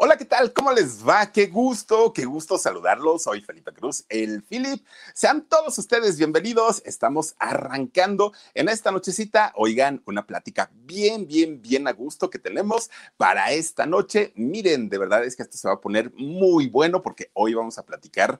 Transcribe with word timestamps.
Hola, 0.00 0.16
¿qué 0.16 0.24
tal? 0.24 0.52
¿Cómo 0.52 0.70
les 0.70 1.04
va? 1.04 1.32
Qué 1.32 1.48
gusto, 1.48 2.12
qué 2.12 2.24
gusto 2.24 2.56
saludarlos. 2.56 3.24
Soy 3.24 3.40
Felipe 3.40 3.72
Cruz, 3.72 4.04
el 4.08 4.44
Philip. 4.44 4.86
Sean 5.12 5.42
todos 5.48 5.76
ustedes 5.76 6.16
bienvenidos. 6.16 6.80
Estamos 6.86 7.34
arrancando 7.40 8.32
en 8.54 8.68
esta 8.68 8.92
nochecita. 8.92 9.52
Oigan, 9.56 10.00
una 10.06 10.24
plática 10.24 10.70
bien, 10.72 11.26
bien, 11.26 11.60
bien 11.60 11.88
a 11.88 11.92
gusto 11.92 12.30
que 12.30 12.38
tenemos 12.38 12.92
para 13.16 13.50
esta 13.50 13.86
noche. 13.86 14.32
Miren, 14.36 14.88
de 14.88 14.98
verdad 14.98 15.24
es 15.24 15.34
que 15.34 15.42
esto 15.42 15.58
se 15.58 15.66
va 15.66 15.74
a 15.74 15.80
poner 15.80 16.12
muy 16.14 16.68
bueno 16.68 17.02
porque 17.02 17.32
hoy 17.32 17.54
vamos 17.54 17.76
a 17.76 17.84
platicar 17.84 18.38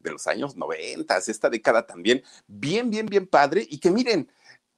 de 0.00 0.10
los 0.10 0.26
años 0.26 0.56
90, 0.56 1.16
esta 1.16 1.48
década 1.48 1.86
también 1.86 2.22
bien, 2.46 2.90
bien, 2.90 3.06
bien 3.06 3.26
padre. 3.26 3.66
Y 3.70 3.78
que 3.78 3.90
miren, 3.90 4.30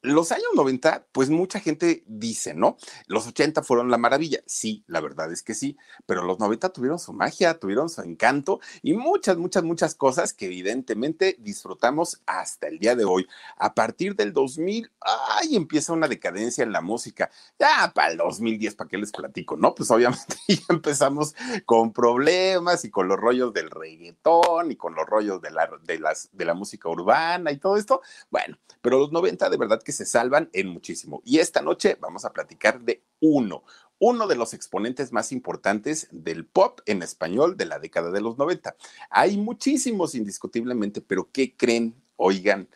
los 0.02 0.32
años 0.32 0.46
90, 0.54 1.06
pues 1.12 1.28
mucha 1.28 1.60
gente 1.60 2.04
dice, 2.06 2.54
¿no? 2.54 2.78
Los 3.06 3.26
80 3.26 3.62
fueron 3.62 3.90
la 3.90 3.98
maravilla. 3.98 4.40
Sí, 4.46 4.82
la 4.86 5.00
verdad 5.00 5.30
es 5.30 5.42
que 5.42 5.54
sí, 5.54 5.76
pero 6.06 6.22
los 6.22 6.38
90 6.38 6.70
tuvieron 6.70 6.98
su 6.98 7.12
magia, 7.12 7.58
tuvieron 7.58 7.90
su 7.90 8.00
encanto 8.00 8.60
y 8.82 8.94
muchas, 8.94 9.36
muchas, 9.36 9.62
muchas 9.62 9.94
cosas 9.94 10.32
que 10.32 10.46
evidentemente 10.46 11.36
disfrutamos 11.38 12.22
hasta 12.26 12.68
el 12.68 12.78
día 12.78 12.96
de 12.96 13.04
hoy. 13.04 13.26
A 13.56 13.74
partir 13.74 14.16
del 14.16 14.32
2000, 14.32 14.90
ay, 15.00 15.56
empieza 15.56 15.92
una 15.92 16.08
decadencia 16.08 16.64
en 16.64 16.72
la 16.72 16.80
música. 16.80 17.30
Ya 17.58 17.92
para 17.94 18.12
el 18.12 18.16
2010, 18.16 18.74
¿para 18.76 18.88
qué 18.88 18.96
les 18.96 19.12
platico? 19.12 19.56
No, 19.56 19.74
pues 19.74 19.90
obviamente 19.90 20.36
ya 20.48 20.64
empezamos 20.70 21.34
con 21.66 21.92
problemas 21.92 22.84
y 22.84 22.90
con 22.90 23.06
los 23.06 23.18
rollos 23.18 23.52
del 23.52 23.70
reggaetón 23.70 24.70
y 24.70 24.76
con 24.76 24.94
los 24.94 25.06
rollos 25.06 25.42
de 25.42 25.50
la, 25.50 25.70
de 25.82 25.98
las, 25.98 26.30
de 26.32 26.44
la 26.46 26.54
música 26.54 26.88
urbana 26.88 27.52
y 27.52 27.58
todo 27.58 27.76
esto. 27.76 28.00
Bueno, 28.30 28.56
pero 28.80 28.98
los 28.98 29.12
90 29.12 29.50
de 29.50 29.56
verdad 29.56 29.82
que 29.82 29.89
se 29.92 30.04
salvan 30.04 30.50
en 30.52 30.68
muchísimo. 30.68 31.22
Y 31.24 31.38
esta 31.38 31.62
noche 31.62 31.96
vamos 32.00 32.24
a 32.24 32.32
platicar 32.32 32.80
de 32.80 33.02
uno, 33.20 33.64
uno 33.98 34.26
de 34.26 34.36
los 34.36 34.54
exponentes 34.54 35.12
más 35.12 35.32
importantes 35.32 36.08
del 36.10 36.46
pop 36.46 36.80
en 36.86 37.02
español 37.02 37.56
de 37.56 37.66
la 37.66 37.78
década 37.78 38.10
de 38.10 38.20
los 38.20 38.38
90. 38.38 38.74
Hay 39.10 39.36
muchísimos 39.36 40.14
indiscutiblemente, 40.14 41.00
pero 41.00 41.28
¿qué 41.30 41.54
creen? 41.54 41.94
Oigan, 42.16 42.68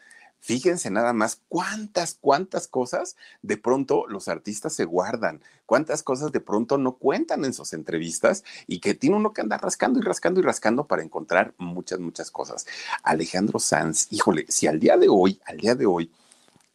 Fíjense 0.44 0.90
nada 0.90 1.14
más 1.14 1.40
cuántas, 1.48 2.18
cuántas 2.20 2.68
cosas 2.68 3.16
de 3.40 3.56
pronto 3.56 4.06
los 4.06 4.28
artistas 4.28 4.74
se 4.74 4.84
guardan, 4.84 5.40
cuántas 5.64 6.02
cosas 6.02 6.32
de 6.32 6.40
pronto 6.40 6.76
no 6.76 6.98
cuentan 6.98 7.46
en 7.46 7.54
sus 7.54 7.72
entrevistas 7.72 8.44
y 8.66 8.80
que 8.80 8.92
tiene 8.92 9.16
uno 9.16 9.32
que 9.32 9.40
andar 9.40 9.62
rascando 9.62 10.00
y 10.00 10.02
rascando 10.02 10.40
y 10.40 10.42
rascando 10.42 10.86
para 10.86 11.02
encontrar 11.02 11.54
muchas, 11.56 11.98
muchas 11.98 12.30
cosas. 12.30 12.66
Alejandro 13.02 13.58
Sanz, 13.58 14.08
híjole, 14.10 14.44
si 14.50 14.66
al 14.66 14.78
día 14.78 14.98
de 14.98 15.08
hoy, 15.08 15.40
al 15.46 15.56
día 15.56 15.74
de 15.74 15.86
hoy, 15.86 16.12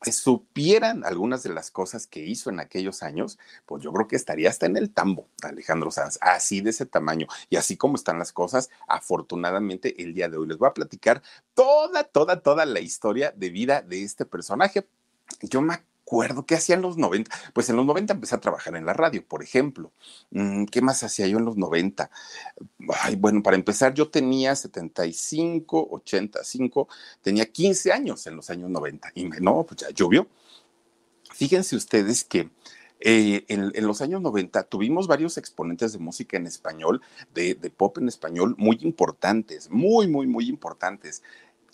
supieran 0.03 1.03
algunas 1.03 1.43
de 1.43 1.53
las 1.53 1.71
cosas 1.71 2.07
que 2.07 2.25
hizo 2.25 2.49
en 2.49 2.59
aquellos 2.59 3.03
años, 3.03 3.37
pues 3.65 3.83
yo 3.83 3.91
creo 3.91 4.07
que 4.07 4.15
estaría 4.15 4.49
hasta 4.49 4.65
en 4.65 4.77
el 4.77 4.91
tambo, 4.91 5.27
Alejandro 5.43 5.91
Sanz, 5.91 6.17
así 6.21 6.61
de 6.61 6.69
ese 6.69 6.85
tamaño. 6.85 7.27
Y 7.49 7.57
así 7.57 7.77
como 7.77 7.95
están 7.95 8.19
las 8.19 8.31
cosas, 8.31 8.69
afortunadamente 8.87 10.01
el 10.01 10.13
día 10.13 10.29
de 10.29 10.37
hoy 10.37 10.47
les 10.47 10.57
voy 10.57 10.69
a 10.69 10.73
platicar 10.73 11.21
toda, 11.53 12.03
toda, 12.03 12.41
toda 12.41 12.65
la 12.65 12.79
historia 12.79 13.33
de 13.35 13.49
vida 13.49 13.81
de 13.81 14.03
este 14.03 14.25
personaje. 14.25 14.87
Yo 15.41 15.61
me 15.61 15.73
acuerdo 16.09 16.43
qué 16.43 16.55
hacía 16.55 16.75
en 16.75 16.81
los 16.81 16.97
90. 16.97 17.29
Pues 17.53 17.69
en 17.69 17.75
los 17.75 17.85
90 17.85 18.13
empecé 18.13 18.33
a 18.33 18.39
trabajar 18.41 18.75
en 18.75 18.85
la 18.85 18.93
radio, 18.93 19.23
por 19.25 19.43
ejemplo. 19.43 19.91
Mm, 20.31 20.65
¿Qué 20.65 20.81
más 20.81 21.03
hacía 21.03 21.27
yo 21.27 21.37
en 21.37 21.45
los 21.45 21.55
90? 21.55 22.09
Ay, 23.01 23.15
bueno, 23.15 23.43
para 23.43 23.55
empezar, 23.55 23.93
yo 23.93 24.09
tenía 24.09 24.55
75, 24.55 25.87
85, 25.91 26.87
tenía 27.21 27.45
15 27.45 27.91
años 27.91 28.25
en 28.25 28.35
los 28.35 28.49
años 28.49 28.71
90. 28.71 29.11
Y 29.13 29.25
no, 29.25 29.63
pues 29.63 29.81
ya 29.81 29.89
llovió. 29.91 30.27
Fíjense 31.31 31.75
ustedes 31.75 32.23
que 32.23 32.49
eh, 33.01 33.45
en, 33.47 33.85
los 33.85 34.01
años 34.01 34.19
90 34.21 34.63
tuvimos 34.63 35.07
varios 35.07 35.37
exponentes 35.37 35.93
de 35.93 35.99
música 35.99 36.37
en 36.37 36.47
español, 36.47 37.01
de, 37.35 37.53
de, 37.53 37.69
pop 37.69 37.99
en 37.99 38.07
español, 38.07 38.55
muy 38.57 38.79
importantes, 38.81 39.69
muy, 39.69 40.07
muy, 40.07 40.25
muy 40.25 40.49
importantes. 40.49 41.21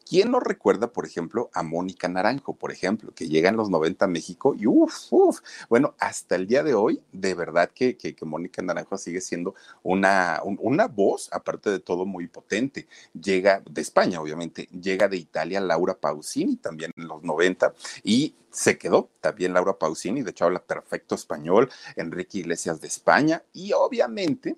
¿Quién 0.07 0.29
no 0.29 0.39
recuerda, 0.39 0.93
por 0.93 1.05
ejemplo, 1.05 1.49
a 1.51 1.63
Mónica 1.63 2.07
Naranjo, 2.07 2.53
por 2.55 2.71
ejemplo, 2.71 3.11
que 3.16 3.27
llega 3.27 3.49
en 3.49 3.57
los 3.57 3.71
90 3.71 4.05
a 4.05 4.07
México 4.07 4.53
y 4.55 4.67
uff, 4.67 5.07
uff, 5.09 5.39
bueno, 5.67 5.95
hasta 5.99 6.35
el 6.35 6.45
día 6.45 6.61
de 6.61 6.75
hoy, 6.75 7.01
de 7.11 7.33
verdad 7.33 7.71
que, 7.73 7.97
que, 7.97 8.15
Mónica 8.23 8.61
Naranjo 8.61 8.97
sigue 8.97 9.19
siendo 9.19 9.55
una, 9.81 10.41
una 10.44 10.88
voz, 10.88 11.29
aparte 11.31 11.71
de 11.71 11.79
todo, 11.79 12.05
muy 12.05 12.27
potente. 12.27 12.88
Llega 13.19 13.63
de 13.67 13.81
España, 13.81 14.21
obviamente, 14.21 14.69
llega 14.79 15.07
de 15.07 15.17
Italia 15.17 15.59
Laura 15.59 15.95
Pausini 15.95 16.57
también 16.57 16.91
en 16.95 17.07
los 17.07 17.23
90 17.23 17.73
y 18.03 18.35
se 18.51 18.77
quedó 18.77 19.09
también 19.21 19.53
Laura 19.53 19.77
Pausini, 19.77 20.21
de 20.21 20.31
hecho 20.31 20.45
habla 20.45 20.63
perfecto 20.63 21.15
español, 21.15 21.69
Enrique 21.95 22.39
Iglesias 22.39 22.79
de 22.79 22.88
España 22.88 23.44
y 23.53 23.73
obviamente 23.73 24.55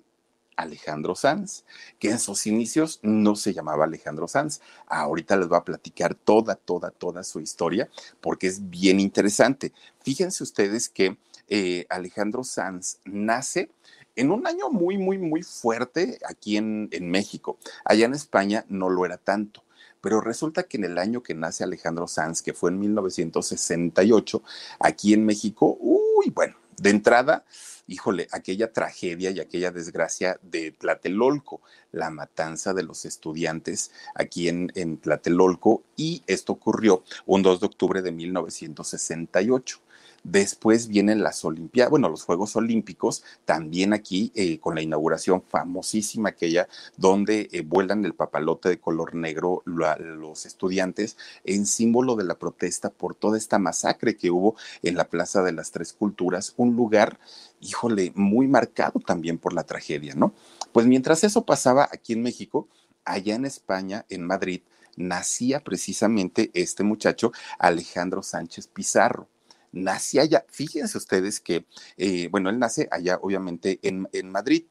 Alejandro 0.58 1.14
Sanz, 1.14 1.64
que 1.98 2.10
en 2.10 2.18
sus 2.18 2.46
inicios 2.46 2.98
no 3.02 3.36
se 3.36 3.54
llamaba 3.54 3.84
Alejandro 3.84 4.26
Sanz. 4.26 4.60
Ahorita 4.88 5.36
les 5.36 5.48
voy 5.48 5.56
a 5.56 5.64
platicar 5.64 6.14
toda, 6.16 6.56
toda, 6.56 6.90
toda 6.90 7.22
su 7.22 7.40
historia 7.40 7.88
porque 8.20 8.48
es 8.48 8.68
bien 8.68 8.98
interesante. 8.98 9.72
Fíjense 10.02 10.42
ustedes 10.42 10.88
que 10.88 11.16
eh, 11.48 11.86
Alejandro 11.88 12.42
Sanz 12.42 12.98
nace 13.04 13.70
en 14.16 14.32
un 14.32 14.46
año 14.48 14.68
muy, 14.68 14.98
muy, 14.98 15.16
muy 15.16 15.44
fuerte 15.44 16.18
aquí 16.28 16.56
en, 16.56 16.88
en 16.90 17.08
México. 17.08 17.56
Allá 17.84 18.06
en 18.06 18.14
España 18.14 18.64
no 18.68 18.90
lo 18.90 19.06
era 19.06 19.16
tanto 19.16 19.62
pero 20.00 20.20
resulta 20.20 20.62
que 20.62 20.76
en 20.76 20.84
el 20.84 20.96
año 20.96 21.24
que 21.24 21.34
nace 21.34 21.64
Alejandro 21.64 22.06
Sanz, 22.06 22.40
que 22.40 22.52
fue 22.52 22.70
en 22.70 22.78
1968, 22.78 24.42
aquí 24.78 25.12
en 25.12 25.26
México, 25.26 25.76
uy, 25.80 26.30
bueno, 26.30 26.54
de 26.78 26.90
entrada, 26.90 27.44
híjole, 27.86 28.28
aquella 28.32 28.72
tragedia 28.72 29.30
y 29.30 29.40
aquella 29.40 29.70
desgracia 29.70 30.38
de 30.42 30.72
Tlatelolco, 30.72 31.60
la 31.92 32.10
matanza 32.10 32.74
de 32.74 32.82
los 32.82 33.04
estudiantes 33.04 33.90
aquí 34.14 34.48
en, 34.48 34.70
en 34.74 34.98
Tlatelolco, 34.98 35.82
y 35.96 36.22
esto 36.26 36.52
ocurrió 36.52 37.02
un 37.26 37.42
2 37.42 37.60
de 37.60 37.66
octubre 37.66 38.02
de 38.02 38.12
1968. 38.12 39.80
Después 40.24 40.88
vienen 40.88 41.22
las 41.22 41.44
Olimpiadas, 41.44 41.90
bueno, 41.90 42.08
los 42.08 42.24
Juegos 42.24 42.56
Olímpicos, 42.56 43.22
también 43.44 43.92
aquí 43.92 44.32
eh, 44.34 44.58
con 44.58 44.74
la 44.74 44.82
inauguración 44.82 45.42
famosísima 45.42 46.30
aquella, 46.30 46.68
donde 46.96 47.48
eh, 47.52 47.62
vuelan 47.62 48.04
el 48.04 48.14
papalote 48.14 48.68
de 48.68 48.80
color 48.80 49.14
negro 49.14 49.62
los 49.64 50.44
estudiantes 50.44 51.16
en 51.44 51.66
símbolo 51.66 52.16
de 52.16 52.24
la 52.24 52.34
protesta 52.34 52.90
por 52.90 53.14
toda 53.14 53.38
esta 53.38 53.58
masacre 53.58 54.16
que 54.16 54.30
hubo 54.30 54.56
en 54.82 54.96
la 54.96 55.08
Plaza 55.08 55.42
de 55.42 55.52
las 55.52 55.70
Tres 55.70 55.92
Culturas, 55.92 56.52
un 56.56 56.74
lugar, 56.74 57.18
híjole, 57.60 58.12
muy 58.14 58.48
marcado 58.48 59.00
también 59.00 59.38
por 59.38 59.52
la 59.52 59.64
tragedia, 59.64 60.14
¿no? 60.14 60.34
Pues 60.72 60.86
mientras 60.86 61.22
eso 61.24 61.44
pasaba 61.44 61.88
aquí 61.92 62.12
en 62.12 62.22
México, 62.22 62.68
allá 63.04 63.36
en 63.36 63.44
España, 63.44 64.04
en 64.08 64.24
Madrid, 64.24 64.62
nacía 64.96 65.60
precisamente 65.60 66.50
este 66.54 66.82
muchacho, 66.82 67.32
Alejandro 67.58 68.22
Sánchez 68.22 68.66
Pizarro 68.66 69.28
nace 69.72 70.20
allá. 70.20 70.44
Fíjense 70.48 70.98
ustedes 70.98 71.40
que, 71.40 71.66
eh, 71.96 72.28
bueno, 72.30 72.50
él 72.50 72.58
nace 72.58 72.88
allá, 72.90 73.18
obviamente, 73.22 73.78
en, 73.82 74.08
en 74.12 74.30
Madrid. 74.30 74.64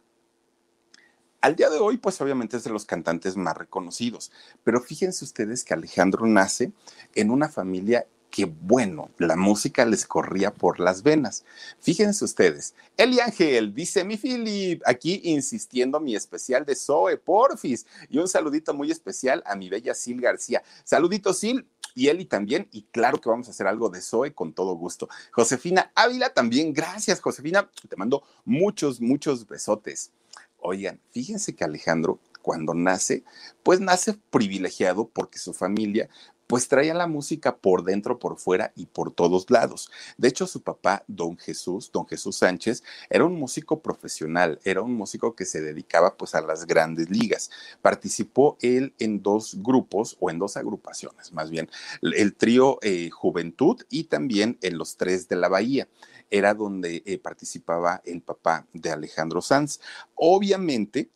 Al 1.42 1.56
día 1.56 1.70
de 1.70 1.78
hoy, 1.78 1.98
pues 1.98 2.20
obviamente 2.20 2.58
es 2.58 2.64
de 2.64 2.72
los 2.72 2.86
cantantes 2.86 3.38
más 3.38 3.56
reconocidos, 3.56 4.32
pero 4.64 4.82
fíjense 4.82 5.24
ustedes 5.24 5.64
que 5.64 5.74
Alejandro 5.74 6.26
nace 6.26 6.72
en 7.14 7.30
una 7.30 7.48
familia 7.48 8.08
que 8.30 8.46
bueno, 8.46 9.10
la 9.18 9.36
música 9.36 9.86
les 9.86 10.06
corría 10.06 10.54
por 10.54 10.80
las 10.80 11.04
venas. 11.04 11.46
Fíjense 11.80 12.26
ustedes, 12.26 12.76
Eli 12.98 13.20
Ángel 13.20 13.74
dice 13.74 14.04
mi 14.04 14.18
Philip, 14.18 14.82
aquí 14.86 15.22
insistiendo 15.24 16.00
mi 16.00 16.16
especial 16.16 16.66
de 16.66 16.76
Zoe 16.76 17.18
Porfis 17.18 17.86
y 18.10 18.18
un 18.18 18.28
saludito 18.28 18.74
muy 18.74 18.92
especial 18.92 19.42
a 19.46 19.56
mi 19.56 19.70
bella 19.70 19.94
Sil 19.96 20.20
García. 20.22 20.62
Saludito 20.84 21.34
Sil, 21.34 21.66
y 21.98 22.26
también, 22.26 22.68
y 22.72 22.84
claro 22.84 23.20
que 23.20 23.30
vamos 23.30 23.48
a 23.48 23.52
hacer 23.52 23.66
algo 23.66 23.90
de 23.90 24.02
Zoe 24.02 24.34
con 24.34 24.54
todo 24.54 24.76
gusto. 24.76 25.10
Josefina 25.32 25.92
Ávila 25.96 26.34
también, 26.34 26.72
gracias 26.72 27.20
Josefina, 27.20 27.70
te 27.90 27.96
mando 27.96 28.24
muchos, 28.46 29.02
muchos 29.02 29.48
besotes. 29.48 30.12
Oigan, 30.60 31.00
fíjense 31.12 31.56
que 31.56 31.64
Alejandro 31.64 32.20
cuando 32.44 32.74
nace, 32.74 33.24
pues 33.64 33.82
nace 33.82 34.14
privilegiado 34.30 35.10
porque 35.10 35.40
su 35.40 35.54
familia 35.54 36.08
pues 36.48 36.68
traía 36.68 36.94
la 36.94 37.08
música 37.08 37.58
por 37.58 37.84
dentro, 37.84 38.18
por 38.20 38.38
fuera 38.38 38.72
y 38.76 38.86
por 38.86 39.12
todos 39.12 39.50
lados. 39.52 39.92
De 40.18 40.30
hecho, 40.30 40.48
su 40.48 40.62
papá, 40.62 41.04
don 41.08 41.38
Jesús, 41.38 41.92
don 41.92 42.08
Jesús 42.08 42.38
Sánchez, 42.38 42.84
era 43.10 43.26
un 43.26 43.36
músico 43.36 43.82
profesional, 43.82 44.60
era 44.64 44.82
un 44.82 44.96
músico 44.96 45.36
que 45.36 45.46
se 45.46 45.62
dedicaba 45.62 46.16
pues 46.16 46.36
a 46.36 46.42
las 46.42 46.66
grandes 46.66 47.10
ligas. 47.10 47.52
Participó 47.82 48.58
él 48.62 48.94
en 49.00 49.22
dos 49.22 49.62
grupos 49.62 50.18
o 50.20 50.32
en 50.32 50.40
dos 50.40 50.58
agrupaciones, 50.58 51.34
más 51.34 51.50
bien, 51.50 51.70
el 52.02 52.34
trío 52.36 52.80
eh, 52.82 53.10
Juventud 53.10 53.84
y 53.90 54.06
también 54.06 54.58
en 54.62 54.78
los 54.78 54.98
tres 54.98 55.28
de 55.28 55.36
la 55.36 55.50
Bahía 55.50 55.88
era 56.30 56.54
donde 56.54 57.04
eh, 57.06 57.18
participaba 57.20 58.02
el 58.06 58.22
papá 58.22 58.66
de 58.74 58.92
Alejandro 58.92 59.42
Sanz. 59.42 59.80
Obviamente, 60.16 61.10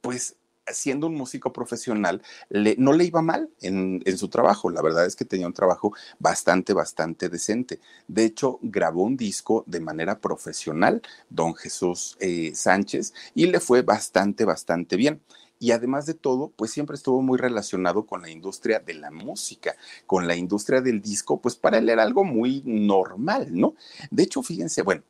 pues 0.00 0.36
siendo 0.72 1.06
un 1.06 1.14
músico 1.14 1.52
profesional, 1.52 2.22
no 2.50 2.92
le 2.92 3.04
iba 3.04 3.22
mal 3.22 3.50
en, 3.60 4.02
su 4.16 4.28
trabajo. 4.28 4.70
La 4.70 4.82
verdad 4.82 5.06
es 5.06 5.16
que 5.16 5.24
tenía 5.24 5.46
un 5.46 5.52
trabajo 5.52 5.92
bastante, 6.18 6.72
bastante 6.72 7.28
decente. 7.28 7.80
De 8.08 8.24
hecho, 8.24 8.58
grabó 8.62 9.02
un 9.02 9.16
disco 9.16 9.64
de 9.66 9.80
manera 9.80 10.18
profesional, 10.18 11.02
don 11.30 11.54
Jesús 11.54 12.16
eh, 12.20 12.52
Sánchez, 12.54 13.14
y 13.34 13.46
le 13.46 13.60
fue 13.60 13.82
bastante, 13.82 14.44
bastante 14.44 14.96
bien 14.96 15.20
y 15.62 15.70
además 15.70 16.06
de 16.06 16.14
todo, 16.14 16.50
pues 16.56 16.72
siempre 16.72 16.96
estuvo 16.96 17.22
muy 17.22 17.38
relacionado 17.38 18.04
con 18.04 18.20
la 18.20 18.30
industria 18.30 18.80
de 18.80 18.94
la 18.94 19.12
música, 19.12 19.76
con 20.06 20.26
la 20.26 20.34
industria 20.34 20.80
del 20.80 21.00
disco, 21.00 21.40
pues 21.40 21.54
para 21.54 21.78
él 21.78 21.88
era 21.88 22.02
algo 22.02 22.24
muy 22.24 22.64
normal, 22.64 23.46
¿no? 23.52 23.76
De 24.10 24.24
hecho, 24.24 24.42
fíjense, 24.42 24.82
bueno, 24.82 25.04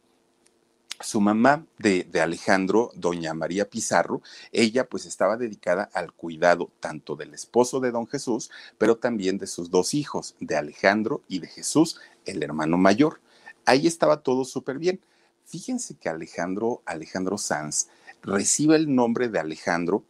su 1.02 1.20
mamá 1.20 1.66
de, 1.78 2.06
Alejandro, 2.20 2.90
doña 2.94 3.34
María 3.34 3.68
Pizarro, 3.68 4.22
ella 4.52 4.88
pues 4.88 5.06
estaba 5.06 5.36
dedicada 5.36 5.88
al 5.92 6.12
cuidado 6.12 6.70
tanto 6.80 7.16
del 7.16 7.34
esposo 7.34 7.80
de 7.80 7.90
don 7.90 8.06
Jesús, 8.06 8.50
pero 8.78 8.96
también 8.96 9.38
de 9.38 9.46
sus 9.46 9.70
dos 9.70 9.94
hijos, 9.94 10.34
de 10.40 10.56
Alejandro 10.56 11.22
y 11.28 11.40
de 11.40 11.48
Jesús, 11.48 12.00
el 12.24 12.42
hermano 12.42 12.78
mayor. 12.78 13.20
Ahí 13.64 13.86
estaba 13.86 14.22
todo 14.22 14.44
súper 14.44 14.78
bien. 14.78 15.00
Fíjense 15.44 15.96
que 15.96 16.08
Alejandro, 16.08 16.82
Alejandro 16.86 17.36
Sanz, 17.38 17.88
recibe 18.22 18.76
el 18.76 18.94
nombre 18.94 19.28
de 19.28 19.38
Alejandro 19.38 20.04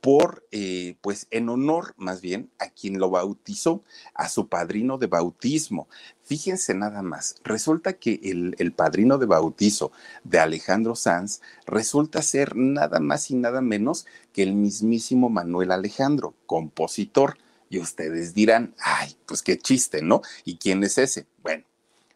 por, 0.00 0.46
eh, 0.52 0.96
pues 1.00 1.26
en 1.30 1.48
honor 1.48 1.94
más 1.96 2.20
bien 2.20 2.50
a 2.58 2.68
quien 2.68 2.98
lo 2.98 3.10
bautizó, 3.10 3.82
a 4.14 4.28
su 4.28 4.48
padrino 4.48 4.96
de 4.96 5.08
bautismo. 5.08 5.88
Fíjense 6.22 6.74
nada 6.74 7.02
más, 7.02 7.36
resulta 7.42 7.94
que 7.94 8.20
el, 8.22 8.54
el, 8.58 8.72
padrino 8.72 9.18
de 9.18 9.26
bautizo 9.26 9.92
de 10.24 10.38
Alejandro 10.38 10.94
Sanz 10.94 11.40
resulta 11.66 12.22
ser 12.22 12.54
nada 12.56 13.00
más 13.00 13.30
y 13.30 13.34
nada 13.34 13.60
menos 13.60 14.06
que 14.32 14.42
el 14.42 14.54
mismísimo 14.54 15.30
Manuel 15.30 15.72
Alejandro, 15.72 16.34
compositor. 16.46 17.36
Y 17.70 17.78
ustedes 17.78 18.32
dirán, 18.34 18.74
ay, 18.78 19.14
pues 19.26 19.42
qué 19.42 19.58
chiste, 19.58 20.00
¿no? 20.00 20.22
¿Y 20.44 20.56
quién 20.56 20.82
es 20.84 20.96
ese? 20.96 21.26
Bueno, 21.42 21.64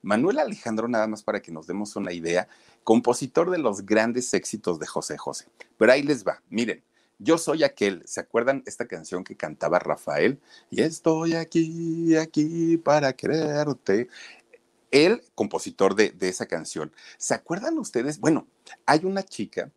Manuel 0.03 0.39
Alejandro, 0.39 0.89
nada 0.89 1.07
más 1.07 1.23
para 1.23 1.41
que 1.41 1.53
nos 1.53 1.67
demos 1.67 1.95
una 1.97 2.13
idea, 2.13 2.49
compositor 2.85 3.51
de 3.51 3.59
los 3.59 3.87
grandes 3.87 4.33
éxitos 4.35 4.79
de 4.79 4.87
José 4.87 5.19
José. 5.19 5.47
Pero 5.79 5.93
ahí 5.93 6.03
les 6.03 6.25
va, 6.25 6.43
miren, 6.49 6.83
yo 7.19 7.39
soy 7.39 7.63
aquel, 7.63 8.03
¿se 8.05 8.21
acuerdan 8.21 8.63
esta 8.67 8.87
canción 8.87 9.23
que 9.23 9.37
cantaba 9.37 9.79
Rafael? 9.79 10.41
Y 10.71 10.83
estoy 10.83 11.35
aquí, 11.35 12.17
aquí 12.17 12.77
para 12.79 13.13
quererte. 13.13 14.09
El 14.91 15.23
compositor 15.35 15.95
de, 15.95 16.11
de 16.11 16.29
esa 16.29 16.47
canción. 16.47 16.93
¿Se 17.17 17.33
acuerdan 17.33 17.79
ustedes? 17.79 18.19
Bueno, 18.21 18.47
hay 18.85 19.05
una 19.05 19.23
chica, 19.23 19.71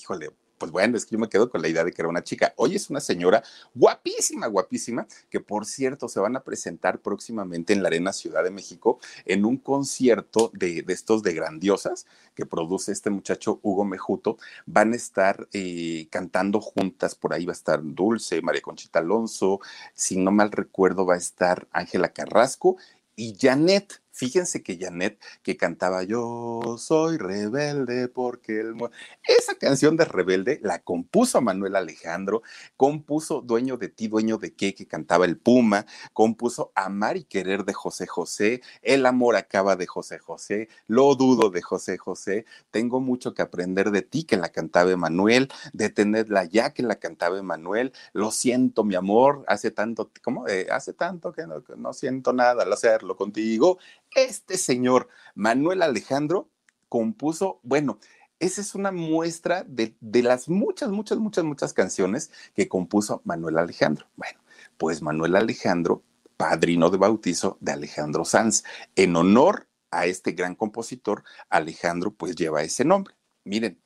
híjole, 0.00 0.30
pues 0.58 0.72
bueno, 0.72 0.96
es 0.96 1.04
que 1.04 1.12
yo 1.12 1.18
me 1.18 1.28
quedo 1.28 1.50
con 1.50 1.62
la 1.62 1.68
idea 1.68 1.84
de 1.84 1.92
que 1.92 2.02
era 2.02 2.08
una 2.08 2.24
chica. 2.24 2.54
Hoy 2.56 2.76
es 2.76 2.90
una 2.90 3.00
señora 3.00 3.42
guapísima, 3.74 4.46
guapísima, 4.46 5.06
que 5.30 5.40
por 5.40 5.66
cierto 5.66 6.08
se 6.08 6.20
van 6.20 6.36
a 6.36 6.44
presentar 6.44 7.00
próximamente 7.00 7.72
en 7.72 7.82
la 7.82 7.88
Arena 7.88 8.12
Ciudad 8.12 8.44
de 8.44 8.50
México 8.50 8.98
en 9.24 9.44
un 9.44 9.56
concierto 9.56 10.50
de, 10.54 10.84
estos 10.88 11.22
de 11.22 11.34
grandiosas 11.34 12.06
que 12.34 12.46
produce 12.46 12.92
este 12.92 13.10
muchacho 13.10 13.60
Hugo 13.62 13.84
Mejuto. 13.84 14.38
Van 14.66 14.92
a 14.92 14.96
estar 14.96 15.48
eh, 15.52 16.08
cantando 16.10 16.60
juntas, 16.60 17.14
por 17.14 17.32
ahí 17.32 17.44
va 17.44 17.52
a 17.52 17.54
estar 17.54 17.80
Dulce, 17.82 18.42
María 18.42 18.62
Conchita 18.62 19.00
Alonso, 19.00 19.60
si 19.94 20.16
no 20.16 20.30
mal 20.30 20.50
recuerdo 20.52 21.06
va 21.06 21.14
a 21.14 21.18
estar 21.18 21.68
Ángela 21.72 22.08
Carrasco 22.12 22.76
y 23.14 23.36
Janet. 23.38 24.02
Fíjense 24.16 24.62
que 24.62 24.78
Janet, 24.80 25.22
que 25.42 25.58
cantaba 25.58 26.02
Yo 26.02 26.76
soy 26.78 27.18
rebelde 27.18 28.08
porque 28.08 28.60
el... 28.60 28.74
Esa 29.22 29.56
canción 29.56 29.98
de 29.98 30.06
Rebelde 30.06 30.58
la 30.62 30.78
compuso 30.78 31.42
Manuel 31.42 31.76
Alejandro, 31.76 32.42
compuso 32.78 33.42
Dueño 33.42 33.76
de 33.76 33.90
ti, 33.90 34.08
dueño 34.08 34.38
de 34.38 34.54
qué, 34.54 34.74
que 34.74 34.86
cantaba 34.86 35.26
el 35.26 35.36
Puma, 35.36 35.84
compuso 36.14 36.72
Amar 36.74 37.18
y 37.18 37.24
querer 37.24 37.66
de 37.66 37.74
José 37.74 38.06
José, 38.06 38.62
El 38.80 39.04
amor 39.04 39.36
acaba 39.36 39.76
de 39.76 39.86
José 39.86 40.18
José, 40.18 40.70
Lo 40.86 41.14
dudo 41.14 41.50
de 41.50 41.60
José 41.60 41.98
José, 41.98 42.46
Tengo 42.70 43.00
mucho 43.00 43.34
que 43.34 43.42
aprender 43.42 43.90
de 43.90 44.00
ti, 44.00 44.24
que 44.24 44.38
la 44.38 44.48
cantaba 44.48 44.92
Emanuel, 44.92 45.48
Detenerla 45.74 46.44
ya, 46.44 46.72
que 46.72 46.82
la 46.82 46.94
cantaba 46.94 47.38
Emanuel, 47.38 47.92
Lo 48.14 48.30
siento, 48.30 48.82
mi 48.82 48.94
amor, 48.94 49.44
hace 49.46 49.70
tanto, 49.70 50.10
¿cómo? 50.24 50.48
Eh, 50.48 50.68
hace 50.70 50.94
tanto 50.94 51.32
que 51.32 51.46
no, 51.46 51.62
no 51.76 51.92
siento 51.92 52.32
nada 52.32 52.62
al 52.62 52.72
hacerlo 52.72 53.14
contigo 53.14 53.78
este 54.16 54.58
señor 54.58 55.08
Manuel 55.34 55.82
Alejandro 55.82 56.48
compuso, 56.88 57.60
bueno, 57.62 57.98
esa 58.38 58.60
es 58.60 58.74
una 58.74 58.92
muestra 58.92 59.64
de, 59.64 59.96
las 60.00 60.48
muchas, 60.48 60.90
muchas, 60.90 61.18
muchas, 61.18 61.44
muchas 61.44 61.72
canciones 61.72 62.30
que 62.54 62.68
compuso 62.68 63.22
Manuel 63.24 63.58
Alejandro. 63.58 64.06
Bueno, 64.16 64.40
pues 64.76 65.02
Manuel 65.02 65.36
Alejandro, 65.36 66.02
padrino 66.36 66.90
de 66.90 66.98
bautizo 66.98 67.56
de 67.60 67.72
Alejandro 67.72 68.24
Sanz, 68.24 68.64
en 68.94 69.16
honor 69.16 69.68
a 69.90 70.06
este 70.06 70.32
gran 70.32 70.54
compositor, 70.54 71.24
Alejandro 71.48 72.10
pues 72.10 72.36
lleva 72.36 72.62
ese 72.62 72.84
nombre. 72.84 73.14
Miren, 73.44 73.80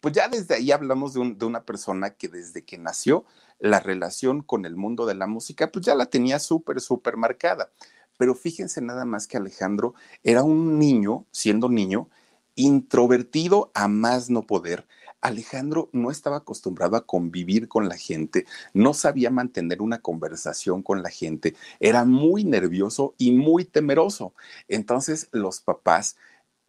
pues 0.00 0.14
ya 0.14 0.28
desde 0.28 0.54
ahí 0.54 0.70
hablamos 0.70 1.14
de, 1.14 1.34
de, 1.34 1.46
una 1.46 1.64
persona 1.64 2.10
que 2.10 2.28
desde 2.28 2.64
que 2.64 2.78
nació 2.78 3.24
la 3.58 3.80
relación 3.80 4.42
con 4.42 4.66
el 4.66 4.76
mundo 4.76 5.06
de 5.06 5.14
la 5.14 5.26
música 5.26 5.72
pues 5.72 5.84
ya 5.84 5.94
la 5.94 6.06
tenía 6.06 6.38
súper, 6.38 6.80
súper 6.80 7.16
marcada. 7.16 7.72
Pero 8.16 8.34
fíjense 8.34 8.80
nada 8.80 9.04
más 9.04 9.26
que 9.26 9.36
Alejandro 9.36 9.94
era 10.22 10.42
un 10.42 10.78
niño, 10.78 11.26
siendo 11.30 11.68
niño, 11.68 12.08
introvertido 12.54 13.70
a 13.74 13.88
más 13.88 14.30
no 14.30 14.42
poder. 14.42 14.86
Alejandro 15.20 15.88
no 15.92 16.10
estaba 16.10 16.38
acostumbrado 16.38 16.96
a 16.96 17.06
convivir 17.06 17.68
con 17.68 17.88
la 17.88 17.96
gente, 17.96 18.46
no 18.74 18.94
sabía 18.94 19.30
mantener 19.30 19.82
una 19.82 20.00
conversación 20.00 20.82
con 20.82 21.02
la 21.02 21.10
gente, 21.10 21.56
era 21.80 22.04
muy 22.04 22.44
nervioso 22.44 23.14
y 23.18 23.32
muy 23.32 23.64
temeroso. 23.64 24.34
Entonces 24.68 25.28
los 25.32 25.60
papás 25.60 26.16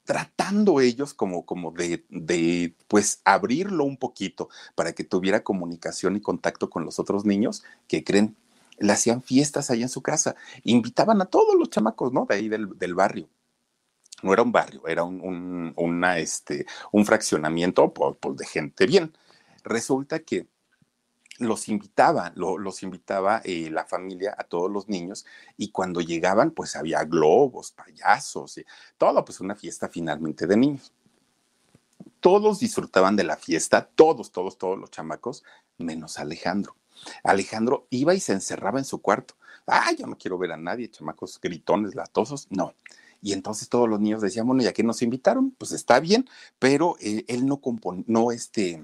tratando 0.05 0.79
ellos 0.79 1.13
como, 1.13 1.45
como 1.45 1.71
de, 1.71 2.05
de, 2.09 2.73
pues, 2.87 3.21
abrirlo 3.25 3.83
un 3.83 3.97
poquito 3.97 4.47
para 4.73 4.93
que 4.93 5.03
tuviera 5.03 5.43
comunicación 5.43 6.15
y 6.15 6.21
contacto 6.21 6.69
con 6.69 6.85
los 6.85 6.97
otros 6.97 7.25
niños, 7.25 7.63
que 7.89 8.05
creen, 8.05 8.37
le 8.79 8.93
hacían 8.93 9.21
fiestas 9.21 9.69
ahí 9.69 9.81
en 9.81 9.89
su 9.89 10.01
casa, 10.01 10.35
invitaban 10.63 11.21
a 11.21 11.25
todos 11.25 11.55
los 11.55 11.69
chamacos, 11.69 12.13
¿no? 12.13 12.25
De 12.25 12.35
ahí 12.35 12.49
del, 12.49 12.93
barrio. 12.93 13.29
No 14.23 14.33
era 14.33 14.41
un 14.41 14.51
barrio, 14.51 14.87
era 14.87 15.03
un, 15.03 15.73
una, 15.75 16.17
este, 16.17 16.65
un 16.91 17.05
fraccionamiento 17.05 17.93
de 18.35 18.45
gente 18.45 18.85
bien. 18.87 19.13
Resulta 19.63 20.19
que 20.19 20.47
los 21.39 21.69
invitaba, 21.69 22.31
los 22.35 22.83
invitaba 22.83 23.41
eh, 23.43 23.69
la 23.69 23.85
familia 23.85 24.35
a 24.37 24.43
todos 24.43 24.71
los 24.71 24.89
niños 24.89 25.25
y 25.55 25.71
cuando 25.71 26.01
llegaban 26.01 26.51
pues 26.51 26.75
había 26.75 27.03
globos, 27.03 27.71
payasos, 27.71 28.57
y 28.57 28.65
todo, 28.97 29.23
pues 29.23 29.39
una 29.39 29.55
fiesta 29.55 29.87
finalmente 29.87 30.47
de 30.47 30.57
niños. 30.57 30.93
Todos 32.19 32.59
disfrutaban 32.59 33.15
de 33.15 33.23
la 33.23 33.37
fiesta, 33.37 33.87
todos, 33.87 34.31
todos, 34.31 34.57
todos 34.57 34.77
los 34.79 34.89
chamacos, 34.89 35.43
menos 35.77 36.17
Alejandro. 36.17 36.75
Alejandro 37.23 37.87
iba 37.89 38.13
y 38.13 38.19
se 38.19 38.33
encerraba 38.33 38.79
en 38.79 38.85
su 38.85 39.01
cuarto. 39.01 39.35
Ah, 39.65 39.91
yo 39.97 40.07
no 40.07 40.17
quiero 40.17 40.37
ver 40.37 40.53
a 40.53 40.57
nadie, 40.57 40.89
chamacos 40.89 41.39
gritones, 41.41 41.95
latosos. 41.95 42.47
No. 42.49 42.73
Y 43.21 43.33
entonces 43.33 43.69
todos 43.69 43.89
los 43.89 43.99
niños 43.99 44.21
decían, 44.21 44.47
bueno, 44.47 44.63
ya 44.63 44.73
que 44.73 44.83
nos 44.83 45.01
invitaron, 45.01 45.51
pues 45.51 45.71
está 45.71 45.99
bien, 45.99 46.29
pero 46.59 46.95
eh, 46.99 47.25
él 47.27 47.45
no 47.45 47.57
compone, 47.57 48.03
no 48.07 48.31
este, 48.31 48.81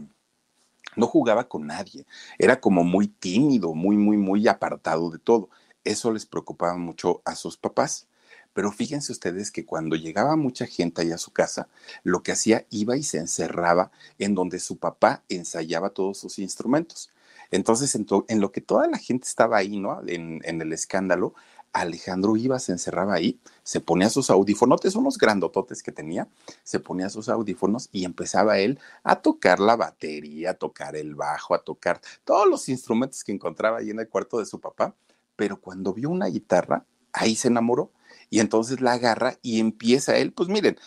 no 0.95 1.07
jugaba 1.07 1.47
con 1.47 1.67
nadie. 1.67 2.05
Era 2.37 2.59
como 2.59 2.83
muy 2.83 3.07
tímido, 3.07 3.73
muy, 3.73 3.97
muy, 3.97 4.17
muy 4.17 4.47
apartado 4.47 5.09
de 5.11 5.19
todo. 5.19 5.49
Eso 5.83 6.11
les 6.11 6.25
preocupaba 6.25 6.77
mucho 6.77 7.21
a 7.25 7.35
sus 7.35 7.57
papás. 7.57 8.07
Pero 8.53 8.71
fíjense 8.71 9.11
ustedes 9.11 9.51
que 9.51 9.65
cuando 9.65 9.95
llegaba 9.95 10.35
mucha 10.35 10.67
gente 10.67 11.01
ahí 11.01 11.11
a 11.11 11.17
su 11.17 11.31
casa, 11.31 11.67
lo 12.03 12.21
que 12.21 12.33
hacía 12.33 12.65
iba 12.69 12.95
y 12.95 13.03
se 13.03 13.17
encerraba 13.17 13.91
en 14.19 14.35
donde 14.35 14.59
su 14.59 14.77
papá 14.77 15.23
ensayaba 15.27 15.89
todos 15.89 16.19
sus 16.19 16.37
instrumentos. 16.37 17.09
Entonces, 17.51 17.95
en, 17.95 18.41
lo 18.41 18.51
que 18.51 18.61
toda 18.61 18.87
la 18.87 18.97
gente 18.97 19.27
estaba 19.27 19.57
ahí, 19.57 19.77
¿no? 19.77 20.01
En, 20.07 20.41
el 20.43 20.73
escándalo, 20.73 21.33
Alejandro 21.71 22.37
iba, 22.37 22.59
se 22.59 22.71
encerraba 22.71 23.15
ahí, 23.15 23.39
se 23.63 23.79
ponía 23.79 24.09
sus 24.09 24.29
audífonos, 24.29 24.81
unos 24.95 25.17
grandototes 25.17 25.81
que 25.81 25.91
tenía, 25.91 26.27
se 26.63 26.79
ponía 26.79 27.09
sus 27.09 27.29
audífonos 27.29 27.89
y 27.91 28.05
empezaba 28.05 28.59
él 28.59 28.79
a 29.03 29.21
tocar 29.21 29.59
la 29.59 29.75
batería, 29.75 30.51
a 30.51 30.53
tocar 30.53 30.95
el 30.95 31.15
bajo, 31.15 31.55
a 31.55 31.63
tocar 31.63 31.99
todos 32.23 32.47
los 32.47 32.69
instrumentos 32.69 33.23
que 33.23 33.31
encontraba 33.31 33.79
ahí 33.79 33.89
en 33.89 33.99
el 33.99 34.07
cuarto 34.07 34.37
de 34.39 34.45
su 34.45 34.59
papá. 34.59 34.95
Pero 35.35 35.59
cuando 35.59 35.93
vio 35.93 36.11
una 36.11 36.27
guitarra, 36.27 36.85
ahí 37.11 37.35
se 37.35 37.47
enamoró 37.47 37.91
y 38.29 38.39
entonces 38.39 38.81
la 38.81 38.93
agarra 38.93 39.37
y 39.41 39.59
empieza 39.59 40.17
él, 40.17 40.31
pues 40.31 40.49
miren, 40.49 40.77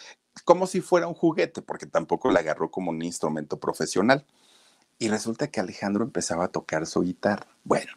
como 0.45 0.67
si 0.67 0.81
fuera 0.81 1.07
un 1.07 1.15
juguete, 1.15 1.63
porque 1.63 1.87
tampoco 1.87 2.31
la 2.31 2.41
agarró 2.41 2.71
como 2.71 2.91
un 2.91 3.03
instrumento 3.03 3.59
profesional. 3.59 4.25
Y 4.99 5.09
resulta 5.09 5.49
que 5.49 5.61
Alejandro 5.61 6.05
empezaba 6.05 6.45
a 6.45 6.49
tocar 6.49 6.87
su 6.87 7.03
guitarra. 7.03 7.47
Bueno, 7.65 7.93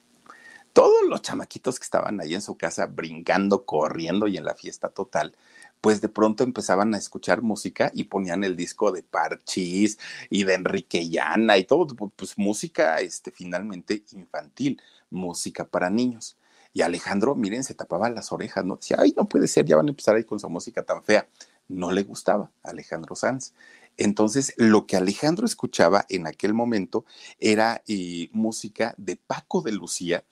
todos 0.74 1.08
los 1.08 1.22
chamaquitos 1.22 1.80
que 1.80 1.84
estaban 1.84 2.20
ahí 2.20 2.36
en 2.36 2.42
su 2.42 2.58
casa 2.58 2.88
brincando, 2.88 3.66
corriendo 3.66 4.28
y 4.28 4.38
en 4.38 4.46
la 4.46 4.56
fiesta 4.56 4.90
total, 4.90 5.36
pues 5.82 6.02
de 6.02 6.10
pronto 6.10 6.44
empezaban 6.44 6.94
a 6.94 6.98
escuchar 6.98 7.42
música 7.42 7.92
y 7.94 8.06
ponían 8.06 8.44
el 8.44 8.56
disco 8.56 8.92
de 8.92 9.04
Parchís 9.04 9.98
y 10.30 10.44
de 10.44 10.56
Enrique 10.56 11.10
Llana 11.10 11.58
y 11.58 11.64
todo, 11.64 11.88
pues 12.16 12.38
música 12.38 13.00
este, 13.00 13.32
finalmente 13.32 14.04
infantil, 14.12 14.82
música 15.10 15.66
para 15.66 15.90
niños. 15.90 16.38
Y 16.74 16.82
Alejandro, 16.82 17.34
miren, 17.36 17.64
se 17.64 17.74
tapaba 17.74 18.10
las 18.10 18.32
orejas, 18.32 18.64
¿no? 18.66 18.76
Decía, 18.76 18.98
ay, 19.00 19.14
no 19.18 19.28
puede 19.28 19.48
ser, 19.48 19.66
ya 19.66 19.76
van 19.76 19.88
a 19.88 19.90
empezar 19.90 20.16
ahí 20.16 20.24
con 20.24 20.40
su 20.40 20.50
música 20.50 20.84
tan 20.84 21.04
fea. 21.04 21.28
No 21.68 21.92
le 21.92 22.04
gustaba 22.04 22.52
Alejandro 22.64 23.16
Sanz. 23.16 23.54
Entonces, 24.00 24.54
lo 24.56 24.88
que 24.88 24.96
Alejandro 24.96 25.46
escuchaba 25.46 26.06
en 26.08 26.26
aquel 26.26 26.54
momento 26.54 27.04
era 27.38 27.84
eh, 27.86 28.30
música 28.32 28.96
de 28.98 29.18
Paco 29.18 29.62
de 29.62 29.74
Lucía, 29.74 30.24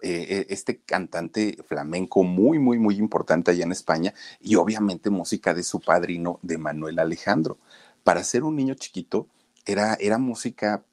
eh, 0.00 0.26
eh, 0.28 0.46
este 0.48 0.78
cantante 0.78 1.58
flamenco 1.66 2.22
muy, 2.22 2.60
muy, 2.60 2.78
muy 2.78 2.94
importante 2.96 3.50
allá 3.50 3.64
en 3.64 3.72
España, 3.72 4.14
y 4.40 4.54
obviamente 4.54 5.10
música 5.10 5.54
de 5.54 5.64
su 5.64 5.80
padrino, 5.80 6.38
de 6.42 6.56
Manuel 6.56 7.00
Alejandro. 7.00 7.58
Para 8.04 8.22
ser 8.22 8.44
un 8.44 8.54
niño 8.54 8.74
chiquito, 8.74 9.26
era, 9.64 9.94
era 9.98 10.18
música 10.18 10.84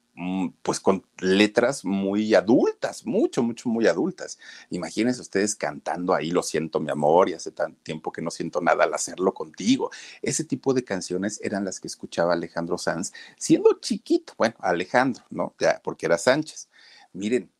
pues 0.62 0.80
con 0.80 1.04
letras 1.18 1.84
muy 1.84 2.34
adultas, 2.34 3.04
mucho, 3.04 3.42
mucho, 3.42 3.68
muy 3.68 3.86
adultas. 3.86 4.38
Imagínense 4.70 5.20
ustedes 5.20 5.56
cantando 5.56 6.14
ahí, 6.14 6.30
lo 6.30 6.42
siento 6.42 6.80
mi 6.80 6.90
amor, 6.90 7.28
y 7.28 7.34
hace 7.34 7.50
tan 7.50 7.74
tiempo 7.76 8.12
que 8.12 8.22
no 8.22 8.30
siento 8.30 8.60
nada 8.60 8.84
al 8.84 8.94
hacerlo 8.94 9.34
contigo. 9.34 9.90
Ese 10.22 10.44
tipo 10.44 10.72
de 10.72 10.84
canciones 10.84 11.40
eran 11.42 11.64
las 11.64 11.80
que 11.80 11.88
escuchaba 11.88 12.32
Alejandro 12.32 12.78
Sanz 12.78 13.12
siendo 13.36 13.78
chiquito, 13.80 14.34
bueno, 14.38 14.54
Alejandro, 14.60 15.24
¿no? 15.30 15.54
Ya, 15.58 15.80
porque 15.82 16.06
era 16.06 16.18
Sánchez. 16.18 16.68
Miren, 17.12 17.50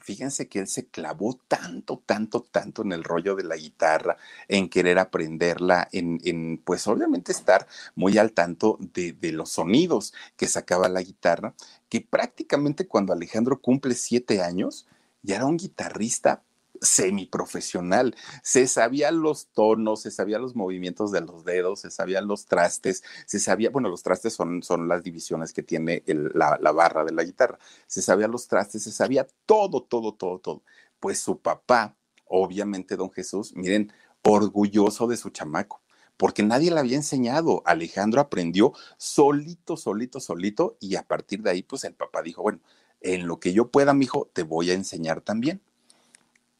fíjense 0.00 0.48
que 0.48 0.60
él 0.60 0.66
se 0.66 0.86
clavó 0.86 1.38
tanto, 1.48 2.02
tanto, 2.04 2.42
tanto 2.42 2.82
en 2.82 2.92
el 2.92 3.04
rollo 3.04 3.36
de 3.36 3.44
la 3.44 3.56
guitarra, 3.56 4.16
en 4.48 4.68
querer 4.68 4.98
aprenderla, 4.98 5.88
en, 5.92 6.58
pues 6.64 6.86
obviamente 6.86 7.32
estar 7.32 7.66
muy 7.94 8.18
al 8.18 8.32
tanto 8.32 8.78
de, 8.80 9.12
de, 9.12 9.32
los 9.32 9.50
sonidos 9.50 10.12
que 10.36 10.46
sacaba 10.46 10.88
la 10.88 11.02
guitarra, 11.02 11.54
que 11.88 12.00
prácticamente 12.00 12.86
cuando 12.86 13.12
Alejandro 13.12 13.60
cumple 13.60 13.94
siete 13.94 14.42
años, 14.42 14.86
ya 15.22 15.36
era 15.36 15.46
un 15.46 15.56
guitarrista 15.56 16.42
semiprofesional. 16.80 18.14
Se 18.42 18.66
sabía 18.66 19.10
los 19.10 19.48
tonos, 19.52 20.02
se 20.02 20.10
sabía 20.10 20.38
los 20.38 20.56
movimientos 20.56 21.12
de 21.12 21.20
los 21.20 21.44
dedos, 21.44 21.80
se 21.80 21.90
sabían 21.90 22.26
los 22.26 22.46
trastes, 22.46 23.02
se 23.26 23.38
sabía, 23.40 23.70
bueno, 23.70 23.88
los 23.88 24.02
trastes 24.02 24.34
son, 24.34 24.62
son 24.62 24.88
las 24.88 25.02
divisiones 25.02 25.52
que 25.52 25.62
tiene 25.62 26.02
la, 26.06 26.58
la 26.60 26.72
barra 26.72 27.04
de 27.04 27.12
la 27.12 27.24
guitarra. 27.24 27.58
Se 27.86 28.02
sabía 28.02 28.28
los 28.28 28.48
trastes, 28.48 28.82
se 28.82 28.92
sabía 28.92 29.26
todo, 29.46 29.82
todo, 29.82 30.14
todo, 30.14 30.38
todo. 30.38 30.62
Pues 30.98 31.18
su 31.20 31.40
papá, 31.40 31.96
obviamente 32.26 32.96
don 32.96 33.10
Jesús, 33.10 33.54
miren, 33.54 33.92
orgulloso 34.22 35.06
de 35.06 35.16
su 35.16 35.30
chamaco 35.30 35.80
porque 36.20 36.42
nadie 36.42 36.70
le 36.70 36.78
había 36.78 36.96
enseñado. 36.96 37.62
Alejandro 37.64 38.20
aprendió 38.20 38.74
solito, 38.98 39.78
solito, 39.78 40.20
solito, 40.20 40.76
y 40.78 40.96
a 40.96 41.02
partir 41.02 41.40
de 41.40 41.48
ahí, 41.48 41.62
pues 41.62 41.82
el 41.84 41.94
papá 41.94 42.20
dijo, 42.20 42.42
bueno, 42.42 42.60
en 43.00 43.26
lo 43.26 43.40
que 43.40 43.54
yo 43.54 43.70
pueda, 43.70 43.94
mijo, 43.94 44.30
te 44.34 44.42
voy 44.42 44.70
a 44.70 44.74
enseñar 44.74 45.22
también. 45.22 45.62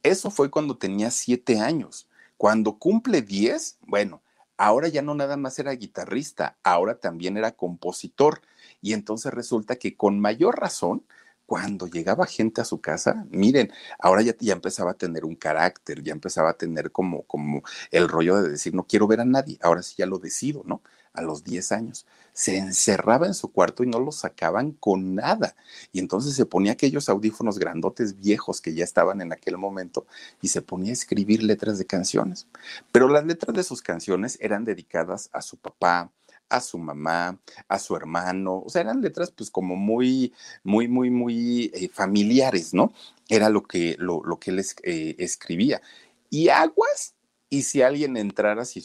Eso 0.02 0.30
fue 0.30 0.50
cuando 0.50 0.76
tenía 0.76 1.10
siete 1.10 1.60
años. 1.60 2.08
Cuando 2.36 2.78
cumple 2.78 3.22
diez, 3.22 3.78
bueno, 3.82 4.22
ahora 4.56 4.88
ya 4.88 5.02
no 5.02 5.14
nada 5.14 5.36
más 5.36 5.58
era 5.58 5.72
guitarrista, 5.72 6.56
ahora 6.62 6.98
también 6.98 7.36
era 7.36 7.52
compositor. 7.52 8.40
Y 8.80 8.94
entonces 8.94 9.32
resulta 9.32 9.76
que 9.76 9.96
con 9.96 10.20
mayor 10.20 10.58
razón, 10.58 11.04
cuando 11.50 11.88
llegaba 11.88 12.26
gente 12.26 12.60
a 12.60 12.64
su 12.64 12.80
casa, 12.80 13.26
miren, 13.28 13.72
ahora 13.98 14.22
ya, 14.22 14.36
ya 14.38 14.52
empezaba 14.52 14.92
a 14.92 14.94
tener 14.94 15.24
un 15.24 15.34
carácter, 15.34 16.00
ya 16.00 16.12
empezaba 16.12 16.50
a 16.50 16.52
tener 16.52 16.92
como, 16.92 17.22
como 17.22 17.64
el 17.90 18.06
rollo 18.06 18.40
de 18.40 18.50
decir, 18.50 18.72
no 18.72 18.84
quiero 18.84 19.08
ver 19.08 19.18
a 19.18 19.24
nadie, 19.24 19.58
ahora 19.60 19.82
sí 19.82 19.96
ya 19.98 20.06
lo 20.06 20.20
decido, 20.20 20.62
¿no? 20.64 20.80
A 21.12 21.22
los 21.22 21.42
diez 21.42 21.72
años 21.72 22.06
se 22.32 22.56
encerraba 22.56 23.26
en 23.26 23.34
su 23.34 23.50
cuarto 23.50 23.82
y 23.82 23.88
no 23.88 23.98
lo 23.98 24.12
sacaban 24.12 24.70
con 24.70 25.16
nada. 25.16 25.56
Y 25.90 25.98
entonces 25.98 26.34
se 26.36 26.46
ponía 26.46 26.70
aquellos 26.70 27.08
audífonos 27.08 27.58
grandotes 27.58 28.20
viejos 28.20 28.60
que 28.60 28.72
ya 28.72 28.84
estaban 28.84 29.20
en 29.20 29.32
aquel 29.32 29.58
momento 29.58 30.06
y 30.40 30.48
se 30.48 30.62
ponía 30.62 30.90
a 30.90 30.92
escribir 30.92 31.42
letras 31.42 31.78
de 31.78 31.86
canciones. 31.86 32.46
Pero 32.92 33.08
las 33.08 33.24
letras 33.24 33.56
de 33.56 33.64
sus 33.64 33.82
canciones 33.82 34.38
eran 34.40 34.64
dedicadas 34.64 35.30
a 35.32 35.42
su 35.42 35.56
papá, 35.56 36.12
a 36.50 36.60
su 36.60 36.78
mamá, 36.78 37.38
a 37.68 37.78
su 37.78 37.96
hermano, 37.96 38.62
o 38.66 38.68
sea, 38.68 38.82
eran 38.82 39.00
letras 39.00 39.30
pues 39.30 39.50
como 39.50 39.76
muy, 39.76 40.34
muy, 40.62 40.88
muy, 40.88 41.10
muy 41.10 41.70
eh, 41.74 41.88
familiares, 41.92 42.74
¿no? 42.74 42.92
Era 43.28 43.48
lo 43.48 43.62
que, 43.62 43.96
lo, 43.98 44.22
lo 44.24 44.38
que 44.38 44.50
él 44.50 44.64
eh, 44.82 45.14
escribía. 45.18 45.80
Y 46.28 46.48
Aguas 46.48 47.14
y 47.52 47.62
si 47.62 47.82
alguien 47.82 48.16
entrara 48.16 48.64
sin 48.64 48.82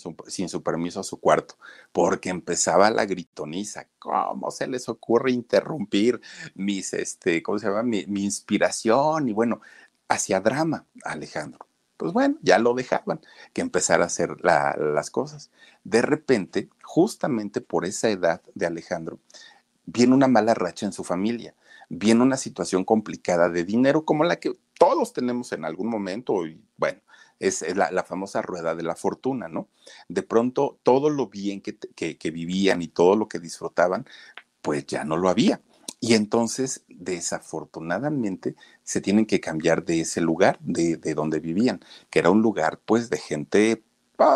su, 0.49 0.63
permiso 0.63 0.99
a 0.99 1.03
su 1.03 1.19
cuarto, 1.19 1.55
porque 1.91 2.29
empezaba 2.29 2.89
la 2.89 3.05
gritoniza, 3.05 3.87
¿cómo 3.99 4.49
se 4.49 4.67
les 4.67 4.89
ocurre 4.89 5.31
interrumpir 5.31 6.19
mis, 6.55 6.93
este, 6.93 7.43
¿cómo 7.43 7.59
se 7.59 7.67
llama? 7.67 7.83
Mi, 7.83 8.03
inspiración 8.23 9.29
y 9.29 9.33
bueno, 9.33 9.61
hacía 10.07 10.39
drama, 10.39 10.87
Alejandro. 11.03 11.67
Pues 11.95 12.11
bueno, 12.11 12.37
ya 12.41 12.57
lo 12.57 12.73
dejaban 12.73 13.21
que 13.53 13.61
empezara 13.61 14.03
a 14.03 14.07
hacer 14.07 14.35
las 14.41 15.11
cosas. 15.11 15.51
De 15.83 16.01
repente, 16.01 16.69
justamente 16.95 17.59
por 17.59 17.83
esa 17.83 18.09
edad 18.09 18.41
de 18.53 18.65
Alejandro, 18.65 19.19
viene 19.85 20.13
una 20.13 20.29
mala 20.29 20.53
racha 20.53 20.85
en 20.85 20.93
su 20.93 21.03
familia, 21.03 21.53
viene 21.89 22.23
una 22.23 22.37
situación 22.37 22.85
complicada 22.85 23.49
de 23.49 23.65
dinero 23.65 24.05
como 24.05 24.23
la 24.23 24.37
que 24.37 24.53
todos 24.79 25.11
tenemos 25.11 25.51
en 25.51 25.65
algún 25.65 25.89
momento 25.89 26.47
y 26.47 26.63
bueno, 26.77 27.01
es, 27.37 27.65
la, 27.75 28.03
famosa 28.05 28.41
rueda 28.41 28.75
de 28.75 28.83
la 28.83 28.95
fortuna, 28.95 29.49
¿no? 29.49 29.67
De 30.07 30.23
pronto 30.23 30.79
todo 30.83 31.09
lo 31.09 31.27
bien 31.27 31.59
que, 31.59 31.75
que, 31.75 32.31
vivían 32.31 32.81
y 32.81 32.87
todo 32.87 33.17
lo 33.17 33.27
que 33.27 33.39
disfrutaban, 33.39 34.05
pues 34.61 34.85
ya 34.85 35.03
no 35.03 35.17
lo 35.17 35.27
había. 35.27 35.59
Y 35.99 36.13
entonces, 36.13 36.85
desafortunadamente, 36.87 38.55
se 38.83 39.01
tienen 39.01 39.25
que 39.25 39.41
cambiar 39.41 39.83
de 39.83 39.99
ese 39.99 40.21
lugar, 40.21 40.59
de, 40.61 40.95
de 40.95 41.13
donde 41.13 41.41
vivían, 41.41 41.81
que 42.09 42.19
era 42.19 42.29
un 42.29 42.41
lugar, 42.41 42.79
pues, 42.85 43.09
de 43.09 43.17
gente, 43.17 43.83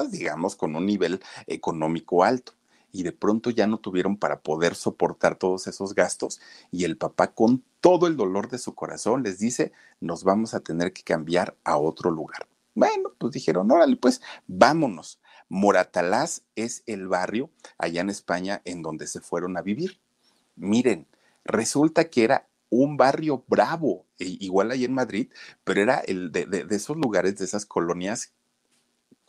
digamos, 0.09 0.55
con 0.55 0.75
un 0.75 0.85
nivel 0.85 1.21
económico 1.47 2.23
alto. 2.23 2.53
Y 2.91 3.03
de 3.03 3.11
pronto 3.11 3.51
ya 3.51 3.67
no 3.67 3.77
tuvieron 3.77 4.17
para 4.17 4.41
poder 4.41 4.75
soportar 4.75 5.35
todos 5.35 5.67
esos 5.67 5.93
gastos. 5.93 6.39
Y 6.71 6.85
el 6.85 6.97
papá, 6.97 7.33
con 7.33 7.63
todo 7.81 8.07
el 8.07 8.17
dolor 8.17 8.49
de 8.49 8.57
su 8.57 8.73
corazón, 8.73 9.23
les 9.23 9.39
dice, 9.39 9.71
nos 9.99 10.23
vamos 10.23 10.53
a 10.53 10.61
tener 10.61 10.91
que 10.91 11.03
cambiar 11.03 11.55
a 11.63 11.77
otro 11.77 12.09
lugar. 12.09 12.47
Bueno, 12.73 13.11
pues 13.17 13.33
dijeron, 13.33 13.69
órale, 13.71 13.95
pues 13.95 14.21
vámonos. 14.47 15.19
Moratalaz 15.49 16.43
es 16.55 16.83
el 16.85 17.07
barrio 17.07 17.49
allá 17.77 18.01
en 18.01 18.09
España 18.09 18.61
en 18.65 18.81
donde 18.81 19.07
se 19.07 19.19
fueron 19.19 19.57
a 19.57 19.61
vivir. 19.61 19.99
Miren, 20.55 21.07
resulta 21.43 22.09
que 22.09 22.23
era 22.23 22.47
un 22.69 22.97
barrio 22.97 23.43
bravo, 23.47 24.05
e 24.19 24.37
igual 24.39 24.71
ahí 24.71 24.85
en 24.85 24.93
Madrid, 24.93 25.29
pero 25.63 25.81
era 25.81 25.99
el 25.99 26.31
de, 26.31 26.67
esos 26.69 26.97
lugares, 26.97 27.37
de 27.37 27.45
esas 27.45 27.65
colonias 27.65 28.33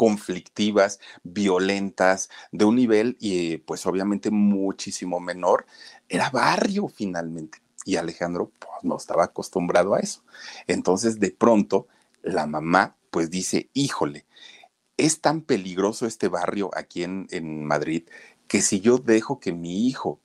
conflictivas, 0.00 0.98
violentas, 1.24 2.30
de 2.52 2.64
un 2.64 2.76
nivel 2.76 3.18
y 3.20 3.58
pues 3.58 3.84
obviamente 3.84 4.30
muchísimo 4.30 5.20
menor, 5.20 5.66
era 6.08 6.30
barrio 6.30 6.88
finalmente. 6.88 7.60
Y 7.84 7.96
Alejandro 7.96 8.50
pues, 8.58 8.72
no 8.82 8.96
estaba 8.96 9.24
acostumbrado 9.24 9.92
a 9.94 10.00
eso. 10.00 10.24
Entonces 10.66 11.20
de 11.20 11.32
pronto 11.32 11.86
la 12.22 12.46
mamá 12.46 12.96
pues 13.10 13.28
dice, 13.28 13.68
híjole, 13.74 14.24
es 14.96 15.20
tan 15.20 15.42
peligroso 15.42 16.06
este 16.06 16.28
barrio 16.28 16.70
aquí 16.74 17.02
en, 17.02 17.66
Madrid 17.66 18.08
que 18.48 18.62
si 18.62 18.80
yo 18.80 18.96
dejo 18.96 19.38
que 19.38 19.52
mi 19.52 19.86
hijo 19.86 20.18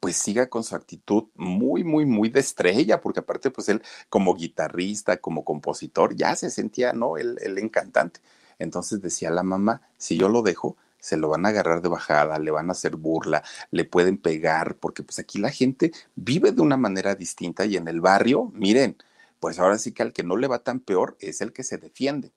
pues 0.00 0.16
siga 0.16 0.48
con 0.48 0.64
su 0.64 0.74
actitud 0.74 1.24
muy, 1.34 1.84
muy, 1.84 2.06
muy 2.06 2.30
de 2.30 2.40
estrella, 2.40 3.02
porque 3.02 3.20
aparte, 3.20 3.50
pues 3.50 3.68
él 3.68 3.82
como 4.08 4.34
guitarrista, 4.34 5.18
como 5.18 5.44
compositor, 5.44 6.16
ya 6.16 6.34
se 6.36 6.48
sentía, 6.48 6.94
¿no? 6.94 7.18
El, 7.18 7.36
el 7.42 7.58
encantante. 7.58 8.20
Entonces 8.60 9.00
decía 9.00 9.30
la 9.30 9.42
mamá, 9.42 9.82
si 9.96 10.16
yo 10.16 10.28
lo 10.28 10.42
dejo, 10.42 10.76
se 11.00 11.16
lo 11.16 11.28
van 11.28 11.46
a 11.46 11.48
agarrar 11.48 11.82
de 11.82 11.88
bajada, 11.88 12.38
le 12.38 12.50
van 12.50 12.68
a 12.68 12.72
hacer 12.72 12.96
burla, 12.96 13.42
le 13.70 13.84
pueden 13.84 14.18
pegar, 14.18 14.76
porque 14.76 15.02
pues 15.02 15.18
aquí 15.18 15.38
la 15.38 15.50
gente 15.50 15.92
vive 16.14 16.52
de 16.52 16.62
una 16.62 16.76
manera 16.76 17.14
distinta 17.14 17.64
y 17.64 17.76
en 17.76 17.88
el 17.88 18.00
barrio, 18.00 18.52
miren, 18.54 18.96
pues 19.40 19.58
ahora 19.58 19.78
sí 19.78 19.92
que 19.92 20.02
al 20.02 20.12
que 20.12 20.22
no 20.22 20.36
le 20.36 20.46
va 20.46 20.60
tan 20.60 20.80
peor 20.80 21.16
es 21.20 21.40
el 21.40 21.52
que 21.52 21.64
se 21.64 21.78
defiende. 21.78 22.32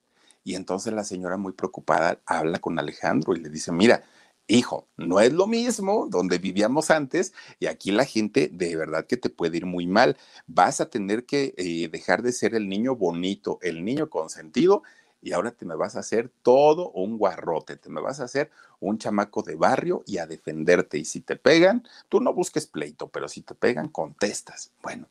Y 0.46 0.56
entonces 0.56 0.94
la 0.94 1.04
señora 1.04 1.38
muy 1.38 1.54
preocupada 1.54 2.20
habla 2.26 2.60
con 2.60 2.80
Alejandro 2.80 3.36
y 3.36 3.40
le 3.40 3.50
dice, 3.50 3.72
mira, 3.72 4.04
hijo, 4.48 4.88
no 4.98 5.20
es 5.20 5.32
lo 5.34 5.48
mismo 5.48 6.08
donde 6.10 6.38
vivíamos 6.38 6.92
antes 6.92 7.34
y 7.60 7.68
aquí 7.68 7.92
la 7.92 8.06
gente 8.06 8.50
de 8.52 8.76
verdad 8.76 9.06
que 9.08 9.18
te 9.18 9.30
puede 9.30 9.58
ir 9.58 9.66
muy 9.66 9.88
mal. 9.88 10.18
Vas 10.48 10.82
a 10.82 10.90
tener 10.90 11.26
que 11.26 11.54
eh, 11.58 11.90
dejar 11.90 12.24
de 12.24 12.34
ser 12.34 12.56
el 12.56 12.68
niño 12.70 12.96
bonito, 12.96 13.60
el 13.62 13.84
niño 13.86 14.10
consentido 14.10 14.84
y 15.24 15.32
ahora 15.32 15.52
te 15.52 15.66
me 15.66 15.76
vas 15.76 15.96
a 15.96 16.00
hacer 16.00 16.30
todo 16.42 16.92
un 16.92 17.18
guarrote, 17.18 17.78
te 17.78 17.90
me 17.90 18.02
vas 18.02 18.20
a 18.20 18.26
hacer 18.26 18.52
un 18.82 18.98
chamaco 18.98 19.42
de 19.42 19.56
barrio 19.56 20.04
y 20.06 20.18
a 20.18 20.28
defenderte. 20.28 20.98
Y 20.98 21.06
si 21.06 21.22
te 21.22 21.38
pegan, 21.38 21.88
tú 22.10 22.20
no 22.20 22.34
busques 22.34 22.68
pleito, 22.68 23.08
pero 23.08 23.30
si 23.30 23.42
te 23.42 23.56
pegan, 23.56 23.88
contestas. 23.88 24.72
Bueno, 24.84 25.08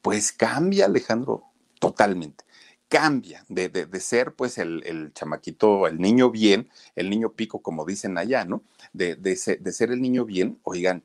pues 0.00 0.32
cambia 0.32 0.86
Alejandro 0.86 1.42
totalmente. 1.80 2.44
cambia 2.88 3.44
de, 3.48 3.68
de, 3.68 4.00
ser 4.00 4.34
pues 4.34 4.58
el, 4.58 4.82
el, 4.86 5.12
chamaquito, 5.12 5.88
el 5.88 5.98
niño 5.98 6.30
bien, 6.30 6.70
el 6.94 7.10
niño 7.10 7.32
pico, 7.32 7.60
como 7.60 7.84
dicen 7.84 8.16
allá, 8.16 8.44
¿no? 8.44 8.62
De, 8.92 9.16
de, 9.16 9.36
de 9.60 9.72
ser 9.72 9.90
el 9.90 10.00
niño 10.00 10.24
bien, 10.24 10.58
oigan, 10.62 11.02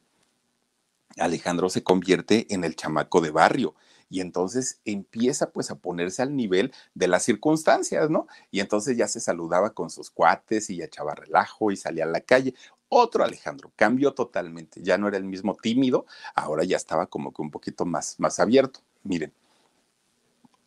Alejandro 1.18 1.70
se 1.70 1.84
convierte 1.84 2.48
en 2.54 2.64
el 2.64 2.76
chamaco 2.76 3.20
de 3.20 3.32
barrio 3.32 3.76
y 4.14 4.22
entonces 4.22 4.80
empieza 4.86 5.50
pues 5.50 5.72
a 5.72 5.80
ponerse 5.80 6.22
al 6.22 6.36
nivel 6.36 6.72
de 6.94 7.08
las 7.08 7.24
circunstancias, 7.24 8.12
¿no? 8.12 8.28
Y 8.52 8.60
entonces 8.60 8.96
ya 8.96 9.08
se 9.08 9.20
saludaba 9.20 9.72
con 9.72 9.90
sus 9.90 10.12
cuates 10.12 10.70
y 10.70 10.76
ya 10.78 10.86
echaba 10.86 11.16
relajo 11.16 11.72
y 11.72 11.78
salía 11.78 12.04
a 12.04 12.08
la 12.08 12.22
calle. 12.22 12.54
Otro 12.90 13.24
Alejandro 13.24 13.72
cambió 13.76 14.14
totalmente, 14.14 14.84
ya 14.84 15.00
no 15.00 15.08
era 15.08 15.18
el 15.18 15.24
mismo 15.24 15.58
tímido, 15.60 16.06
ahora 16.36 16.64
ya 16.64 16.78
estaba 16.78 17.08
como 17.08 17.34
que 17.34 17.42
un 17.42 17.50
poquito 17.50 17.86
más, 17.86 18.20
más 18.20 18.40
abierto. 18.40 18.82
Miren, 19.02 19.34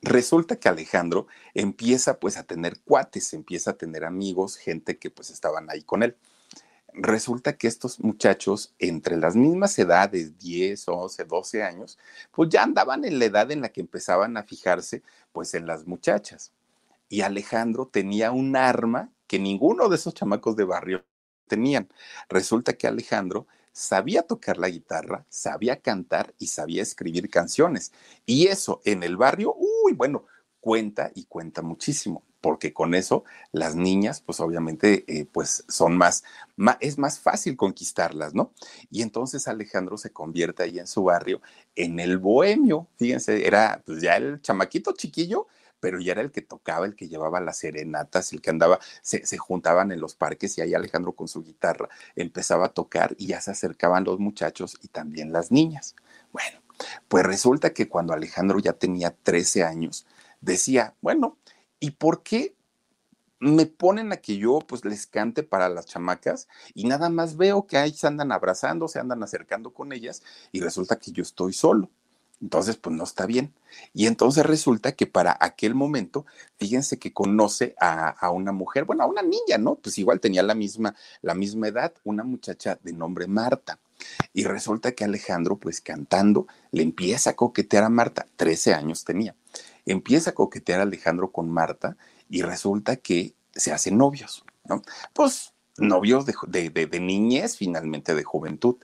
resulta 0.02 0.56
que 0.56 0.68
Alejandro 0.68 1.28
empieza 1.54 2.18
pues 2.18 2.38
a 2.38 2.42
tener 2.42 2.80
cuates, 2.80 3.32
empieza 3.32 3.70
a 3.70 3.76
tener 3.76 4.04
amigos, 4.04 4.56
gente 4.56 4.98
que 4.98 5.08
pues 5.08 5.30
estaban 5.30 5.70
ahí 5.70 5.82
con 5.82 6.02
él 6.02 6.16
resulta 6.96 7.56
que 7.56 7.68
estos 7.68 8.00
muchachos, 8.00 8.74
entre 8.78 9.16
las 9.16 9.36
mismas 9.36 9.78
edades, 9.78 10.38
10, 10.38 10.88
11, 10.88 11.24
12 11.24 11.62
años, 11.62 11.98
pues 12.32 12.48
ya 12.48 12.62
andaban 12.62 13.04
en 13.04 13.18
la 13.18 13.26
edad 13.26 13.50
en 13.50 13.60
la 13.60 13.68
que 13.68 13.82
empezaban 13.82 14.36
a 14.36 14.42
fijarse, 14.42 15.02
pues 15.32 15.54
en 15.54 15.66
las 15.66 15.86
muchachas. 15.86 16.52
Y 17.08 17.20
Alejandro 17.20 17.86
tenía 17.86 18.32
un 18.32 18.56
arma 18.56 19.10
que 19.26 19.38
ninguno 19.38 19.88
de 19.88 19.96
esos 19.96 20.14
chamacos 20.14 20.56
de 20.56 20.64
barrio 20.64 21.04
tenían. 21.46 21.88
Resulta 22.28 22.72
que 22.72 22.86
Alejandro 22.86 23.46
sabía 23.72 24.22
tocar 24.22 24.56
la 24.56 24.68
guitarra, 24.68 25.26
sabía 25.28 25.80
cantar 25.80 26.34
y 26.38 26.48
sabía 26.48 26.82
escribir 26.82 27.28
canciones. 27.28 27.92
Y 28.24 28.46
eso 28.46 28.80
en 28.84 29.02
el 29.02 29.16
barrio, 29.16 29.54
uy, 29.56 29.92
bueno, 29.92 30.24
cuenta 30.60 31.12
y 31.14 31.24
cuenta 31.24 31.62
muchísimo 31.62 32.24
porque 32.46 32.72
con 32.72 32.94
eso 32.94 33.24
las 33.50 33.74
niñas, 33.74 34.20
pues 34.20 34.38
obviamente, 34.38 35.04
eh, 35.08 35.24
pues 35.24 35.64
son 35.66 35.96
más, 35.96 36.22
es 36.78 36.96
más 36.96 37.18
fácil 37.18 37.56
conquistarlas, 37.56 38.34
¿no? 38.34 38.52
Y 38.88 39.02
entonces 39.02 39.48
Alejandro 39.48 39.96
se 39.96 40.12
convierte 40.12 40.62
ahí 40.62 40.78
en 40.78 40.86
su 40.86 41.02
barrio 41.02 41.42
en 41.74 41.98
el 41.98 42.18
bohemio, 42.18 42.86
fíjense, 42.98 43.48
era 43.48 43.82
pues 43.84 44.00
ya 44.00 44.14
el 44.14 44.40
chamaquito 44.42 44.92
chiquillo, 44.92 45.48
pero 45.80 45.98
ya 45.98 46.12
era 46.12 46.20
el 46.20 46.30
que 46.30 46.40
tocaba, 46.40 46.86
el 46.86 46.94
que 46.94 47.08
llevaba 47.08 47.40
las 47.40 47.58
serenatas, 47.58 48.32
el 48.32 48.40
que 48.40 48.50
andaba, 48.50 48.78
se, 49.02 49.26
se, 49.26 49.38
juntaban 49.38 49.90
en 49.90 50.00
los 50.00 50.14
parques 50.14 50.56
y 50.56 50.60
ahí 50.60 50.72
Alejandro 50.72 51.16
con 51.16 51.26
su 51.26 51.42
guitarra 51.42 51.88
empezaba 52.14 52.66
a 52.66 52.68
tocar 52.68 53.16
y 53.18 53.26
ya 53.26 53.40
se 53.40 53.50
acercaban 53.50 54.04
los 54.04 54.20
muchachos 54.20 54.78
y 54.82 54.86
también 54.86 55.32
las 55.32 55.50
niñas. 55.50 55.96
Bueno, 56.30 56.60
pues 57.08 57.26
resulta 57.26 57.70
que 57.70 57.88
cuando 57.88 58.12
Alejandro 58.12 58.60
ya 58.60 58.74
tenía 58.74 59.10
13 59.10 59.64
años, 59.64 60.06
decía, 60.40 60.94
bueno, 61.00 61.38
¿Y 61.80 61.92
por 61.92 62.22
qué 62.22 62.54
me 63.38 63.66
ponen 63.66 64.12
a 64.12 64.16
que 64.16 64.38
yo 64.38 64.60
pues 64.60 64.84
les 64.84 65.06
cante 65.06 65.42
para 65.42 65.68
las 65.68 65.86
chamacas 65.86 66.48
y 66.74 66.84
nada 66.84 67.10
más 67.10 67.36
veo 67.36 67.66
que 67.66 67.76
ahí 67.76 67.92
se 67.92 68.06
andan 68.06 68.32
abrazando, 68.32 68.88
se 68.88 68.98
andan 68.98 69.22
acercando 69.22 69.72
con 69.72 69.92
ellas 69.92 70.22
y 70.52 70.60
resulta 70.60 70.96
que 70.96 71.12
yo 71.12 71.22
estoy 71.22 71.52
solo? 71.52 71.90
Entonces, 72.40 72.76
pues 72.76 72.94
no 72.94 73.04
está 73.04 73.24
bien. 73.24 73.54
Y 73.94 74.06
entonces 74.06 74.44
resulta 74.44 74.92
que 74.92 75.06
para 75.06 75.36
aquel 75.40 75.74
momento, 75.74 76.26
fíjense 76.58 76.98
que 76.98 77.12
conoce 77.12 77.74
a, 77.80 78.10
a, 78.10 78.30
una 78.30 78.52
mujer, 78.52 78.84
bueno, 78.84 79.04
a 79.04 79.06
una 79.06 79.22
niña, 79.22 79.56
¿no? 79.58 79.76
Pues 79.76 79.96
igual 79.96 80.20
tenía 80.20 80.42
la 80.42 80.54
misma, 80.54 80.94
la 81.22 81.34
misma 81.34 81.68
edad, 81.68 81.94
una 82.04 82.24
muchacha 82.24 82.78
de 82.82 82.92
nombre 82.92 83.26
Marta. 83.26 83.78
Y 84.34 84.44
resulta 84.44 84.92
que 84.92 85.04
Alejandro, 85.04 85.56
pues 85.56 85.80
cantando, 85.80 86.46
le 86.72 86.82
empieza 86.82 87.30
a 87.30 87.36
coquetear 87.36 87.84
a 87.84 87.88
Marta, 87.88 88.26
13 88.36 88.74
años 88.74 89.04
tenía 89.04 89.34
empieza 89.86 90.30
a 90.30 90.34
coquetear 90.34 90.80
a 90.80 90.82
Alejandro 90.82 91.32
con 91.32 91.50
Marta 91.50 91.96
y 92.28 92.42
resulta 92.42 92.96
que 92.96 93.34
se 93.52 93.72
hacen 93.72 93.96
novios, 93.96 94.44
¿no? 94.64 94.82
Pues 95.14 95.54
novios 95.78 96.26
de, 96.26 96.70
de, 96.70 97.00
niñez, 97.00 97.56
finalmente 97.56 98.14
de 98.14 98.24
juventud, 98.24 98.76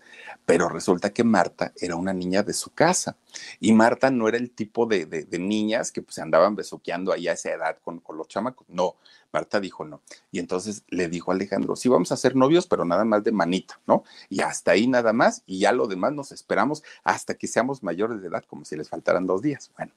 pero 0.45 0.69
resulta 0.69 1.13
que 1.13 1.25
Marta 1.25 1.73
era 1.81 1.97
una 1.97 2.13
niña 2.13 2.43
de 2.43 2.53
su 2.53 2.71
casa 2.71 3.17
y 3.61 3.73
Marta 3.73 4.11
no 4.11 4.29
era 4.29 4.37
el 4.37 4.51
tipo 4.51 4.87
de, 4.87 5.27
niñas 5.39 5.93
que 5.93 6.03
pues, 6.03 6.17
se 6.17 6.23
andaban 6.23 6.57
besuqueando 6.57 7.13
ahí 7.13 7.29
a 7.29 7.33
esa 7.33 7.51
edad 7.51 7.79
con, 7.83 8.01
con, 8.01 8.17
los 8.17 8.29
chamacos, 8.29 8.67
no, 8.69 8.97
Marta 9.33 9.61
dijo 9.61 9.85
no. 9.85 10.03
Y 10.31 10.39
entonces 10.39 10.85
le 10.89 11.09
dijo 11.09 11.31
a 11.31 11.35
Alejandro, 11.35 11.77
sí 11.77 11.89
vamos 11.89 12.13
a 12.13 12.17
ser 12.17 12.37
novios, 12.37 12.67
pero 12.67 12.85
nada 12.85 13.05
más 13.05 13.25
de 13.25 13.33
manita, 13.33 13.81
¿no? 13.87 14.05
Y 14.29 14.41
hasta 14.41 14.73
ahí 14.73 14.87
nada 14.87 15.13
más 15.13 15.43
y 15.47 15.61
ya 15.61 15.73
lo 15.73 15.87
demás 15.87 16.13
nos 16.13 16.33
esperamos 16.33 16.83
hasta 17.03 17.35
que 17.35 17.47
seamos 17.47 17.83
mayores 17.83 18.21
de 18.21 18.29
edad, 18.29 18.45
como 18.47 18.65
si 18.65 18.77
les 18.77 18.89
faltaran 18.89 19.27
dos 19.27 19.43
días. 19.43 19.71
Bueno, 19.77 19.93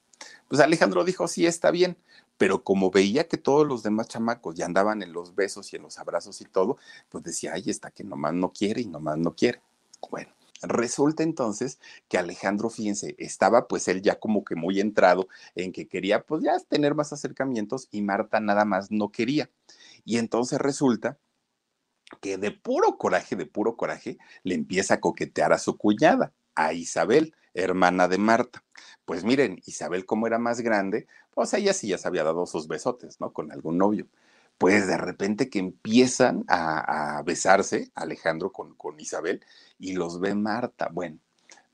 pues 0.48 0.62
Alejandro 0.62 1.04
dijo, 1.04 1.28
sí, 1.28 1.46
está 1.46 1.72
bien, 1.72 1.98
pero 2.38 2.64
como 2.64 2.92
veía 2.92 3.28
que 3.28 3.38
todos 3.38 3.68
los 3.68 3.84
demás 3.84 4.08
chamacos 4.08 4.56
ya 4.56 4.66
andaban 4.66 5.02
en 5.02 5.14
los 5.14 5.36
besos 5.36 5.72
y 5.74 5.76
en 5.76 5.84
los 5.84 6.00
abrazos 6.00 6.42
y 6.42 6.46
todo, 6.46 6.78
pues 7.10 7.24
decía, 7.24 7.54
ay, 7.54 7.64
está 7.68 7.92
que 7.92 8.04
nomás 8.04 8.34
no 8.34 8.52
quiere 8.52 8.82
y 8.82 8.88
nomás 8.88 9.18
no 9.18 9.36
quiere. 9.36 9.62
Bueno, 10.10 10.32
resulta 10.62 11.24
entonces 11.24 11.80
que 12.08 12.18
Alejandro, 12.18 12.70
fíjense, 12.70 13.16
estaba 13.18 13.68
pues 13.68 13.88
él 13.88 14.02
ya 14.02 14.20
como 14.20 14.44
que 14.44 14.56
muy 14.56 14.80
entrado 14.80 15.28
en 15.56 15.72
que 15.72 15.88
quería 15.88 16.22
pues 16.24 16.44
ya 16.44 16.60
tener 16.60 16.96
más 16.96 17.14
acercamientos 17.14 17.88
y 17.92 18.02
Marta 18.02 18.40
nada 18.40 18.66
más 18.66 18.92
no 18.92 19.12
quería. 19.12 19.50
Y 20.04 20.18
entonces 20.18 20.60
resulta 20.60 21.18
que 22.22 22.38
de 22.38 22.52
puro 22.52 22.98
coraje, 22.98 23.36
de 23.36 23.46
puro 23.46 23.76
coraje, 23.76 24.18
le 24.44 24.56
empieza 24.56 24.96
a 24.96 25.00
coquetear 25.00 25.54
a 25.54 25.60
su 25.60 25.78
cuñada, 25.78 26.34
a 26.56 26.74
Isabel 26.74 27.34
hermana 27.56 28.08
de 28.08 28.18
Marta. 28.18 28.64
Pues 29.06 29.24
miren, 29.24 29.62
Isabel 29.66 30.06
como 30.06 30.28
era 30.28 30.38
más 30.38 30.62
grande, 30.62 31.08
pues 31.34 31.54
ella 31.54 31.74
sí 31.74 31.88
ya 31.88 31.98
se 31.98 32.08
había 32.08 32.24
dado 32.24 32.46
sus 32.46 32.68
besotes, 32.68 33.20
¿no? 33.20 33.34
Con 33.34 33.52
algún 33.52 33.78
novio. 33.78 34.08
Pues 34.58 34.88
de 34.88 34.98
repente 34.98 35.50
que 35.50 35.60
empiezan 35.60 36.46
a, 36.48 37.22
besarse 37.26 37.92
Alejandro 37.96 38.52
con, 38.52 38.76
con 38.76 39.00
Isabel 39.00 39.44
y 39.80 39.94
los 39.94 40.20
ve 40.20 40.34
Marta. 40.34 40.90
Bueno, 40.92 41.20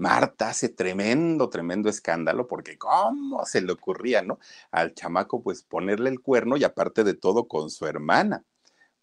Marta 0.02 0.50
hace 0.50 0.70
tremendo, 0.70 1.50
tremendo 1.50 1.88
escándalo 1.88 2.48
porque 2.48 2.78
cómo 2.78 3.46
se 3.46 3.62
le 3.62 3.72
ocurría, 3.72 4.24
¿no? 4.24 4.40
Al 4.72 4.96
chamaco 4.96 5.44
pues 5.44 5.62
ponerle 5.62 6.10
el 6.10 6.22
cuerno 6.22 6.58
y 6.58 6.64
aparte 6.64 7.04
de 7.04 7.14
todo 7.14 7.48
con 7.48 7.70
su 7.70 7.86
hermana. 7.86 8.44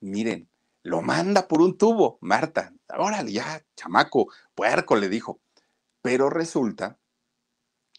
Miren, 0.00 0.48
lo 0.82 1.02
manda 1.02 1.46
por 1.46 1.62
un 1.62 1.78
tubo, 1.78 2.18
Marta. 2.20 2.72
Órale, 2.88 3.30
ya, 3.32 3.62
chamaco, 3.76 4.28
puerco, 4.54 4.96
le 4.96 5.08
dijo. 5.08 5.40
Pero 6.02 6.30
resulta 6.30 6.98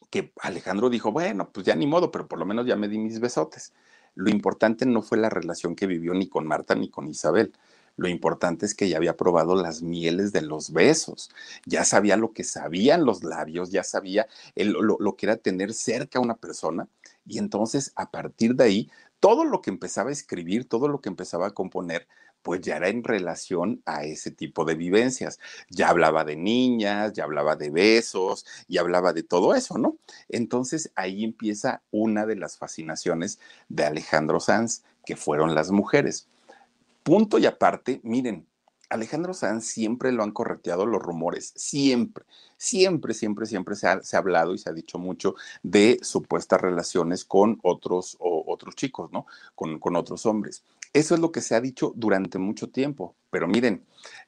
que 0.09 0.33
Alejandro 0.41 0.89
dijo, 0.89 1.11
bueno, 1.11 1.51
pues 1.51 1.65
ya 1.65 1.75
ni 1.75 1.87
modo, 1.87 2.11
pero 2.11 2.27
por 2.27 2.39
lo 2.39 2.45
menos 2.45 2.65
ya 2.65 2.75
me 2.75 2.87
di 2.87 2.97
mis 2.97 3.19
besotes. 3.19 3.73
Lo 4.15 4.29
importante 4.29 4.85
no 4.85 5.01
fue 5.01 5.17
la 5.17 5.29
relación 5.29 5.75
que 5.75 5.87
vivió 5.87 6.13
ni 6.13 6.27
con 6.27 6.45
Marta 6.47 6.75
ni 6.75 6.89
con 6.89 7.07
Isabel. 7.07 7.53
Lo 7.95 8.07
importante 8.07 8.65
es 8.65 8.75
que 8.75 8.87
ya 8.87 8.97
había 8.97 9.17
probado 9.17 9.55
las 9.55 9.81
mieles 9.81 10.31
de 10.31 10.41
los 10.41 10.71
besos, 10.71 11.29
ya 11.65 11.83
sabía 11.83 12.15
lo 12.15 12.31
que 12.31 12.45
sabían 12.45 13.03
los 13.03 13.23
labios, 13.25 13.71
ya 13.71 13.83
sabía 13.83 14.27
lo, 14.55 14.97
lo 14.99 15.15
que 15.17 15.25
era 15.25 15.35
tener 15.35 15.73
cerca 15.73 16.19
a 16.19 16.21
una 16.21 16.37
persona. 16.37 16.87
Y 17.25 17.39
entonces, 17.39 17.91
a 17.95 18.09
partir 18.09 18.55
de 18.55 18.63
ahí, 18.63 18.91
todo 19.19 19.43
lo 19.43 19.61
que 19.61 19.69
empezaba 19.69 20.09
a 20.09 20.13
escribir, 20.13 20.67
todo 20.67 20.87
lo 20.87 21.01
que 21.01 21.09
empezaba 21.09 21.47
a 21.47 21.51
componer, 21.51 22.07
pues 22.41 22.61
ya 22.61 22.77
era 22.77 22.89
en 22.89 23.03
relación 23.03 23.81
a 23.85 24.03
ese 24.03 24.31
tipo 24.31 24.65
de 24.65 24.75
vivencias. 24.75 25.39
Ya 25.69 25.89
hablaba 25.89 26.23
de 26.23 26.35
niñas, 26.35 27.13
ya 27.13 27.23
hablaba 27.23 27.55
de 27.55 27.69
besos, 27.69 28.45
y 28.67 28.77
hablaba 28.77 29.13
de 29.13 29.23
todo 29.23 29.55
eso, 29.55 29.77
¿no? 29.77 29.97
Entonces 30.29 30.91
ahí 30.95 31.23
empieza 31.23 31.81
una 31.91 32.25
de 32.25 32.35
las 32.35 32.57
fascinaciones 32.57 33.39
de 33.67 33.85
Alejandro 33.85 34.39
Sanz, 34.39 34.83
que 35.05 35.15
fueron 35.15 35.55
las 35.55 35.71
mujeres. 35.71 36.27
Punto 37.03 37.39
y 37.39 37.45
aparte, 37.45 37.99
miren, 38.03 38.45
Alejandro 38.89 39.33
Sanz 39.33 39.65
siempre 39.65 40.11
lo 40.11 40.23
han 40.23 40.31
correteado 40.31 40.85
los 40.85 41.01
rumores, 41.01 41.53
siempre, 41.55 42.25
siempre, 42.57 43.13
siempre, 43.13 43.45
siempre 43.45 43.75
se 43.75 43.87
ha, 43.87 44.01
hablado 44.13 44.53
y 44.53 44.57
se 44.57 44.69
ha 44.69 44.73
dicho 44.73 44.97
mucho 44.97 45.35
de 45.63 45.99
supuestas 46.01 46.59
relaciones 46.59 47.23
con 47.23 47.59
otros, 47.61 48.17
o, 48.19 48.43
otros 48.47 48.75
chicos, 48.75 49.11
¿no? 49.11 49.25
Con, 49.55 49.79
con 49.79 49.95
otros 49.95 50.25
hombres. 50.25 50.63
Eso 50.91 51.13
es 51.13 51.21
lo 51.21 51.31
que 51.31 51.41
se 51.41 51.53
ha 51.53 51.61
dicho 51.61 51.93
durante 51.95 52.39
mucho 52.39 52.69
tiempo. 52.69 53.15
Pero 53.29 53.47
miren, 53.47 53.85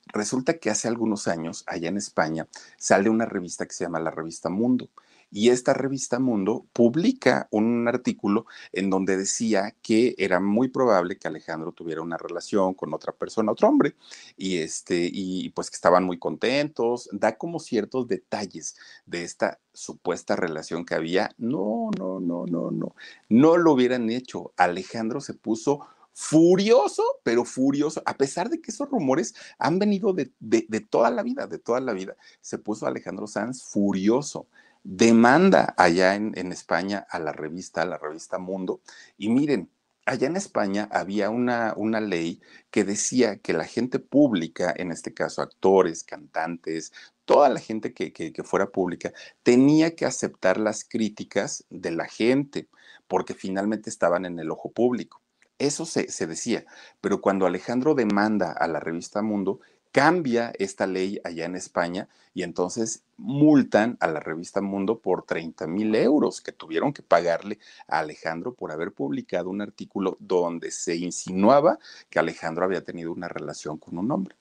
resulta 0.07 0.59
que 0.59 0.69
hace 0.69 0.87
algunos 0.87 1.27
años, 1.27 1.63
allá 1.65 1.89
en 1.89 1.97
España, 1.97 2.47
sale 2.77 3.09
una 3.09 3.25
revista 3.25 3.65
que 3.65 3.73
se 3.73 3.83
llama 3.83 3.99
la 3.99 4.11
revista 4.11 4.49
Mundo. 4.49 4.89
Y 5.31 5.49
esta 5.49 5.73
revista 5.73 6.19
Mundo 6.19 6.67
publica 6.73 7.47
un 7.51 7.87
artículo 7.87 8.45
en 8.73 8.89
donde 8.89 9.15
decía 9.15 9.75
que 9.81 10.13
era 10.17 10.39
muy 10.41 10.67
probable 10.67 11.17
que 11.17 11.27
Alejandro 11.27 11.71
tuviera 11.71 12.01
una 12.01 12.17
relación 12.17 12.73
con 12.73 12.93
otra 12.93 13.13
persona, 13.13 13.53
otro 13.53 13.69
hombre, 13.69 13.95
y 14.35 14.57
este, 14.57 15.09
y 15.11 15.49
pues 15.49 15.69
que 15.69 15.75
estaban 15.75 16.03
muy 16.03 16.19
contentos, 16.19 17.09
da 17.13 17.37
como 17.37 17.59
ciertos 17.59 18.07
detalles 18.07 18.75
de 19.05 19.23
esta 19.23 19.59
supuesta 19.73 20.35
relación 20.35 20.85
que 20.85 20.95
había. 20.95 21.33
No, 21.37 21.89
no, 21.97 22.19
no, 22.19 22.45
no, 22.45 22.71
no, 22.71 22.95
no 23.29 23.57
lo 23.57 23.73
hubieran 23.73 24.09
hecho. 24.09 24.53
Alejandro 24.57 25.21
se 25.21 25.33
puso 25.33 25.87
furioso, 26.13 27.03
pero 27.23 27.45
furioso, 27.45 28.01
a 28.05 28.15
pesar 28.17 28.49
de 28.49 28.61
que 28.61 28.71
esos 28.71 28.89
rumores 28.89 29.33
han 29.57 29.79
venido 29.79 30.13
de, 30.13 30.31
de, 30.39 30.79
toda 30.81 31.09
la 31.09 31.23
vida, 31.23 31.47
de 31.47 31.57
toda 31.57 31.79
la 31.79 31.93
vida. 31.93 32.15
Se 32.41 32.57
puso 32.57 32.85
Alejandro 32.85 33.27
Sanz 33.27 33.63
furioso. 33.63 34.47
Demanda 34.83 35.73
allá 35.77 36.15
en, 36.15 36.51
España 36.51 37.05
a 37.09 37.19
la 37.19 37.31
revista, 37.31 37.83
a 37.83 37.85
la 37.85 37.97
revista 37.97 38.39
Mundo, 38.39 38.81
y 39.17 39.29
miren, 39.29 39.69
allá 40.05 40.27
en 40.27 40.35
España 40.35 40.89
había 40.91 41.29
una, 41.29 41.73
una, 41.77 41.99
ley 42.01 42.41
que 42.71 42.83
decía 42.83 43.37
que 43.37 43.53
la 43.53 43.65
gente 43.65 43.99
pública, 43.99 44.73
en 44.75 44.91
este 44.91 45.13
caso 45.13 45.41
actores, 45.41 46.03
cantantes, 46.03 46.91
toda 47.25 47.49
la 47.49 47.59
gente 47.59 47.93
que, 47.93 48.11
que, 48.11 48.33
que, 48.33 48.43
fuera 48.43 48.71
pública, 48.71 49.13
tenía 49.43 49.95
que 49.95 50.05
aceptar 50.05 50.59
las 50.59 50.83
críticas 50.83 51.65
de 51.69 51.91
la 51.91 52.05
gente, 52.05 52.67
porque 53.07 53.33
finalmente 53.33 53.89
estaban 53.89 54.25
en 54.25 54.39
el 54.39 54.51
ojo 54.51 54.71
público. 54.71 55.21
Eso 55.59 55.85
se, 55.85 56.09
se 56.09 56.25
decía, 56.25 56.65
pero 57.01 57.21
cuando 57.21 57.45
Alejandro 57.45 57.93
demanda 57.93 58.51
a 58.51 58.67
la 58.67 58.79
revista 58.79 59.21
Mundo, 59.21 59.59
cambia 59.91 60.53
esta 60.57 60.87
ley 60.87 61.19
allá 61.23 61.45
en 61.45 61.55
España 61.55 62.07
y 62.33 62.43
entonces 62.43 63.03
multan 63.17 63.97
a 63.99 64.07
la 64.07 64.19
revista 64.19 64.61
Mundo 64.61 64.99
por 64.99 65.23
30 65.23 65.67
mil 65.67 65.93
euros 65.95 66.41
que 66.41 66.51
tuvieron 66.51 66.93
que 66.93 67.03
pagarle 67.03 67.59
a 67.87 67.99
Alejandro 67.99 68.53
por 68.53 68.71
haber 68.71 68.93
publicado 68.93 69.49
un 69.49 69.61
artículo 69.61 70.17
donde 70.19 70.71
se 70.71 70.95
insinuaba 70.95 71.77
que 72.09 72.19
Alejandro 72.19 72.65
había 72.65 72.83
tenido 72.83 73.11
una 73.11 73.27
relación 73.27 73.77
con 73.77 73.97
un 73.97 74.11
hombre. 74.11 74.35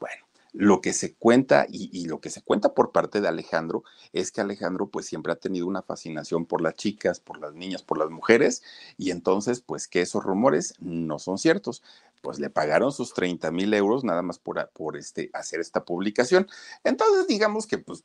Bueno, 0.00 0.26
lo 0.52 0.80
que 0.80 0.92
se 0.92 1.14
cuenta 1.14 1.66
y, 1.68 1.90
y, 1.92 2.06
lo 2.06 2.20
que 2.20 2.30
se 2.30 2.42
cuenta 2.42 2.74
por 2.74 2.90
parte 2.90 3.20
de 3.20 3.28
Alejandro 3.28 3.84
es 4.12 4.32
que 4.32 4.40
Alejandro 4.40 4.88
pues 4.88 5.06
siempre 5.06 5.32
ha 5.32 5.36
tenido 5.36 5.66
una 5.66 5.82
fascinación 5.82 6.46
por 6.46 6.62
las 6.62 6.74
chicas, 6.74 7.20
por 7.20 7.38
las 7.38 7.54
niñas, 7.54 7.82
por 7.82 7.98
las 7.98 8.10
mujeres 8.10 8.62
y 8.96 9.10
entonces 9.10 9.60
pues 9.60 9.86
que 9.86 10.00
esos 10.00 10.24
rumores 10.24 10.74
no 10.80 11.18
son 11.18 11.38
ciertos. 11.38 11.82
Pues 12.26 12.40
le 12.40 12.50
pagaron 12.50 12.90
sus 12.90 13.14
30 13.14 13.52
mil 13.52 13.72
euros 13.72 14.02
nada 14.02 14.20
más 14.20 14.40
por, 14.40 14.68
por 14.72 14.96
este, 14.96 15.30
hacer 15.32 15.60
esta 15.60 15.84
publicación. 15.84 16.48
Entonces 16.82 17.28
digamos 17.28 17.68
que 17.68 17.78
pues 17.78 18.02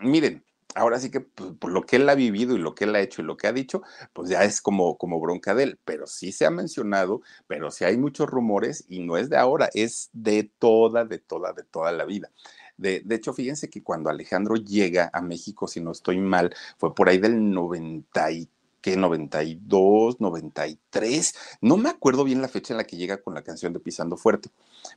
miren, 0.00 0.44
ahora 0.74 0.98
sí 0.98 1.12
que 1.12 1.20
pues, 1.20 1.52
por 1.60 1.70
lo 1.70 1.86
que 1.86 1.94
él 1.94 2.08
ha 2.08 2.16
vivido 2.16 2.56
y 2.56 2.58
lo 2.58 2.74
que 2.74 2.86
él 2.86 2.94
ha 2.96 3.00
hecho 3.00 3.22
y 3.22 3.24
lo 3.24 3.36
que 3.36 3.46
ha 3.46 3.52
dicho, 3.52 3.82
pues 4.12 4.30
ya 4.30 4.42
es 4.42 4.60
como, 4.60 4.98
como 4.98 5.20
bronca 5.20 5.54
de 5.54 5.62
él, 5.62 5.78
pero 5.84 6.08
sí 6.08 6.32
se 6.32 6.44
ha 6.44 6.50
mencionado, 6.50 7.22
pero 7.46 7.70
sí 7.70 7.84
hay 7.84 7.96
muchos 7.96 8.28
rumores 8.28 8.84
y 8.88 8.98
no 8.98 9.16
es 9.16 9.30
de 9.30 9.36
ahora, 9.36 9.70
es 9.74 10.10
de 10.12 10.50
toda, 10.58 11.04
de 11.04 11.20
toda, 11.20 11.52
de 11.52 11.62
toda 11.62 11.92
la 11.92 12.04
vida. 12.04 12.32
De, 12.76 13.00
de, 13.04 13.14
hecho, 13.14 13.32
fíjense 13.32 13.70
que 13.70 13.84
cuando 13.84 14.10
Alejandro 14.10 14.56
llega 14.56 15.08
a 15.12 15.22
México, 15.22 15.68
si 15.68 15.80
no 15.80 15.92
estoy 15.92 16.18
mal, 16.18 16.52
fue 16.78 16.92
por 16.96 17.08
ahí 17.08 17.18
del 17.18 17.52
93 17.52 18.48
que 18.82 18.96
92, 18.96 20.20
93, 20.20 21.34
no 21.62 21.76
me 21.76 21.88
acuerdo 21.88 22.24
bien 22.24 22.42
la 22.42 22.48
fecha 22.48 22.74
en 22.74 22.78
la 22.78 22.84
que 22.84 22.96
llega 22.96 23.22
con 23.22 23.32
la 23.32 23.42
canción 23.42 23.72
de 23.72 23.80
Pisando 23.80 24.16
Fuerte. 24.16 24.50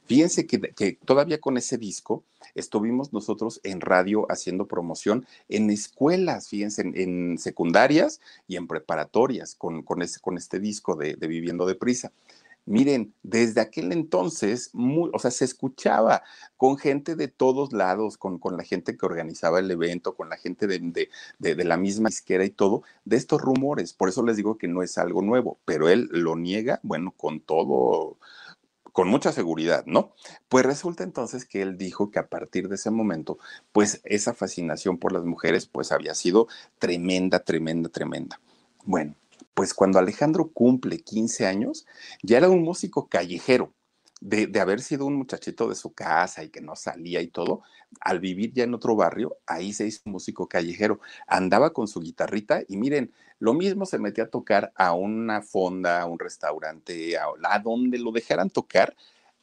Fíjense 0.06 0.48
que, 0.48 0.60
que, 0.60 0.98
todavía 1.06 1.40
con 1.40 1.58
ese 1.58 1.78
disco 1.78 2.24
estuvimos 2.56 3.14
nosotros 3.14 3.62
en 3.64 3.80
radio 3.80 4.26
haciendo 4.30 4.66
promoción 4.66 5.26
en 5.48 5.70
escuelas, 5.70 6.50
fíjense, 6.50 6.82
en, 6.82 7.38
secundarias 7.38 8.20
y 8.48 8.56
en 8.58 8.68
preparatorias 8.68 9.56
con, 9.56 9.84
con, 9.84 10.02
ese, 10.02 10.20
con 10.20 10.38
este 10.38 10.60
disco 10.60 10.96
de, 10.96 11.16
de 11.16 11.28
Viviendo 11.28 11.68
de 11.68 11.76
Prisa. 11.76 12.12
Miren, 12.66 13.14
desde 13.22 13.62
aquel 13.62 13.92
entonces, 13.92 14.72
muy, 14.74 15.12
o 15.14 15.20
sea, 15.20 15.30
se 15.30 15.46
escuchaba 15.46 16.24
con 16.58 16.78
gente 16.78 17.16
de 17.16 17.28
todos 17.28 17.74
lados, 17.74 18.18
con, 18.18 18.40
con, 18.40 18.58
la 18.58 18.64
gente 18.64 18.98
que 18.98 19.06
organizaba 19.06 19.60
el 19.60 19.70
evento, 19.70 20.16
con 20.16 20.30
la 20.30 20.38
gente 20.38 20.66
de, 20.66 20.80
de, 20.80 21.10
de, 21.38 21.56
de, 21.56 21.64
la 21.64 21.78
misma 21.78 22.10
izquierda 22.10 22.44
y 22.46 22.50
todo, 22.50 22.84
de 23.06 23.18
estos 23.18 23.40
rumores. 23.42 23.94
Por 23.94 24.10
eso 24.10 24.24
les 24.24 24.38
digo 24.38 24.58
que 24.58 24.68
no 24.68 24.82
es 24.82 24.98
algo 24.98 25.22
nuevo, 25.22 25.60
pero 25.66 25.90
él 25.90 26.10
lo 26.12 26.36
niega, 26.36 26.80
bueno, 26.82 27.12
con 27.16 27.40
todo, 27.40 28.18
con 28.96 29.10
mucha 29.10 29.34
seguridad, 29.34 29.84
¿no? 29.86 30.14
Pues 30.48 30.66
resulta 30.66 31.04
entonces 31.04 31.44
que 31.44 31.62
él 31.62 31.78
dijo 31.78 32.12
que 32.12 32.20
a 32.20 32.30
partir 32.30 32.70
de 32.70 32.76
ese 32.76 32.92
momento, 32.92 33.38
pues 33.74 34.00
esa 34.06 34.34
fascinación 34.34 34.98
por 34.98 35.12
las 35.12 35.26
mujeres, 35.26 35.68
pues 35.68 35.92
había 35.92 36.16
sido 36.16 36.48
tremenda, 36.80 37.40
tremenda, 37.40 37.90
tremenda. 37.90 38.40
Bueno, 38.86 39.16
pues 39.56 39.74
cuando 39.74 39.98
Alejandro 39.98 40.52
cumple 40.52 41.00
15 41.00 41.48
años, 41.48 41.88
ya 42.22 42.38
era 42.38 42.50
un 42.50 42.62
músico 42.62 43.08
callejero. 43.10 43.74
De, 44.22 44.50
haber 44.60 44.82
sido 44.82 45.06
un 45.06 45.16
muchachito 45.16 45.70
de 45.70 45.76
su 45.76 45.94
casa 45.94 46.44
y 46.44 46.50
que 46.50 46.62
no 46.62 46.76
salía 46.76 47.22
y 47.22 47.28
todo, 47.28 47.62
al 48.00 48.20
vivir 48.20 48.54
ya 48.54 48.64
en 48.64 48.74
otro 48.74 48.96
barrio, 48.96 49.38
ahí 49.46 49.72
se 49.74 49.86
hizo 49.86 50.02
músico 50.06 50.48
callejero. 50.48 51.00
Andaba 51.28 51.74
con 51.74 51.88
su 51.88 52.02
guitarrita 52.02 52.62
y 52.68 52.78
miren, 52.78 53.14
lo 53.40 53.54
mismo 53.54 53.86
se 53.86 54.00
metía 54.00 54.26
a 54.26 54.30
tocar 54.30 54.72
a 54.76 54.94
una 54.94 55.42
fonda, 55.42 56.02
a 56.02 56.06
un 56.06 56.18
restaurante, 56.18 57.18
a, 57.18 57.26
a 57.44 57.60
donde 57.60 58.00
lo 58.00 58.12
dejaran 58.12 58.50
tocar, 58.50 58.96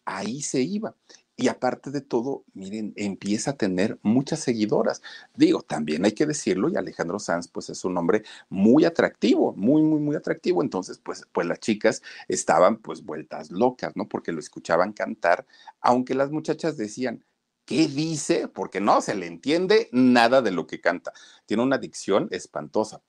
ahí 0.05 0.43
se 0.43 0.61
iba 0.63 0.95
y 1.37 1.49
aparte 1.49 1.91
de 1.91 2.01
todo, 2.03 2.45
miren, 2.55 2.93
empieza 2.97 3.53
a 3.53 3.57
tener 3.57 3.99
muchas 4.03 4.41
seguidoras. 4.41 5.03
Digo, 5.35 5.63
también 5.63 6.05
hay 6.05 6.13
que 6.13 6.27
decirlo, 6.27 6.69
y 6.69 6.77
Alejandro 6.77 7.19
Sanz, 7.19 7.49
pues 7.49 7.71
es 7.71 7.85
un 7.85 7.97
hombre 7.97 8.23
muy 8.49 8.85
atractivo, 8.85 9.55
muy, 9.55 9.83
muy, 9.83 10.01
muy 10.01 10.17
atractivo. 10.17 10.63
Entonces, 10.63 10.99
pues, 10.99 11.27
pues 11.33 11.47
las 11.47 11.61
chicas 11.61 12.03
estaban 12.29 12.79
pues 12.79 13.03
vueltas 13.05 13.51
locas, 13.51 13.97
¿no? 13.97 14.09
Porque 14.09 14.33
lo 14.33 14.41
escuchaban 14.41 14.93
cantar, 14.93 15.47
aunque 15.81 16.15
las 16.15 16.31
muchachas 16.31 16.77
decían, 16.77 17.25
¿qué 17.65 17.89
dice? 17.89 18.49
Porque 18.49 18.81
no 18.81 19.01
se 19.01 19.15
le 19.15 19.27
entiende 19.27 19.89
nada 19.93 20.43
de 20.43 20.51
lo 20.51 20.67
que 20.67 20.81
canta. 20.81 21.13
Tiene 21.47 21.63
una 21.63 21.79
dicción 21.79 22.29
espantosa 22.31 23.03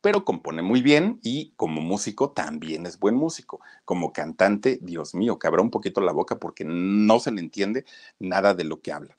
pero 0.00 0.24
compone 0.24 0.62
muy 0.62 0.82
bien 0.82 1.20
y 1.22 1.52
como 1.56 1.80
músico 1.80 2.30
también 2.30 2.86
es 2.86 2.98
buen 2.98 3.14
músico. 3.14 3.60
Como 3.84 4.12
cantante, 4.12 4.78
Dios 4.82 5.14
mío, 5.14 5.38
que 5.38 5.46
abra 5.46 5.62
un 5.62 5.70
poquito 5.70 6.00
la 6.00 6.12
boca 6.12 6.38
porque 6.38 6.64
no 6.64 7.20
se 7.20 7.32
le 7.32 7.40
entiende 7.40 7.84
nada 8.18 8.54
de 8.54 8.64
lo 8.64 8.80
que 8.80 8.92
habla. 8.92 9.16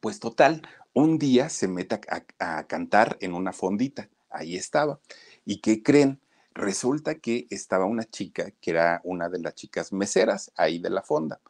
Pues 0.00 0.20
total, 0.20 0.62
un 0.92 1.18
día 1.18 1.48
se 1.48 1.68
mete 1.68 2.00
a, 2.08 2.58
a 2.58 2.66
cantar 2.66 3.16
en 3.20 3.34
una 3.34 3.52
fondita, 3.52 4.08
ahí 4.30 4.56
estaba. 4.56 5.00
¿Y 5.44 5.60
qué 5.60 5.82
creen? 5.82 6.20
Resulta 6.54 7.16
que 7.16 7.46
estaba 7.50 7.84
una 7.84 8.04
chica 8.04 8.52
que 8.60 8.70
era 8.70 9.00
una 9.04 9.28
de 9.28 9.38
las 9.40 9.54
chicas 9.54 9.92
meseras 9.92 10.52
ahí 10.56 10.78
de 10.78 10.90
la 10.90 11.02
fonda. 11.02 11.40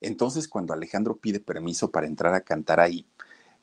Entonces, 0.00 0.48
cuando 0.48 0.72
Alejandro 0.72 1.16
pide 1.16 1.40
permiso 1.40 1.90
para 1.90 2.06
entrar 2.06 2.34
a 2.34 2.40
cantar 2.40 2.80
ahí, 2.80 3.06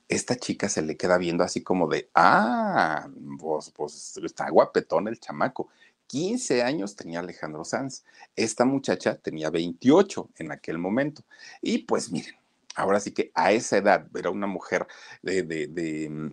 esta 0.08 0.36
chica 0.38 0.70
se 0.70 0.82
le 0.82 0.98
queda 0.98 1.18
viendo 1.18 1.44
así 1.44 1.62
como 1.62 1.88
de, 1.88 2.10
ah, 2.16 3.10
pues, 3.40 3.72
pues 3.72 4.18
está 4.24 4.50
guapetón 4.50 5.08
el 5.08 5.20
chamaco. 5.20 5.70
15 6.08 6.64
años 6.64 6.96
tenía 6.96 7.20
Alejandro 7.20 7.66
Sanz. 7.66 8.04
Esta 8.36 8.66
muchacha 8.66 9.18
tenía 9.18 9.50
28 9.50 10.30
en 10.38 10.52
aquel 10.52 10.78
momento. 10.78 11.24
Y 11.62 11.80
pues 11.80 12.12
miren, 12.12 12.36
ahora 12.76 13.00
sí 13.00 13.12
que 13.12 13.32
a 13.34 13.52
esa 13.52 13.78
edad, 13.78 14.08
ver 14.12 14.28
a 14.28 14.30
una 14.30 14.48
mujer 14.48 14.88
de, 15.22 15.44
de, 15.44 15.68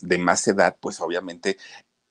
de 0.01 0.19
más 0.19 0.47
edad, 0.47 0.77
pues 0.81 1.01
obviamente 1.01 1.57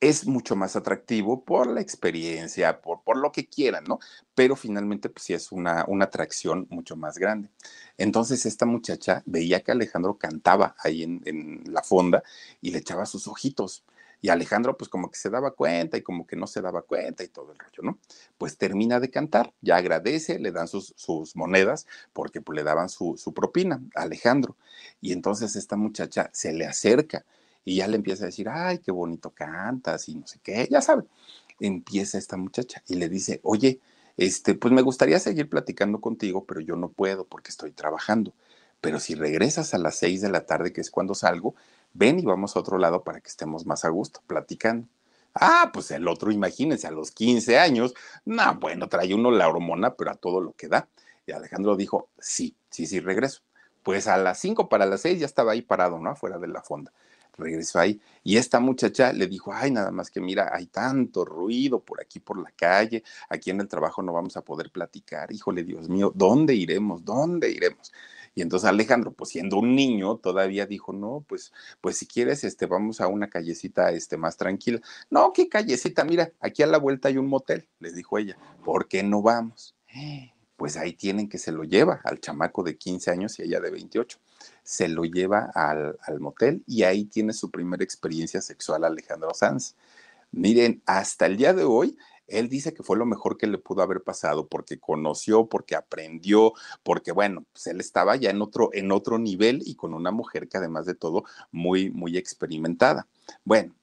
es 0.09 0.27
mucho 0.27 0.55
más 0.55 0.75
atractivo 0.75 1.43
por 1.45 1.67
la 1.67 1.79
experiencia, 1.79 2.81
por, 2.81 3.01
por 3.03 3.17
lo 3.17 3.31
que 3.31 3.47
quieran, 3.47 3.85
¿no? 3.85 3.99
Pero 4.35 4.55
finalmente, 4.57 5.09
pues 5.09 5.23
sí 5.23 5.33
es 5.33 5.51
una, 5.51 5.85
una 5.87 6.05
atracción 6.05 6.67
mucho 6.69 6.97
más 6.97 7.17
grande. 7.17 7.49
Entonces, 7.97 8.45
esta 8.45 8.65
muchacha 8.65 9.23
veía 9.25 9.61
que 9.61 9.71
Alejandro 9.71 10.17
cantaba 10.17 10.75
ahí 10.79 11.03
en, 11.03 11.21
en 11.25 11.63
la 11.73 11.83
fonda 11.83 12.21
y 12.61 12.71
le 12.71 12.79
echaba 12.79 13.05
sus 13.05 13.27
ojitos. 13.29 13.83
Y 14.21 14.29
Alejandro, 14.29 14.77
pues 14.77 14.89
como 14.89 15.09
que 15.09 15.17
se 15.17 15.29
daba 15.29 15.51
cuenta 15.51 15.97
y 15.97 16.01
como 16.01 16.25
que 16.27 16.35
no 16.35 16.47
se 16.47 16.61
daba 16.61 16.81
cuenta 16.81 17.23
y 17.23 17.27
todo 17.29 17.51
el 17.51 17.59
rollo, 17.59 17.83
¿no? 17.83 17.99
Pues 18.37 18.57
termina 18.57 18.99
de 18.99 19.09
cantar, 19.09 19.53
ya 19.61 19.77
agradece, 19.77 20.39
le 20.39 20.51
dan 20.51 20.67
sus, 20.67 20.93
sus 20.97 21.35
monedas 21.35 21.87
porque 22.13 22.41
pues, 22.41 22.55
le 22.57 22.63
daban 22.63 22.89
su, 22.89 23.17
su 23.17 23.33
propina 23.33 23.81
a 23.95 24.03
Alejandro. 24.03 24.57
Y 25.01 25.13
entonces 25.13 25.55
esta 25.55 25.75
muchacha 25.75 26.29
se 26.33 26.53
le 26.53 26.65
acerca 26.65 27.25
y 27.65 27.77
ya 27.77 27.87
le 27.87 27.95
empieza 27.95 28.23
a 28.23 28.27
decir, 28.27 28.49
ay, 28.49 28.79
qué 28.79 28.91
bonito 28.91 29.31
cantas 29.31 30.09
y 30.09 30.15
no 30.15 30.27
sé 30.27 30.39
qué, 30.43 30.67
ya 30.69 30.81
saben. 30.81 31.07
Empieza 31.59 32.17
esta 32.17 32.37
muchacha 32.37 32.83
y 32.87 32.95
le 32.95 33.09
dice, 33.09 33.39
oye, 33.43 33.79
este, 34.17 34.55
pues 34.55 34.73
me 34.73 34.81
gustaría 34.81 35.19
seguir 35.19 35.49
platicando 35.49 36.01
contigo, 36.01 36.45
pero 36.45 36.59
yo 36.61 36.75
no 36.75 36.89
puedo 36.89 37.25
porque 37.25 37.49
estoy 37.49 37.71
trabajando. 37.71 38.33
Pero 38.81 38.99
si 38.99 39.15
regresas 39.15 39.73
a 39.73 39.77
las 39.77 39.95
seis 39.95 40.21
de 40.21 40.29
la 40.29 40.45
tarde, 40.45 40.73
que 40.73 40.81
es 40.81 40.91
cuando 40.91 41.15
salgo, 41.15 41.55
ven 41.93 42.19
y 42.19 42.25
vamos 42.25 42.55
a 42.55 42.59
otro 42.59 42.77
lado 42.77 43.03
para 43.03 43.21
que 43.21 43.29
estemos 43.29 43.65
más 43.65 43.85
a 43.85 43.89
gusto, 43.89 44.21
platicando. 44.27 44.87
Ah, 45.33 45.71
pues 45.73 45.89
el 45.91 46.07
otro, 46.07 46.31
imagínense, 46.31 46.85
a 46.85 46.91
los 46.91 47.11
15 47.11 47.57
años, 47.57 47.93
no, 48.25 48.55
bueno, 48.59 48.87
trae 48.89 49.13
uno 49.13 49.31
la 49.31 49.47
hormona, 49.47 49.95
pero 49.95 50.11
a 50.11 50.15
todo 50.15 50.41
lo 50.41 50.53
que 50.53 50.67
da. 50.67 50.87
Y 51.25 51.31
Alejandro 51.31 51.75
dijo, 51.75 52.09
sí, 52.19 52.55
sí, 52.69 52.85
sí, 52.85 52.99
regreso. 52.99 53.41
Pues 53.83 54.07
a 54.07 54.17
las 54.17 54.39
5 54.39 54.69
para 54.69 54.85
las 54.85 55.01
6 55.01 55.19
ya 55.19 55.25
estaba 55.25 55.53
ahí 55.53 55.61
parado, 55.61 55.99
¿no? 55.99 56.11
Afuera 56.11 56.37
de 56.37 56.47
la 56.47 56.61
fonda 56.61 56.91
regresó 57.37 57.79
ahí. 57.79 57.99
Y 58.23 58.37
esta 58.37 58.59
muchacha 58.59 59.13
le 59.13 59.27
dijo, 59.27 59.51
ay, 59.53 59.71
nada 59.71 59.91
más 59.91 60.09
que 60.09 60.21
mira, 60.21 60.51
hay 60.53 60.67
tanto 60.67 61.25
ruido 61.25 61.79
por 61.79 62.01
aquí, 62.01 62.19
por 62.19 62.41
la 62.41 62.51
calle, 62.51 63.03
aquí 63.29 63.49
en 63.49 63.61
el 63.61 63.67
trabajo 63.67 64.01
no 64.01 64.13
vamos 64.13 64.37
a 64.37 64.43
poder 64.43 64.71
platicar. 64.71 65.31
Híjole, 65.31 65.63
Dios 65.63 65.89
mío, 65.89 66.11
¿dónde 66.15 66.55
iremos? 66.55 67.03
¿Dónde 67.03 67.49
iremos? 67.49 67.91
Y 68.35 68.41
entonces 68.41 68.67
Alejandro, 68.67 69.11
pues 69.11 69.29
siendo 69.29 69.57
un 69.57 69.75
niño, 69.75 70.17
todavía 70.17 70.65
dijo, 70.65 70.91
no, 70.91 71.23
pues, 71.27 71.53
pues 71.81 71.97
si 71.97 72.07
quieres, 72.07 72.43
este, 72.43 72.65
vamos 72.65 72.99
a 72.99 73.07
una 73.07 73.29
callecita, 73.29 73.91
este, 73.91 74.17
más 74.17 74.37
tranquila. 74.37 74.81
No, 75.09 75.31
¿qué 75.33 75.47
callecita? 75.49 76.03
Mira, 76.03 76.31
aquí 76.39 76.63
a 76.63 76.67
la 76.67 76.79
vuelta 76.79 77.09
hay 77.09 77.17
un 77.17 77.27
motel, 77.27 77.67
le 77.79 77.91
dijo 77.91 78.17
ella. 78.17 78.37
¿Por 78.63 78.87
qué 78.87 79.03
no 79.03 79.21
vamos? 79.21 79.75
Pues 80.55 80.77
ahí 80.77 80.93
tienen 80.93 81.29
que 81.29 81.37
se 81.37 81.51
lo 81.51 81.63
lleva 81.63 82.01
al 82.03 82.19
chamaco 82.19 82.63
de 82.63 82.77
15 82.77 83.11
años 83.11 83.39
y 83.39 83.43
ella 83.43 83.59
de 83.59 83.71
28. 83.71 84.19
Se 84.63 84.87
lo 84.87 85.03
lleva 85.03 85.51
al, 85.53 85.97
al 86.01 86.19
motel 86.19 86.63
y 86.67 86.83
ahí 86.83 87.05
tiene 87.05 87.33
su 87.33 87.51
primera 87.51 87.83
experiencia 87.83 88.41
sexual 88.41 88.83
Alejandro 88.83 89.33
Sanz. 89.33 89.75
Miren, 90.31 90.81
hasta 90.85 91.25
el 91.25 91.37
día 91.37 91.53
de 91.53 91.63
hoy, 91.63 91.97
él 92.27 92.49
dice 92.49 92.73
que 92.73 92.83
fue 92.83 92.97
lo 92.97 93.05
mejor 93.05 93.37
que 93.37 93.47
le 93.47 93.57
pudo 93.57 93.81
haber 93.81 94.01
pasado 94.01 94.47
porque 94.47 94.79
conoció, 94.79 95.47
porque 95.47 95.75
aprendió, 95.75 96.53
porque 96.83 97.11
bueno, 97.11 97.45
pues 97.51 97.67
él 97.67 97.79
estaba 97.79 98.15
ya 98.15 98.29
en 98.29 98.41
otro, 98.41 98.69
en 98.73 98.91
otro 98.91 99.19
nivel 99.19 99.61
y 99.65 99.75
con 99.75 99.93
una 99.93 100.11
mujer 100.11 100.47
que 100.47 100.57
además 100.57 100.85
de 100.85 100.95
todo 100.95 101.23
muy, 101.51 101.89
muy 101.89 102.17
experimentada. 102.17 103.07
Bueno, 103.43 103.75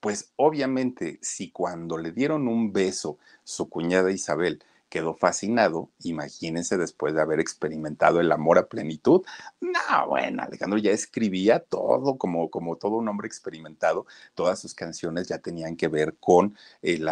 pues 0.00 0.32
obviamente 0.36 1.18
si 1.22 1.50
cuando 1.50 1.96
le 1.96 2.12
dieron 2.12 2.46
un 2.46 2.72
beso 2.72 3.18
su 3.42 3.68
cuñada 3.68 4.12
Isabel, 4.12 4.62
quedó 4.94 5.16
fascinado. 5.16 5.90
Imagínense 6.04 6.76
después 6.76 7.14
de 7.14 7.20
haber 7.20 7.40
experimentado 7.40 8.20
el 8.20 8.30
amor 8.30 8.58
a 8.58 8.68
plenitud. 8.68 9.22
No, 9.60 10.06
bueno, 10.06 10.44
Alejandro 10.44 10.78
ya 10.78 10.92
escribía 10.92 11.58
todo 11.58 12.16
como, 12.16 12.48
como 12.48 12.76
todo 12.76 12.98
un 12.98 13.08
hombre 13.08 13.26
experimentado. 13.26 14.06
Todas 14.36 14.60
sus 14.60 14.72
canciones 14.72 15.26
ya 15.26 15.38
tenían 15.38 15.76
que 15.76 15.88
ver 15.88 16.14
con 16.20 16.56
el, 16.80 17.08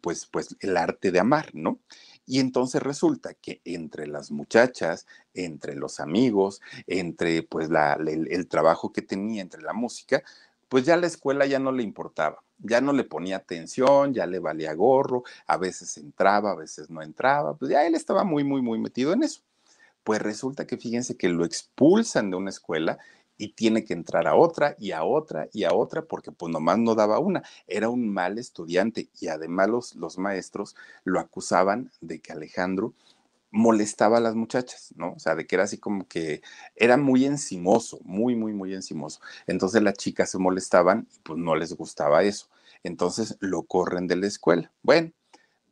pues, 0.00 0.26
pues, 0.26 0.56
el 0.58 0.76
arte 0.76 1.12
de 1.12 1.20
amar, 1.20 1.50
¿no? 1.52 1.78
Y 2.26 2.40
entonces 2.40 2.82
resulta 2.82 3.34
que 3.34 3.60
entre 3.64 4.08
las 4.08 4.32
muchachas, 4.32 5.06
entre 5.32 5.76
los 5.76 6.00
amigos, 6.00 6.60
entre 6.88 7.44
pues 7.44 7.68
el 7.70 8.48
trabajo 8.48 8.92
que 8.92 9.02
tenía, 9.02 9.40
entre 9.40 9.62
la 9.62 9.72
música, 9.72 10.24
pues 10.68 10.84
ya 10.84 10.96
la 10.96 11.06
escuela 11.06 11.46
ya 11.46 11.60
no 11.60 11.70
le 11.70 11.84
importaba 11.84 12.42
ya 12.62 12.80
no 12.80 12.92
le 12.92 13.04
ponía 13.04 13.36
atención, 13.36 14.14
ya 14.14 14.26
le 14.26 14.38
valía 14.38 14.74
gorro, 14.74 15.24
a 15.46 15.56
veces 15.56 15.96
entraba, 15.98 16.52
a 16.52 16.56
veces 16.56 16.90
no 16.90 17.02
entraba, 17.02 17.54
pues 17.56 17.70
ya 17.70 17.86
él 17.86 17.94
estaba 17.94 18.24
muy, 18.24 18.44
muy, 18.44 18.62
muy 18.62 18.78
metido 18.78 19.12
en 19.12 19.22
eso. 19.22 19.42
Pues 20.04 20.20
resulta 20.22 20.66
que 20.66 20.76
fíjense 20.76 21.16
que 21.16 21.28
lo 21.28 21.44
expulsan 21.44 22.30
de 22.30 22.36
una 22.36 22.50
escuela 22.50 22.98
y 23.36 23.52
tiene 23.52 23.84
que 23.84 23.94
entrar 23.94 24.26
a 24.26 24.34
otra 24.34 24.76
y 24.78 24.92
a 24.92 25.02
otra 25.02 25.48
y 25.52 25.64
a 25.64 25.72
otra 25.72 26.02
porque 26.02 26.30
pues 26.30 26.52
nomás 26.52 26.78
no 26.78 26.94
daba 26.94 27.18
una. 27.18 27.42
Era 27.66 27.88
un 27.88 28.12
mal 28.12 28.38
estudiante 28.38 29.08
y 29.18 29.28
además 29.28 29.68
los, 29.68 29.94
los 29.94 30.18
maestros 30.18 30.76
lo 31.04 31.20
acusaban 31.20 31.90
de 32.00 32.20
que 32.20 32.32
Alejandro 32.32 32.92
molestaba 33.50 34.18
a 34.18 34.20
las 34.20 34.34
muchachas, 34.34 34.92
¿no? 34.96 35.12
O 35.12 35.18
sea, 35.18 35.34
de 35.34 35.46
que 35.46 35.56
era 35.56 35.64
así 35.64 35.78
como 35.78 36.06
que 36.06 36.42
era 36.76 36.96
muy 36.96 37.24
encimoso, 37.24 37.98
muy, 38.04 38.36
muy, 38.36 38.52
muy 38.52 38.74
encimoso. 38.74 39.20
Entonces 39.46 39.82
las 39.82 39.94
chicas 39.94 40.30
se 40.30 40.38
molestaban 40.38 41.08
y 41.14 41.18
pues 41.20 41.38
no 41.38 41.56
les 41.56 41.74
gustaba 41.74 42.22
eso. 42.22 42.48
Entonces 42.82 43.36
lo 43.40 43.62
corren 43.62 44.06
de 44.06 44.16
la 44.16 44.26
escuela. 44.26 44.72
Bueno, 44.82 45.12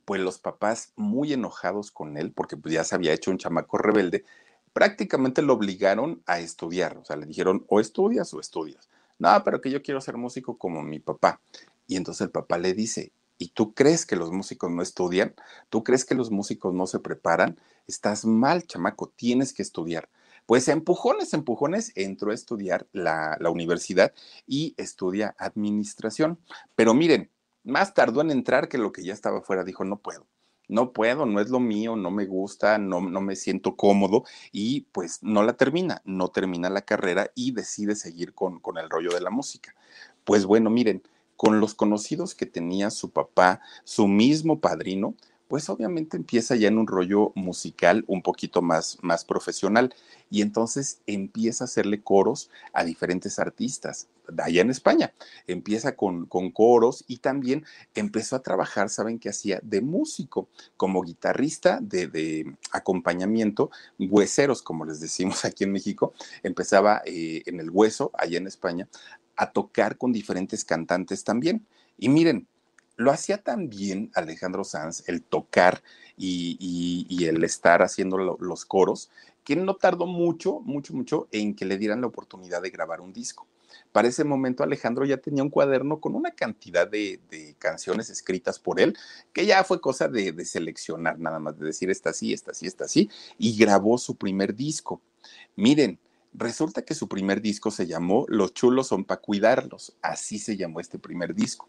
pues 0.05 0.21
los 0.21 0.39
papás 0.39 0.93
muy 0.97 1.33
enojados 1.33 1.91
con 1.91 2.17
él 2.17 2.33
porque 2.33 2.57
pues 2.57 2.75
ya 2.75 2.85
se 2.85 2.95
había 2.95 3.13
hecho 3.13 3.31
un 3.31 3.39
chamaco 3.39 3.79
rebelde, 3.79 4.25
prácticamente 4.73 5.43
lo 5.43 5.55
obligaron 5.55 6.23
a 6.27 6.41
estudiar. 6.41 6.97
O 6.99 7.05
sea, 7.05 7.17
le 7.17 7.27
dijeron 7.27 7.65
o 7.69 7.81
estudias 7.81 8.33
o 8.35 8.41
estudias. 8.41 8.89
No, 9.19 9.43
pero 9.45 9.61
que 9.61 9.71
yo 9.71 9.83
quiero 9.83 10.01
ser 10.01 10.17
músico 10.17 10.57
como 10.57 10.83
mi 10.83 10.99
papá. 11.01 11.41
Y 11.87 11.97
entonces 11.97 12.23
el 12.23 12.31
papá 12.31 12.59
le 12.59 12.75
dice, 12.75 13.13
¿Y 13.39 13.51
tú 13.51 13.73
crees 13.73 14.05
que 14.05 14.17
los 14.17 14.33
músicos 14.33 14.71
no 14.71 14.83
estudian? 14.83 15.35
¿Tú 15.71 15.85
crees 15.85 16.05
que 16.05 16.15
los 16.15 16.31
músicos 16.31 16.75
no 16.75 16.87
se 16.87 16.99
preparan? 16.99 17.59
Estás 17.87 18.25
mal, 18.25 18.67
chamaco, 18.67 19.09
tienes 19.15 19.53
que 19.53 19.63
estudiar. 19.63 20.09
Pues 20.45 20.67
empujones, 20.69 21.35
empujones, 21.35 21.93
entró 21.95 22.33
a 22.33 22.35
estudiar 22.35 22.89
la, 22.93 23.37
la 23.39 23.51
universidad 23.51 24.13
y 24.47 24.75
estudia 24.77 25.37
administración. 25.39 26.39
Pero 26.75 26.95
miren, 26.95 27.31
más 27.65 27.95
tardó 27.95 28.21
en 28.23 28.31
entrar 28.31 28.69
que 28.69 28.79
lo 28.79 28.93
que 28.93 29.05
ya 29.05 29.13
estaba 29.13 29.43
fuera. 29.43 29.63
Dijo, 29.63 29.85
no 29.85 29.99
puedo, 29.99 30.27
no 30.69 30.93
puedo, 30.93 31.27
no 31.27 31.41
es 31.41 31.51
lo 31.51 31.61
mío, 31.61 31.97
no 31.97 32.11
me 32.11 32.27
gusta, 32.27 32.79
no, 32.79 33.01
no 33.01 33.21
me 33.21 33.37
siento 33.37 33.77
cómodo 33.77 34.25
y 34.53 34.83
pues 34.93 35.23
no 35.23 35.43
la 35.43 35.55
termina, 35.55 36.03
no 36.05 36.29
termina 36.29 36.71
la 36.71 36.83
carrera 36.83 37.31
y 37.35 37.53
decide 37.53 37.95
seguir 37.95 38.35
con, 38.35 38.61
con 38.61 38.79
el 38.79 38.91
rollo 38.91 39.11
de 39.11 39.21
la 39.21 39.31
música. 39.31 39.75
Pues 40.25 40.45
bueno, 40.45 40.71
miren, 40.71 41.03
con 41.39 41.61
los 41.61 41.75
conocidos 41.75 42.35
que 42.35 42.47
tenía 42.47 42.91
su 42.91 43.11
papá, 43.11 43.61
su 43.85 44.09
mismo 44.09 44.59
padrino, 44.59 45.15
pues 45.47 45.69
obviamente 45.71 46.17
empieza 46.17 46.57
ya 46.57 46.67
en 46.67 46.79
un 46.79 46.89
rollo 46.89 47.31
musical 47.37 48.05
un 48.09 48.23
poquito 48.23 48.61
más, 48.61 48.99
más 49.03 49.25
profesional 49.25 49.95
y 50.31 50.43
entonces 50.43 51.01
empieza 51.07 51.63
a 51.63 51.67
hacerle 51.67 52.03
coros 52.03 52.51
a 52.73 52.83
diferentes 52.83 53.39
artistas 53.39 54.09
allá 54.37 54.61
en 54.61 54.71
España. 54.71 55.13
Empieza 55.47 55.97
con, 55.97 56.27
con 56.27 56.51
coros 56.51 57.05
y 57.07 57.19
también 57.19 57.65
empezó 57.95 58.37
a 58.37 58.43
trabajar, 58.43 58.91
¿saben 58.91 59.19
qué 59.19 59.31
hacía? 59.31 59.61
De 59.63 59.81
músico, 59.81 60.49
como 60.77 61.03
guitarrista 61.03 61.79
de, 61.81 62.55
acompañamiento, 62.73 63.71
hueseros, 63.99 64.63
como 64.63 64.85
les 64.85 65.01
decimos 65.01 65.45
aquí 65.45 65.65
en 65.65 65.73
México. 65.73 66.13
Empezaba 66.43 67.03
eh, 67.07 67.43
en 67.47 67.61
el 67.61 67.71
hueso, 67.71 68.11
allá 68.15 68.39
en 68.39 68.47
España, 68.47 68.89
a 69.39 69.53
tocar 69.53 69.97
con 69.97 70.13
diferentes 70.13 70.65
cantantes 70.65 71.25
también. 71.25 71.65
Y 71.97 72.09
miren, 72.09 72.47
lo 72.97 73.13
hacía 73.13 73.39
también 73.39 74.11
Alejandro 74.15 74.65
Sanz, 74.65 75.09
el 75.09 75.23
tocar 75.23 75.83
y, 76.17 77.25
el 77.25 77.45
estar 77.45 77.81
haciendo 77.83 78.19
los 78.19 78.65
coros, 78.65 79.11
que 79.45 79.55
no 79.55 79.77
tardó 79.77 80.07
mucho, 80.07 80.61
mucho, 80.61 80.93
mucho 80.93 81.29
en 81.31 81.55
que 81.55 81.65
le 81.65 81.79
dieran 81.79 82.01
la 82.01 82.09
oportunidad 82.09 82.61
de 82.61 82.71
grabar 82.71 83.01
un 83.01 83.13
disco. 83.13 83.47
Para 83.93 84.09
ese 84.09 84.25
momento 84.25 84.65
Alejandro 84.65 85.05
ya 85.05 85.19
tenía 85.19 85.45
un 85.45 85.51
cuaderno 85.51 86.01
con 86.01 86.17
una 86.17 86.33
cantidad 86.33 86.89
de, 86.89 87.21
canciones 87.59 88.11
escritas 88.11 88.59
por 88.59 88.81
él, 88.81 88.97
que 89.33 89.47
ya 89.47 89.63
fue 89.63 89.81
cosa 89.81 90.09
de, 90.09 90.33
de, 90.33 90.45
seleccionar 90.45 91.21
nada 91.21 91.39
más, 91.39 91.57
de 91.57 91.67
decir 91.67 91.91
esta 91.91 92.13
sí, 92.13 92.33
esta 92.33 92.53
sí, 92.53 92.67
esta 92.67 92.89
sí, 92.89 93.09
y 93.39 93.57
grabó 93.57 93.97
su 93.99 94.17
primer 94.17 94.57
disco. 94.57 95.01
Miren, 95.55 96.01
Resulta 96.41 96.83
que 96.83 96.95
su 96.95 97.09
primer 97.09 97.43
disco 97.43 97.73
se 97.73 97.89
llamó 97.89 98.25
Los 98.29 98.55
chulos 98.55 98.87
son 98.87 99.05
para 99.05 99.21
cuidarlos, 99.21 99.97
así 100.03 100.39
se 100.39 100.57
llamó 100.57 100.79
este 100.79 100.97
primer 100.97 101.35
disco. 101.35 101.69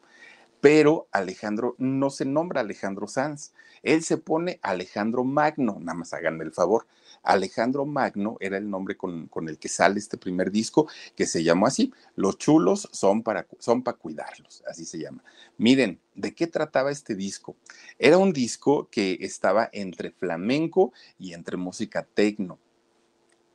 Pero 0.61 1.07
Alejandro 1.11 1.73
no 1.79 2.11
se 2.11 2.23
nombra 2.23 2.61
Alejandro 2.61 3.07
Sanz, 3.07 3.51
él 3.81 4.03
se 4.03 4.17
pone 4.17 4.59
Alejandro 4.61 5.23
Magno, 5.23 5.77
nada 5.79 5.97
más 5.97 6.13
háganme 6.13 6.43
el 6.43 6.51
favor. 6.51 6.85
Alejandro 7.23 7.87
Magno 7.87 8.37
era 8.39 8.57
el 8.57 8.69
nombre 8.69 8.95
con, 8.95 9.27
el 9.47 9.57
que 9.57 9.69
sale 9.69 9.97
este 9.97 10.17
primer 10.19 10.51
disco, 10.51 10.87
que 11.15 11.25
se 11.25 11.43
llamó 11.43 11.65
así, 11.65 11.91
Los 12.15 12.37
chulos 12.37 12.89
son 12.91 13.23
para, 13.23 13.47
son 13.57 13.81
cuidarlos, 13.81 14.61
así 14.67 14.85
se 14.85 14.99
llama. 14.99 15.23
Miren, 15.57 15.99
¿de 16.13 16.35
qué 16.35 16.45
trataba 16.45 16.91
este 16.91 17.15
disco? 17.15 17.55
Era 17.97 18.19
un 18.19 18.33
disco 18.33 18.87
que 18.91 19.17
estaba 19.21 19.67
entre 19.73 20.11
flamenco 20.11 20.93
y 21.17 21.33
entre 21.33 21.57
música 21.57 22.03
tecno 22.03 22.59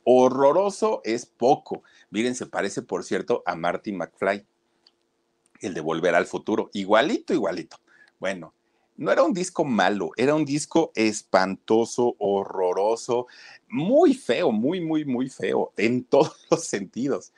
Horroroso 0.07 1.01
es 1.03 1.25
poco. 1.25 1.81
Miren, 2.11 2.35
se 2.35 2.45
parece, 2.45 2.83
por 2.83 3.03
cierto, 3.03 3.41
a 3.45 3.55
Marty 3.55 3.91
McFly, 3.91 4.45
el 5.61 5.73
de 5.73 5.81
Volver 5.81 6.13
al 6.13 6.27
Futuro. 6.27 6.69
Igualito, 6.73 7.33
igualito. 7.33 7.77
Bueno, 8.19 8.53
no 8.97 9.11
era 9.11 9.23
un 9.23 9.33
disco 9.33 9.65
malo, 9.65 10.11
era 10.15 10.35
un 10.35 10.45
disco 10.45 10.91
espantoso, 10.93 12.15
horroroso, 12.19 13.25
muy 13.67 14.13
feo, 14.13 14.51
muy, 14.51 14.79
muy, 14.79 15.05
muy 15.05 15.27
feo, 15.27 15.73
en 15.75 16.03
todos 16.05 16.35
los 16.51 16.65
sentidos. 16.65 17.33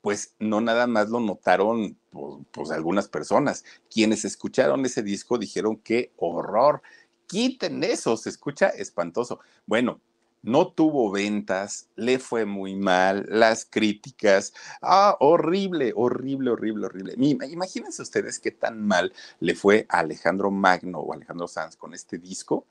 Pues 0.00 0.34
no 0.38 0.62
nada 0.62 0.86
más 0.86 1.10
lo 1.10 1.20
notaron 1.20 1.98
pues, 2.10 2.36
pues 2.50 2.70
algunas 2.70 3.08
personas. 3.08 3.62
Quienes 3.90 4.24
escucharon 4.24 4.86
ese 4.86 5.02
disco 5.02 5.36
dijeron 5.36 5.76
qué 5.76 6.12
horror, 6.16 6.80
quiten 7.26 7.84
eso, 7.84 8.16
se 8.16 8.30
escucha 8.30 8.68
espantoso. 8.68 9.40
Bueno, 9.66 10.00
no 10.46 10.68
tuvo 10.68 11.10
ventas, 11.10 11.88
le 11.96 12.20
fue 12.20 12.46
muy 12.46 12.76
mal, 12.76 13.26
las 13.28 13.64
críticas, 13.64 14.54
ah, 14.80 15.16
horrible, 15.18 15.92
horrible, 15.96 16.50
horrible, 16.50 16.86
horrible. 16.86 17.14
Imagínense 17.18 18.00
ustedes 18.00 18.38
qué 18.38 18.52
tan 18.52 18.86
mal 18.86 19.12
le 19.40 19.56
fue 19.56 19.86
a 19.88 19.98
Alejandro 19.98 20.52
Magno 20.52 21.00
o 21.00 21.12
Alejandro 21.12 21.48
Sanz 21.48 21.76
con 21.76 21.94
este 21.94 22.18
disco 22.18 22.64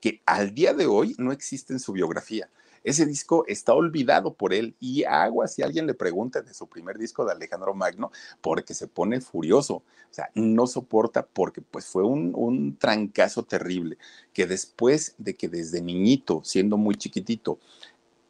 que 0.00 0.22
al 0.24 0.54
día 0.54 0.72
de 0.72 0.86
hoy 0.86 1.14
no 1.18 1.30
existe 1.30 1.74
en 1.74 1.80
su 1.80 1.92
biografía. 1.92 2.48
Ese 2.88 3.04
disco 3.04 3.44
está 3.46 3.74
olvidado 3.74 4.32
por 4.32 4.54
él 4.54 4.74
y 4.80 5.04
agua 5.04 5.46
si 5.46 5.60
alguien 5.60 5.86
le 5.86 5.92
pregunta 5.92 6.40
de 6.40 6.54
su 6.54 6.66
primer 6.68 6.96
disco 6.96 7.22
de 7.26 7.32
Alejandro 7.32 7.74
Magno, 7.74 8.10
porque 8.40 8.72
se 8.72 8.88
pone 8.88 9.20
furioso, 9.20 9.74
o 9.74 9.84
sea, 10.10 10.30
no 10.34 10.66
soporta 10.66 11.26
porque 11.26 11.60
pues 11.60 11.84
fue 11.84 12.02
un, 12.02 12.32
un 12.34 12.78
trancazo 12.78 13.42
terrible, 13.42 13.98
que 14.32 14.46
después 14.46 15.14
de 15.18 15.36
que 15.36 15.48
desde 15.50 15.82
niñito, 15.82 16.40
siendo 16.44 16.78
muy 16.78 16.94
chiquitito, 16.94 17.58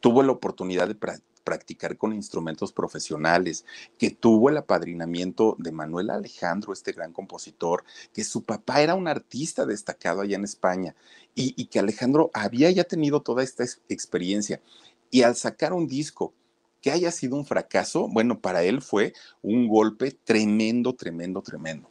tuvo 0.01 0.23
la 0.23 0.33
oportunidad 0.33 0.89
de 0.89 0.95
practicar 1.43 1.97
con 1.97 2.13
instrumentos 2.13 2.71
profesionales, 2.71 3.65
que 3.97 4.11
tuvo 4.11 4.49
el 4.49 4.57
apadrinamiento 4.57 5.55
de 5.59 5.71
Manuel 5.71 6.09
Alejandro, 6.09 6.73
este 6.73 6.91
gran 6.91 7.13
compositor, 7.13 7.83
que 8.13 8.23
su 8.23 8.43
papá 8.43 8.81
era 8.81 8.95
un 8.95 9.07
artista 9.07 9.65
destacado 9.65 10.21
allá 10.21 10.35
en 10.35 10.43
España 10.43 10.95
y, 11.35 11.65
que 11.65 11.79
Alejandro 11.79 12.31
había 12.33 12.69
ya 12.71 12.83
tenido 12.83 13.21
toda 13.21 13.43
esta 13.43 13.63
experiencia. 13.87 14.61
Y 15.09 15.21
al 15.21 15.35
sacar 15.35 15.73
un 15.73 15.87
disco 15.87 16.33
que 16.81 16.91
haya 16.91 17.11
sido 17.11 17.35
un 17.35 17.45
fracaso, 17.45 18.07
bueno, 18.09 18.39
para 18.39 18.63
él 18.63 18.81
fue 18.81 19.13
un 19.41 19.67
golpe 19.67 20.11
tremendo, 20.11 20.93
tremendo, 20.93 21.41
tremendo. 21.41 21.89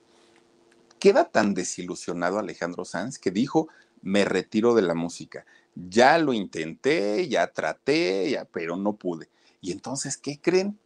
Queda 0.98 1.24
tan 1.24 1.54
desilusionado 1.54 2.38
Alejandro 2.38 2.84
Sanz 2.84 3.18
que 3.18 3.30
dijo, 3.30 3.68
me 4.02 4.24
retiro 4.24 4.74
de 4.74 4.82
la 4.82 4.94
música 4.94 5.44
ya 5.88 6.18
lo 6.18 6.32
intenté, 6.32 7.28
ya 7.28 7.46
traté, 7.52 8.30
ya, 8.30 8.44
pero 8.44 8.76
no 8.76 8.94
pude. 8.96 9.28
Y 9.60 9.72
entonces, 9.72 10.16
¿qué 10.16 10.40
creen? 10.40 10.78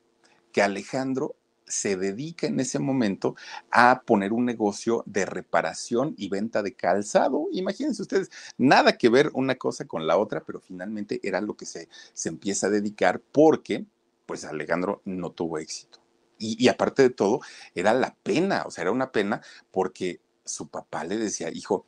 Que 0.53 0.63
Alejandro 0.63 1.37
se 1.67 1.97
dedica 1.97 2.47
en 2.47 2.61
ese 2.61 2.79
momento 2.79 3.35
a 3.71 4.03
poner 4.03 4.33
un 4.33 4.45
negocio 4.45 5.03
de 5.07 5.25
reparación 5.25 6.15
y 6.19 6.29
venta 6.29 6.63
de 6.63 6.75
calzado. 6.75 7.49
Imagínense 7.53 8.03
ustedes, 8.03 8.31
nada 8.59 8.99
que 8.99 9.09
ver 9.09 9.31
una 9.33 9.55
cosa 9.55 9.87
con 9.87 10.07
la 10.07 10.19
otra, 10.19 10.43
pero 10.45 10.61
finalmente 10.61 11.21
era 11.23 11.41
lo 11.41 11.57
que 11.57 11.65
se, 11.65 11.89
se 12.13 12.29
empieza 12.29 12.67
a 12.67 12.71
dedicar 12.71 13.21
porque, 13.33 13.87
pues 14.27 14.45
Alejandro 14.45 15.01
no 15.05 15.31
tuvo 15.31 15.59
éxito. 15.59 15.99
Y, 16.39 16.63
y 16.63 16.69
aparte 16.69 17.03
de 17.03 17.11
todo, 17.11 17.41
era 17.75 17.95
la 17.95 18.17
pena, 18.23 18.65
o 18.67 18.71
sea, 18.71 18.83
era 18.83 18.93
una 18.93 19.13
pena 19.13 19.41
porque 19.71 20.21
su 20.45 20.69
papá 20.69 21.05
le 21.05 21.17
decía, 21.17 21.51
hijo, 21.51 21.87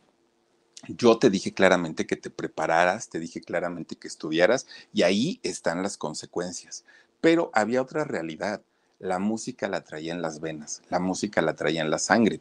yo 0.89 1.19
te 1.19 1.31
dije 1.31 1.53
claramente 1.53 2.07
que 2.07 2.17
te 2.17 2.31
prepararas, 2.31 3.09
te 3.09 3.19
dije 3.19 3.41
claramente 3.41 3.97
que 3.97 4.09
estudiaras 4.09 4.67
y 4.93 5.03
ahí 5.03 5.41
están 5.43 5.83
las 5.83 5.97
consecuencias. 5.97 6.85
Pero 7.21 7.51
había 7.55 7.83
otra 7.83 8.05
realidad. 8.05 8.63
La 8.99 9.19
música 9.19 9.69
la 9.69 9.83
traía 9.83 10.13
en 10.13 10.23
las 10.23 10.41
venas, 10.41 10.83
la 10.89 11.01
música 11.01 11.43
la 11.43 11.55
traía 11.55 11.83
en 11.83 11.91
la 11.91 11.99
sangre. 11.99 12.41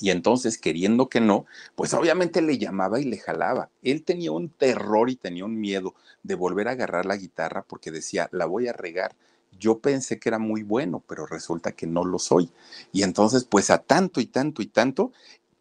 Y 0.00 0.10
entonces, 0.10 0.58
queriendo 0.58 1.08
que 1.08 1.20
no, 1.20 1.46
pues 1.74 1.92
obviamente 1.94 2.40
le 2.40 2.58
llamaba 2.58 3.00
y 3.00 3.04
le 3.04 3.18
jalaba. 3.18 3.70
Él 3.82 4.04
tenía 4.04 4.30
un 4.30 4.48
terror 4.48 5.10
y 5.10 5.16
tenía 5.16 5.44
un 5.44 5.58
miedo 5.60 5.94
de 6.22 6.34
volver 6.36 6.68
a 6.68 6.72
agarrar 6.72 7.06
la 7.06 7.16
guitarra 7.16 7.64
porque 7.66 7.90
decía, 7.90 8.28
la 8.30 8.46
voy 8.46 8.68
a 8.68 8.72
regar. 8.72 9.16
Yo 9.58 9.80
pensé 9.80 10.20
que 10.20 10.28
era 10.28 10.38
muy 10.38 10.62
bueno, 10.62 11.02
pero 11.06 11.26
resulta 11.26 11.72
que 11.72 11.86
no 11.86 12.04
lo 12.04 12.18
soy. 12.18 12.50
Y 12.92 13.02
entonces, 13.02 13.44
pues 13.44 13.70
a 13.70 13.78
tanto 13.78 14.20
y 14.20 14.26
tanto 14.26 14.62
y 14.62 14.66
tanto, 14.66 15.12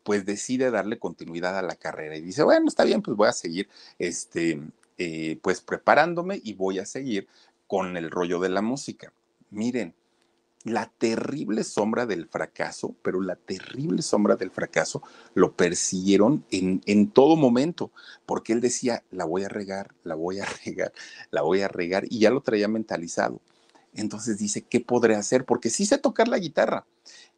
pues 0.08 0.26
decide 0.26 0.72
darle 0.72 1.00
continuidad 1.00 1.58
a 1.58 1.62
la 1.62 1.76
carrera 1.76 2.16
y 2.16 2.22
dice, 2.22 2.42
bueno, 2.42 2.70
está 2.70 2.86
bien, 2.86 3.02
pues 3.02 3.18
voy 3.18 3.28
a 3.28 3.34
seguir, 3.34 3.68
este, 4.00 4.62
eh, 4.98 5.38
pues 5.42 5.60
preparándome 5.60 6.40
y 6.42 6.54
voy 6.54 6.80
a 6.80 6.86
seguir 6.86 7.28
con 7.68 7.98
el 7.98 8.10
rollo 8.10 8.40
de 8.40 8.48
la 8.48 8.62
música. 8.62 9.12
Miren, 9.50 9.94
la 10.64 10.90
terrible 10.98 11.66
sombra 11.66 12.06
del 12.06 12.26
fracaso, 12.26 12.96
pero 13.02 13.20
la 13.20 13.36
terrible 13.36 14.02
sombra 14.02 14.38
del 14.38 14.50
fracaso 14.50 15.04
lo 15.34 15.58
persiguieron 15.58 16.46
en, 16.52 16.82
en, 16.86 17.12
todo 17.12 17.36
momento, 17.36 17.92
porque 18.26 18.54
él 18.54 18.62
decía, 18.62 19.04
la 19.12 19.26
voy 19.26 19.44
a 19.44 19.50
regar, 19.50 19.94
la 20.06 20.16
voy 20.16 20.40
a 20.40 20.46
regar, 20.66 20.94
la 21.32 21.42
voy 21.42 21.64
a 21.64 21.68
regar, 21.68 22.06
y 22.10 22.20
ya 22.20 22.32
lo 22.32 22.40
traía 22.40 22.70
mentalizado. 22.70 23.42
Entonces 23.94 24.38
dice, 24.38 24.62
¿qué 24.62 24.80
podré 24.80 25.16
hacer? 25.16 25.44
Porque 25.44 25.70
sí 25.70 25.86
sé 25.86 25.98
tocar 25.98 26.30
la 26.30 26.38
guitarra. 26.38 26.86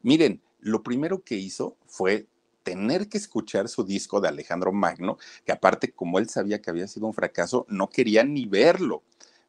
Miren, 0.04 0.40
lo 0.60 0.84
primero 0.84 1.24
que 1.24 1.34
hizo 1.34 1.76
fue 1.88 2.28
tener 2.64 3.10
que 3.10 3.18
escuchar 3.18 3.68
su 3.68 3.84
disco 3.84 4.22
de 4.22 4.28
Alejandro 4.28 4.72
Magno, 4.72 5.18
que 5.46 5.52
aparte 5.52 5.92
como 5.92 6.20
él 6.20 6.30
sabía 6.30 6.62
que 6.62 6.70
había 6.70 6.88
sido 6.88 7.08
un 7.08 7.14
fracaso, 7.14 7.66
no 7.70 7.90
quería 7.90 8.24
ni 8.24 8.46
verlo. 8.46 9.04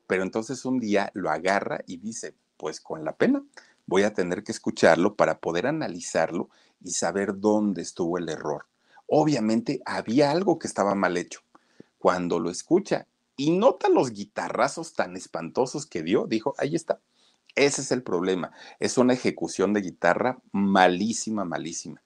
Pero 0.07 0.23
entonces 0.23 0.64
un 0.64 0.81
día 0.81 1.11
lo 1.14 1.31
agarra 1.31 1.81
y 1.87 1.99
dice, 1.99 2.35
pues 2.57 2.81
con 2.81 3.05
la 3.05 3.16
pena, 3.16 3.42
voy 3.87 4.03
a 4.03 4.14
tener 4.14 4.44
que 4.44 4.53
escucharlo 4.53 5.16
para 5.16 5.40
poder 5.40 5.66
analizarlo 5.66 6.49
y 6.83 6.92
saber 6.92 7.38
dónde 7.38 7.83
estuvo 7.83 8.18
el 8.18 8.29
error. 8.29 8.66
Obviamente 9.07 9.81
había 9.85 10.31
algo 10.31 10.59
que 10.59 10.68
estaba 10.68 10.94
mal 10.94 11.16
hecho. 11.16 11.40
Cuando 11.99 12.38
lo 12.38 12.51
escucha 12.51 13.07
y 13.37 13.51
nota 13.51 13.88
los 13.88 14.12
guitarrazos 14.12 14.94
tan 14.94 15.16
espantosos 15.16 15.87
que 15.87 16.03
dio, 16.03 16.27
dijo, 16.27 16.55
ahí 16.59 16.77
está. 16.77 17.01
Ese 17.57 17.83
es 17.83 17.90
el 17.90 18.03
problema. 18.03 18.53
Es 18.79 18.99
una 18.99 19.14
ejecución 19.14 19.73
de 19.73 19.81
guitarra 19.81 20.38
malísima, 20.53 21.44
malísima. 21.44 22.01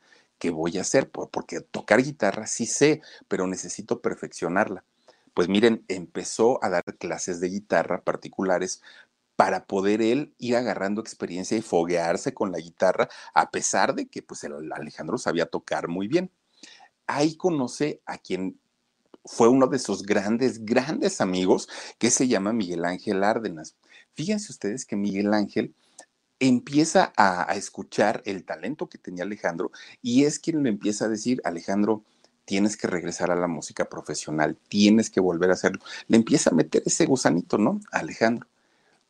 ¿Qué 0.45 0.51
voy 0.51 0.77
a 0.77 0.83
hacer? 0.83 1.11
Porque 1.11 1.63
tocar 1.63 2.03
guitarra 2.03 2.47
sí 2.47 2.67
sé, 2.67 3.01
pero 3.29 3.47
necesito 3.47 4.03
perfeccionarla. 4.03 4.85
Pues 5.33 5.49
miren, 5.49 5.87
empezó 5.89 6.63
a 6.63 6.69
dar 6.69 6.85
clases 6.99 7.41
de 7.41 7.49
guitarra 7.49 8.03
particulares 8.03 8.83
para 9.37 9.65
poder 9.65 10.03
él 10.03 10.35
ir 10.37 10.57
agarrando 10.57 11.01
experiencia 11.01 11.57
y 11.57 11.63
foguearse 11.63 12.35
con 12.35 12.53
la 12.53 12.59
guitarra, 12.59 13.09
a 13.33 13.51
pesar 13.51 13.95
de 13.95 14.07
que 14.07 14.21
pues 14.21 14.45
el 14.45 14.71
Alejandro 14.71 15.17
sabía 15.17 15.47
tocar 15.47 15.89
muy 15.89 16.09
bien. 16.09 16.31
Ahí 17.07 17.37
conoce 17.37 18.03
a 18.05 18.19
quien 18.19 18.61
fue 19.25 19.49
uno 19.49 19.67
de 19.67 19.79
sus 19.79 20.03
grandes, 20.03 20.67
grandes 20.67 21.23
amigos, 21.23 21.71
que 21.97 22.11
se 22.11 22.29
llama 22.29 22.53
Miguel 22.53 22.85
Ángel 22.85 23.25
Árdenas. 23.25 23.77
Fíjense 24.13 24.53
ustedes 24.53 24.85
que 24.85 24.97
Miguel 24.97 25.33
Ángel 25.33 25.75
empieza 26.41 27.13
a, 27.17 27.55
escuchar 27.55 28.23
el 28.25 28.45
talento 28.45 28.89
que 28.89 28.99
tenía 28.99 29.25
Alejandro 29.25 29.71
y 30.03 30.25
es 30.25 30.39
quien 30.39 30.63
le 30.63 30.69
empieza 30.69 31.07
a 31.07 31.09
decir, 31.09 31.41
Alejandro, 31.45 32.03
tienes 32.45 32.77
que 32.77 32.87
regresar 32.87 33.31
a 33.31 33.37
la 33.37 33.47
música 33.47 33.87
profesional, 33.87 34.57
tienes 34.69 35.11
que 35.11 35.21
volver 35.21 35.51
a 35.51 35.55
hacerlo. 35.55 35.81
Le 36.09 36.17
empieza 36.17 36.51
a 36.51 36.55
meter 36.55 36.83
ese 36.85 37.07
gusanito, 37.07 37.59
¿no? 37.59 37.81
Alejandro. 37.91 38.49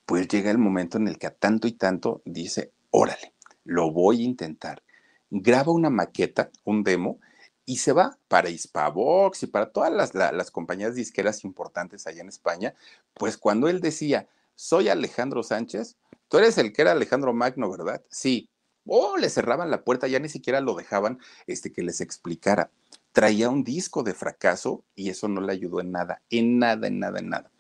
Pues 0.06 0.28
llega 0.28 0.50
el 0.50 0.58
momento 0.58 0.98
en 0.98 1.08
el 1.08 1.18
que 1.18 1.26
a 1.26 1.34
tanto 1.34 1.66
y 1.66 1.72
tanto 1.72 2.22
dice, 2.24 2.72
órale, 2.90 3.32
lo 3.64 3.90
voy 3.90 4.20
a 4.20 4.24
intentar. 4.24 4.82
Graba 5.30 5.72
una 5.72 5.90
maqueta, 5.90 6.50
un 6.64 6.84
demo, 6.84 7.18
y 7.66 7.78
se 7.78 7.92
va 7.92 8.18
para 8.28 8.50
Hispavox 8.50 9.42
y 9.42 9.46
para 9.46 9.70
todas 9.70 9.90
las, 9.90 10.14
la, 10.14 10.32
las 10.32 10.50
compañías 10.50 10.94
disqueras 10.94 11.44
importantes 11.44 12.06
allá 12.06 12.20
en 12.20 12.28
España. 12.28 12.74
Pues 13.14 13.38
cuando 13.38 13.68
él 13.68 13.80
decía, 13.80 14.28
soy 14.54 14.90
Alejandro 14.90 15.42
Sánchez, 15.42 15.96
Tú 16.35 16.38
eres 16.38 16.59
el 16.59 16.73
que 16.73 16.83
era 16.83 16.90
Alejandro 16.90 17.33
Magno, 17.33 17.70
¿verdad? 17.70 18.03
Sí. 18.11 18.51
Oh, 18.87 19.16
le 19.16 19.31
cerraban 19.31 19.70
la 19.70 19.85
puerta, 19.85 20.09
ya 20.09 20.18
ni 20.18 20.29
siquiera 20.29 20.61
lo 20.61 20.75
dejaban 20.75 21.20
este, 21.47 21.70
que 21.70 21.85
les 21.85 22.01
explicara. 22.01 22.73
Traía 23.12 23.49
un 23.51 23.62
disco 23.62 24.03
de 24.03 24.14
fracaso 24.14 24.83
y 24.97 25.11
eso 25.11 25.29
no 25.29 25.40
le 25.40 25.53
ayudó 25.53 25.81
en 25.81 25.92
nada, 25.92 26.23
en 26.31 26.59
nada, 26.59 26.88
en 26.88 26.99
nada, 26.99 27.20
en 27.20 27.29
nada. 27.29 27.53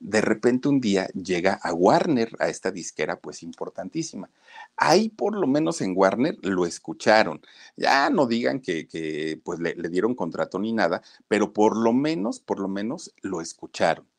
De 0.00 0.20
repente 0.20 0.68
un 0.68 0.82
día 0.82 1.06
llega 1.14 1.58
a 1.62 1.72
Warner, 1.72 2.36
a 2.40 2.50
esta 2.50 2.70
disquera 2.70 3.18
pues 3.18 3.42
importantísima. 3.42 4.28
Ahí 4.76 5.08
por 5.08 5.34
lo 5.34 5.46
menos 5.46 5.80
en 5.80 5.94
Warner 5.96 6.36
lo 6.42 6.66
escucharon. 6.66 7.40
Ya 7.74 8.10
no 8.10 8.26
digan 8.26 8.60
que, 8.60 9.40
pues 9.42 9.60
le 9.60 9.88
dieron 9.88 10.14
contrato 10.14 10.58
ni 10.58 10.74
nada, 10.74 11.00
pero 11.26 11.54
por 11.54 11.74
lo 11.74 11.94
menos, 11.94 12.38
por 12.38 12.60
lo 12.60 12.68
menos 12.68 13.14
lo 13.22 13.40
escucharon 13.40 14.09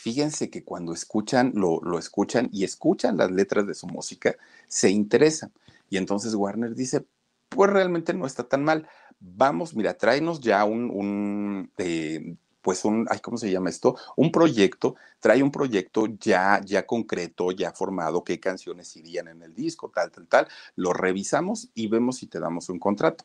fíjense 0.00 0.48
que 0.48 0.64
cuando 0.64 0.94
escuchan, 0.94 1.52
lo, 1.54 1.80
lo, 1.82 1.98
escuchan 1.98 2.48
y 2.52 2.64
escuchan 2.64 3.18
las 3.18 3.30
letras 3.30 3.66
de 3.66 3.74
su 3.74 3.86
música, 3.86 4.34
se 4.66 4.88
interesan. 4.88 5.52
Y 5.90 5.98
entonces 5.98 6.34
Warner 6.34 6.74
dice, 6.74 7.04
pues 7.50 7.70
realmente 7.70 8.14
no 8.14 8.26
está 8.26 8.44
tan 8.44 8.64
mal. 8.64 8.88
Vamos, 9.20 9.74
mira, 9.74 9.98
tráenos 9.98 10.40
ya 10.40 10.64
un, 10.64 10.90
un 10.90 11.70
eh, 11.76 12.34
pues 12.62 12.84
un, 12.86 13.06
ay, 13.10 13.20
¿cómo 13.20 13.36
se 13.36 13.50
llama 13.50 13.68
esto? 13.68 13.96
Un 14.16 14.32
proyecto, 14.32 14.96
trae 15.20 15.42
un 15.42 15.50
proyecto 15.50 16.06
ya, 16.06 16.62
ya 16.64 16.86
concreto, 16.86 17.50
ya 17.50 17.72
formado, 17.72 18.24
qué 18.24 18.40
canciones 18.40 18.96
irían 18.96 19.28
en 19.28 19.42
el 19.42 19.54
disco, 19.54 19.90
tal, 19.94 20.10
tal, 20.10 20.26
tal. 20.28 20.48
Lo 20.76 20.94
revisamos 20.94 21.68
y 21.74 21.88
vemos 21.88 22.16
si 22.16 22.26
te 22.26 22.40
damos 22.40 22.70
un 22.70 22.78
contrato 22.78 23.24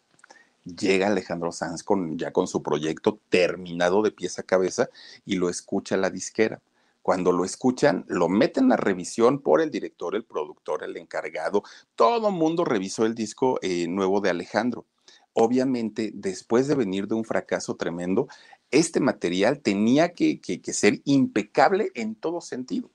llega 0.65 1.07
Alejandro 1.07 1.51
Sanz 1.51 1.83
con, 1.83 2.17
ya 2.17 2.31
con 2.31 2.47
su 2.47 2.61
proyecto 2.61 3.19
terminado 3.29 4.01
de 4.01 4.11
pieza 4.11 4.41
a 4.41 4.45
cabeza 4.45 4.89
y 5.25 5.35
lo 5.35 5.49
escucha 5.49 5.97
la 5.97 6.09
disquera. 6.09 6.61
Cuando 7.01 7.31
lo 7.31 7.45
escuchan, 7.45 8.03
lo 8.07 8.29
meten 8.29 8.71
a 8.71 8.77
revisión 8.77 9.39
por 9.39 9.61
el 9.61 9.69
director, 9.69 10.15
el 10.15 10.23
productor, 10.23 10.83
el 10.83 10.97
encargado. 10.97 11.63
Todo 11.95 12.31
mundo 12.31 12.65
revisó 12.65 13.05
el 13.05 13.13
disco 13.13 13.59
eh, 13.61 13.87
nuevo 13.87 14.21
de 14.21 14.31
Alejandro. 14.31 14.85
Obviamente, 15.33 16.11
después 16.15 16.67
de 16.67 16.73
venir 16.73 17.07
de 17.07 17.13
un 17.13 17.23
fracaso 17.23 17.75
tremendo, 17.75 18.27
este 18.71 19.01
material 19.01 19.59
tenía 19.59 20.13
que, 20.13 20.39
que, 20.39 20.61
que 20.61 20.73
ser 20.73 21.01
impecable 21.03 21.91
en 21.93 22.15
todo 22.15 22.41
sentido. 22.41 22.89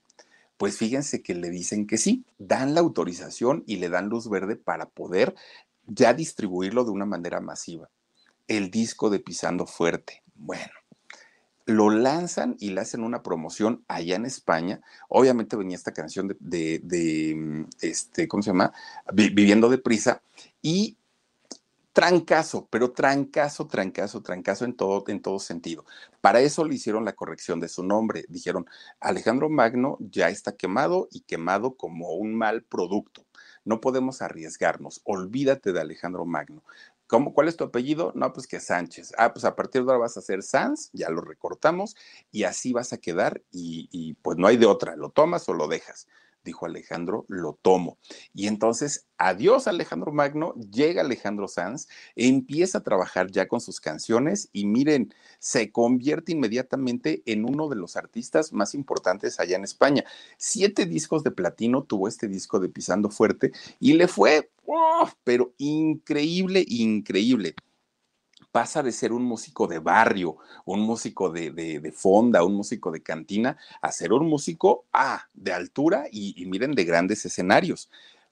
Pues 0.57 0.77
fíjense 0.77 1.23
que 1.23 1.33
le 1.33 1.49
dicen 1.49 1.87
que 1.87 1.97
sí, 1.97 2.25
dan 2.37 2.73
la 2.73 2.81
autorización 2.81 3.63
y 3.65 3.77
le 3.77 3.89
dan 3.89 4.09
luz 4.09 4.29
verde 4.29 4.57
para 4.57 4.87
poder 4.87 5.35
ya 5.93 6.13
distribuirlo 6.13 6.83
de 6.85 6.91
una 6.91 7.05
manera 7.05 7.41
masiva. 7.41 7.89
El 8.47 8.71
disco 8.71 9.09
de 9.09 9.19
Pisando 9.19 9.65
Fuerte. 9.65 10.23
Bueno, 10.35 10.71
lo 11.65 11.89
lanzan 11.89 12.55
y 12.59 12.71
le 12.71 12.81
hacen 12.81 13.03
una 13.03 13.23
promoción 13.23 13.83
allá 13.87 14.15
en 14.15 14.25
España. 14.25 14.81
Obviamente 15.09 15.55
venía 15.55 15.75
esta 15.75 15.93
canción 15.93 16.35
de, 16.39 16.79
de, 16.79 17.35
mm, 17.35 17.65
este, 17.81 18.27
¿cómo 18.27 18.41
se 18.41 18.51
llama? 18.51 18.73
Viviendo 19.13 19.69
deprisa. 19.69 20.21
Y 20.61 20.97
trancazo, 21.93 22.67
pero 22.71 22.91
trancazo, 22.91 23.67
trancazo, 23.67 24.21
trancazo 24.21 24.63
en 24.65 24.75
todo, 24.75 25.03
en 25.07 25.21
todo 25.21 25.39
sentido. 25.39 25.85
Para 26.21 26.39
eso 26.39 26.63
le 26.65 26.75
hicieron 26.75 27.03
la 27.03 27.13
corrección 27.13 27.59
de 27.59 27.67
su 27.67 27.83
nombre. 27.83 28.25
Dijeron, 28.29 28.65
Alejandro 28.99 29.49
Magno 29.49 29.97
ya 29.99 30.29
está 30.29 30.55
quemado 30.55 31.09
y 31.11 31.21
quemado 31.21 31.75
como 31.75 32.11
un 32.13 32.35
mal 32.35 32.63
producto. 32.63 33.25
No 33.65 33.81
podemos 33.81 34.21
arriesgarnos. 34.21 35.01
Olvídate 35.03 35.71
de 35.71 35.81
Alejandro 35.81 36.25
Magno. 36.25 36.63
¿Cómo, 37.07 37.33
¿Cuál 37.33 37.49
es 37.49 37.57
tu 37.57 37.65
apellido? 37.65 38.13
No, 38.15 38.31
pues 38.31 38.47
que 38.47 38.59
Sánchez. 38.59 39.13
Ah, 39.17 39.33
pues 39.33 39.43
a 39.43 39.55
partir 39.55 39.83
de 39.83 39.91
ahora 39.91 40.03
vas 40.03 40.15
a 40.15 40.21
ser 40.21 40.43
Sanz, 40.43 40.89
ya 40.93 41.09
lo 41.09 41.21
recortamos 41.21 41.95
y 42.31 42.43
así 42.43 42.71
vas 42.71 42.93
a 42.93 42.97
quedar 42.97 43.41
y, 43.51 43.89
y 43.91 44.13
pues 44.13 44.37
no 44.37 44.47
hay 44.47 44.55
de 44.55 44.65
otra, 44.65 44.95
lo 44.95 45.09
tomas 45.09 45.47
o 45.49 45.53
lo 45.53 45.67
dejas. 45.67 46.07
Dijo 46.43 46.65
Alejandro, 46.65 47.25
lo 47.27 47.57
tomo. 47.61 47.97
Y 48.33 48.47
entonces, 48.47 49.07
adiós 49.17 49.67
Alejandro 49.67 50.11
Magno, 50.11 50.53
llega 50.55 51.01
Alejandro 51.01 51.47
Sanz, 51.47 51.87
empieza 52.15 52.79
a 52.79 52.83
trabajar 52.83 53.31
ya 53.31 53.47
con 53.47 53.61
sus 53.61 53.79
canciones 53.79 54.49
y 54.51 54.65
miren, 54.65 55.13
se 55.39 55.71
convierte 55.71 56.31
inmediatamente 56.31 57.21
en 57.25 57.45
uno 57.45 57.69
de 57.69 57.75
los 57.75 57.95
artistas 57.95 58.53
más 58.53 58.73
importantes 58.73 59.39
allá 59.39 59.55
en 59.55 59.63
España. 59.63 60.03
Siete 60.37 60.85
discos 60.85 61.23
de 61.23 61.31
platino 61.31 61.83
tuvo 61.83 62.07
este 62.07 62.27
disco 62.27 62.59
de 62.59 62.69
Pisando 62.69 63.09
Fuerte 63.09 63.51
y 63.79 63.93
le 63.93 64.07
fue, 64.07 64.49
pero 65.23 65.53
increíble, 65.57 66.63
increíble 66.67 67.55
pasa 68.51 68.83
de 68.83 68.91
ser 68.91 69.13
un 69.13 69.23
músico 69.23 69.67
de 69.67 69.79
barrio, 69.79 70.37
un 70.65 70.81
músico 70.81 71.29
de, 71.29 71.93
fonda, 71.95 72.43
un 72.43 72.55
músico 72.55 72.91
de 72.91 73.01
cantina, 73.01 73.57
a 73.81 73.91
ser 73.91 74.13
un 74.13 74.27
músico 74.27 74.85
ah, 74.93 75.27
de 75.33 75.53
altura 75.53 76.05
y, 76.11 76.45
miren, 76.45 76.73
de 76.73 76.83
grandes 76.83 77.25
escenarios 77.25 77.89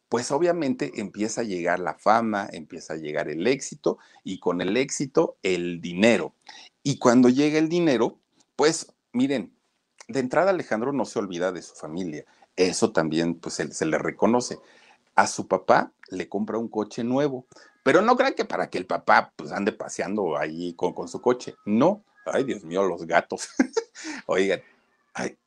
pues 0.10 0.32
obviamente 0.32 0.92
empieza 0.96 1.42
a 1.42 1.44
llegar 1.44 1.80
la 1.80 1.94
fama, 1.94 2.50
empieza 2.52 2.94
a 2.94 2.98
llegar 2.98 3.30
el 3.30 3.46
éxito 3.46 4.00
y 4.24 4.40
con 4.40 4.60
el 4.60 4.76
éxito 4.76 5.38
el 5.44 5.82
dinero. 5.82 6.34
Y 6.82 6.98
cuando 6.98 7.30
llega 7.30 7.60
el 7.60 7.70
dinero, 7.70 8.18
pues 8.56 8.92
miren, 9.14 9.54
de 10.08 10.20
entrada 10.20 10.50
Alejandro 10.50 10.94
no 10.94 11.06
se 11.06 11.20
olvida 11.20 11.52
de 11.52 11.62
su 11.62 11.76
familia, 11.76 12.26
eso 12.56 12.92
también 12.92 13.36
pues 13.36 13.54
se, 13.54 13.72
se 13.72 13.86
le 13.86 14.00
reconoce. 14.00 14.58
A 15.14 15.28
su 15.28 15.48
papá 15.48 15.92
le 16.10 16.28
compra 16.28 16.58
un 16.58 16.70
coche 16.70 17.04
nuevo, 17.04 17.46
pero 17.84 18.02
no 18.02 18.16
crean 18.16 18.34
que 18.34 18.46
para 18.46 18.70
que 18.70 18.78
el 18.78 18.86
papá 18.86 19.34
pues 19.36 19.52
ande 19.52 19.72
paseando 19.72 20.38
ahí 20.38 20.74
con, 20.74 20.94
con 20.94 21.08
su 21.08 21.22
coche. 21.22 21.56
No. 21.66 22.04
Ay, 22.26 22.44
Dios 22.44 22.64
mío, 22.64 22.84
los 22.84 23.06
gatos. 23.06 23.50
Oigan, 24.28 24.62
ay, 25.14 25.38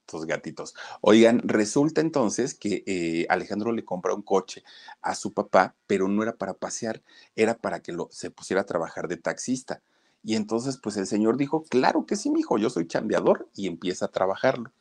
estos 0.00 0.26
gatitos. 0.26 0.74
Oigan, 1.00 1.40
resulta 1.44 2.00
entonces 2.00 2.54
que 2.54 2.82
eh, 2.86 3.26
Alejandro 3.28 3.72
le 3.72 3.84
compra 3.84 4.14
un 4.14 4.22
coche 4.22 4.62
a 5.02 5.14
su 5.14 5.32
papá, 5.32 5.74
pero 5.86 6.08
no 6.08 6.22
era 6.22 6.36
para 6.36 6.54
pasear, 6.54 7.02
era 7.36 7.54
para 7.56 7.80
que 7.80 7.92
lo, 7.92 8.08
se 8.10 8.30
pusiera 8.30 8.62
a 8.62 8.66
trabajar 8.66 9.08
de 9.08 9.16
taxista. 9.16 9.82
Y 10.22 10.36
entonces, 10.36 10.78
pues 10.82 10.96
el 10.96 11.06
señor 11.06 11.36
dijo, 11.36 11.64
claro 11.64 12.06
que 12.06 12.16
sí, 12.16 12.30
mi 12.30 12.40
hijo, 12.40 12.58
yo 12.58 12.70
soy 12.70 12.86
chambeador 12.86 13.48
y 13.54 13.66
empieza 13.66 14.06
a 14.06 14.10
trabajarlo 14.10 14.72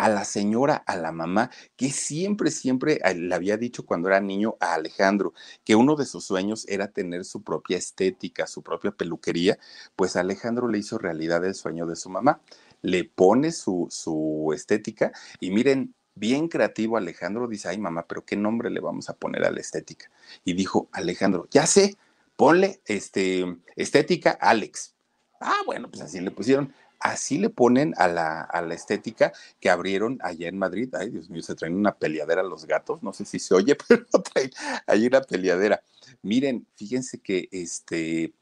a 0.00 0.08
la 0.08 0.24
señora, 0.24 0.82
a 0.86 0.96
la 0.96 1.12
mamá, 1.12 1.50
que 1.76 1.90
siempre, 1.90 2.50
siempre 2.50 3.00
eh, 3.04 3.14
le 3.14 3.34
había 3.34 3.58
dicho 3.58 3.84
cuando 3.84 4.08
era 4.08 4.18
niño 4.18 4.56
a 4.58 4.72
Alejandro 4.72 5.34
que 5.62 5.76
uno 5.76 5.94
de 5.94 6.06
sus 6.06 6.24
sueños 6.24 6.66
era 6.68 6.88
tener 6.88 7.26
su 7.26 7.42
propia 7.42 7.76
estética, 7.76 8.46
su 8.46 8.62
propia 8.62 8.92
peluquería, 8.92 9.58
pues 9.96 10.16
Alejandro 10.16 10.68
le 10.68 10.78
hizo 10.78 10.96
realidad 10.96 11.44
el 11.44 11.54
sueño 11.54 11.86
de 11.86 11.96
su 11.96 12.08
mamá. 12.08 12.40
Le 12.80 13.04
pone 13.04 13.52
su, 13.52 13.88
su 13.90 14.52
estética 14.54 15.12
y 15.38 15.50
miren, 15.50 15.94
bien 16.14 16.48
creativo 16.48 16.96
Alejandro 16.96 17.46
dice, 17.46 17.68
ay 17.68 17.76
mamá, 17.76 18.06
pero 18.08 18.24
¿qué 18.24 18.36
nombre 18.36 18.70
le 18.70 18.80
vamos 18.80 19.10
a 19.10 19.16
poner 19.18 19.44
a 19.44 19.50
la 19.50 19.60
estética? 19.60 20.10
Y 20.46 20.54
dijo 20.54 20.88
Alejandro, 20.92 21.46
ya 21.50 21.66
sé, 21.66 21.98
ponle 22.36 22.80
este, 22.86 23.44
estética 23.76 24.30
Alex. 24.30 24.94
Ah, 25.42 25.60
bueno, 25.66 25.90
pues 25.90 26.02
así 26.02 26.20
le 26.20 26.30
pusieron 26.30 26.72
así 27.00 27.38
le 27.38 27.50
ponen 27.50 27.94
a 27.96 28.08
la, 28.08 28.42
a 28.42 28.62
la, 28.62 28.74
estética 28.74 29.32
que 29.58 29.70
abrieron 29.70 30.18
allá 30.22 30.48
en 30.48 30.58
Madrid. 30.58 30.94
Ay, 30.94 31.10
Dios 31.10 31.30
mío, 31.30 31.42
se 31.42 31.54
traen 31.54 31.74
una 31.74 31.96
peleadera 31.96 32.42
los 32.42 32.66
gatos. 32.66 33.02
No 33.02 33.12
sé 33.12 33.24
si 33.24 33.38
se 33.38 33.54
oye, 33.54 33.76
pero 33.88 34.04
traen 34.32 34.50
allí 34.86 35.06
una 35.06 35.22
peleadera. 35.22 35.82
Miren, 36.22 36.66
fíjense 36.76 37.18
que 37.20 37.48
este 37.50 38.34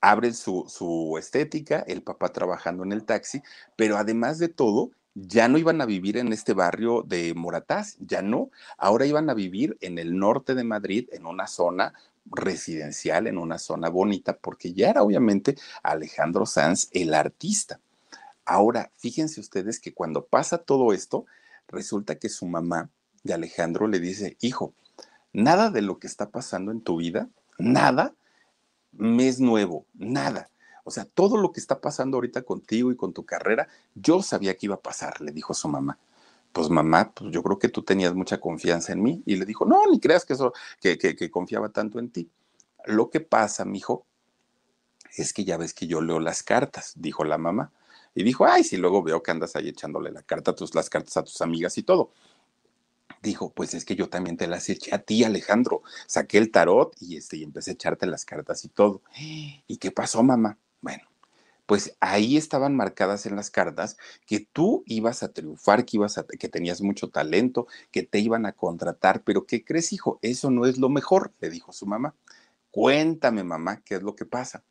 abren 0.00 0.34
su, 0.34 0.66
su 0.68 1.16
estética, 1.18 1.80
el 1.80 2.02
papá 2.02 2.32
trabajando 2.32 2.84
en 2.84 2.92
el 2.92 3.04
taxi, 3.04 3.42
pero 3.76 3.96
además 3.96 4.38
de 4.38 4.48
todo, 4.48 4.90
ya 5.14 5.48
no 5.48 5.56
iban 5.56 5.80
a 5.80 5.86
vivir 5.86 6.18
en 6.18 6.32
este 6.32 6.52
barrio 6.52 7.02
de 7.02 7.32
Moratás, 7.34 7.96
ya 8.00 8.20
no, 8.20 8.50
ahora 8.76 9.06
iban 9.06 9.30
a 9.30 9.34
vivir 9.34 9.76
en 9.80 9.98
el 9.98 10.16
norte 10.18 10.54
de 10.54 10.62
Madrid, 10.62 11.08
en 11.10 11.24
una 11.24 11.46
zona 11.46 11.94
residencial, 12.26 13.26
en 13.26 13.38
una 13.38 13.58
zona 13.58 13.88
bonita, 13.88 14.36
porque 14.36 14.74
ya 14.74 14.90
era 14.90 15.02
obviamente 15.02 15.56
Alejandro 15.82 16.44
Sanz 16.44 16.88
el 16.92 17.14
artista. 17.14 17.80
Ahora, 18.46 18.92
fíjense 18.96 19.40
ustedes 19.40 19.80
que 19.80 19.92
cuando 19.92 20.24
pasa 20.24 20.58
todo 20.58 20.92
esto, 20.92 21.26
resulta 21.68 22.18
que 22.18 22.28
su 22.28 22.46
mamá 22.46 22.90
de 23.24 23.34
Alejandro 23.34 23.88
le 23.88 23.98
dice, 23.98 24.36
hijo, 24.40 24.72
nada 25.32 25.70
de 25.70 25.82
lo 25.82 25.98
que 25.98 26.06
está 26.06 26.30
pasando 26.30 26.70
en 26.70 26.80
tu 26.80 26.96
vida, 26.96 27.28
nada, 27.58 28.14
me 28.92 29.28
es 29.28 29.40
nuevo, 29.40 29.84
nada. 29.94 30.48
O 30.84 30.92
sea, 30.92 31.04
todo 31.04 31.36
lo 31.36 31.52
que 31.52 31.58
está 31.58 31.80
pasando 31.80 32.16
ahorita 32.16 32.42
contigo 32.42 32.92
y 32.92 32.96
con 32.96 33.12
tu 33.12 33.26
carrera, 33.26 33.66
yo 33.96 34.22
sabía 34.22 34.56
que 34.56 34.66
iba 34.66 34.76
a 34.76 34.80
pasar, 34.80 35.20
le 35.20 35.32
dijo 35.32 35.52
su 35.52 35.66
mamá. 35.68 35.98
Pues 36.52 36.70
mamá, 36.70 37.12
pues 37.12 37.32
yo 37.32 37.42
creo 37.42 37.58
que 37.58 37.68
tú 37.68 37.82
tenías 37.82 38.14
mucha 38.14 38.38
confianza 38.38 38.92
en 38.92 39.02
mí. 39.02 39.22
Y 39.26 39.34
le 39.36 39.44
dijo, 39.44 39.64
no, 39.64 39.84
ni 39.90 39.98
creas 39.98 40.24
que 40.24 40.34
eso, 40.34 40.52
que, 40.80 40.96
que, 40.96 41.16
que 41.16 41.30
confiaba 41.30 41.70
tanto 41.70 41.98
en 41.98 42.10
ti. 42.10 42.30
Lo 42.84 43.10
que 43.10 43.20
pasa, 43.20 43.64
mijo, 43.64 44.06
es 45.16 45.32
que 45.32 45.44
ya 45.44 45.56
ves 45.56 45.74
que 45.74 45.88
yo 45.88 46.00
leo 46.00 46.20
las 46.20 46.44
cartas, 46.44 46.92
dijo 46.94 47.24
la 47.24 47.36
mamá. 47.36 47.72
Y 48.16 48.24
dijo, 48.24 48.46
ay, 48.46 48.64
si 48.64 48.78
luego 48.78 49.02
veo 49.02 49.22
que 49.22 49.30
andas 49.30 49.54
ahí 49.56 49.68
echándole 49.68 50.10
la 50.10 50.22
carta, 50.22 50.54
tus, 50.54 50.74
las 50.74 50.88
cartas 50.88 51.18
a 51.18 51.22
tus 51.22 51.42
amigas 51.42 51.76
y 51.76 51.82
todo. 51.82 52.10
Dijo, 53.22 53.50
pues 53.50 53.74
es 53.74 53.84
que 53.84 53.94
yo 53.94 54.08
también 54.08 54.38
te 54.38 54.46
las 54.46 54.70
eché 54.70 54.94
a 54.94 54.98
ti, 54.98 55.22
Alejandro. 55.22 55.82
Saqué 56.06 56.38
el 56.38 56.50
tarot 56.50 56.96
y, 56.98 57.18
este, 57.18 57.36
y 57.36 57.42
empecé 57.42 57.72
a 57.72 57.74
echarte 57.74 58.06
las 58.06 58.24
cartas 58.24 58.64
y 58.64 58.68
todo. 58.68 59.02
¿Y 59.18 59.76
qué 59.76 59.90
pasó, 59.90 60.22
mamá? 60.22 60.56
Bueno, 60.80 61.02
pues 61.66 61.94
ahí 62.00 62.38
estaban 62.38 62.74
marcadas 62.74 63.26
en 63.26 63.36
las 63.36 63.50
cartas 63.50 63.98
que 64.24 64.40
tú 64.50 64.82
ibas 64.86 65.22
a 65.22 65.34
triunfar, 65.34 65.84
que 65.84 65.98
ibas 65.98 66.16
a, 66.16 66.24
que 66.24 66.48
tenías 66.48 66.80
mucho 66.80 67.10
talento, 67.10 67.66
que 67.90 68.02
te 68.02 68.18
iban 68.18 68.46
a 68.46 68.52
contratar, 68.52 69.24
pero 69.24 69.44
¿qué 69.44 69.62
crees, 69.62 69.92
hijo? 69.92 70.18
Eso 70.22 70.50
no 70.50 70.64
es 70.64 70.78
lo 70.78 70.88
mejor, 70.88 71.34
le 71.40 71.50
dijo 71.50 71.70
su 71.74 71.84
mamá. 71.84 72.14
Cuéntame, 72.70 73.44
mamá, 73.44 73.82
¿qué 73.84 73.96
es 73.96 74.02
lo 74.02 74.16
que 74.16 74.24
pasa? 74.24 74.64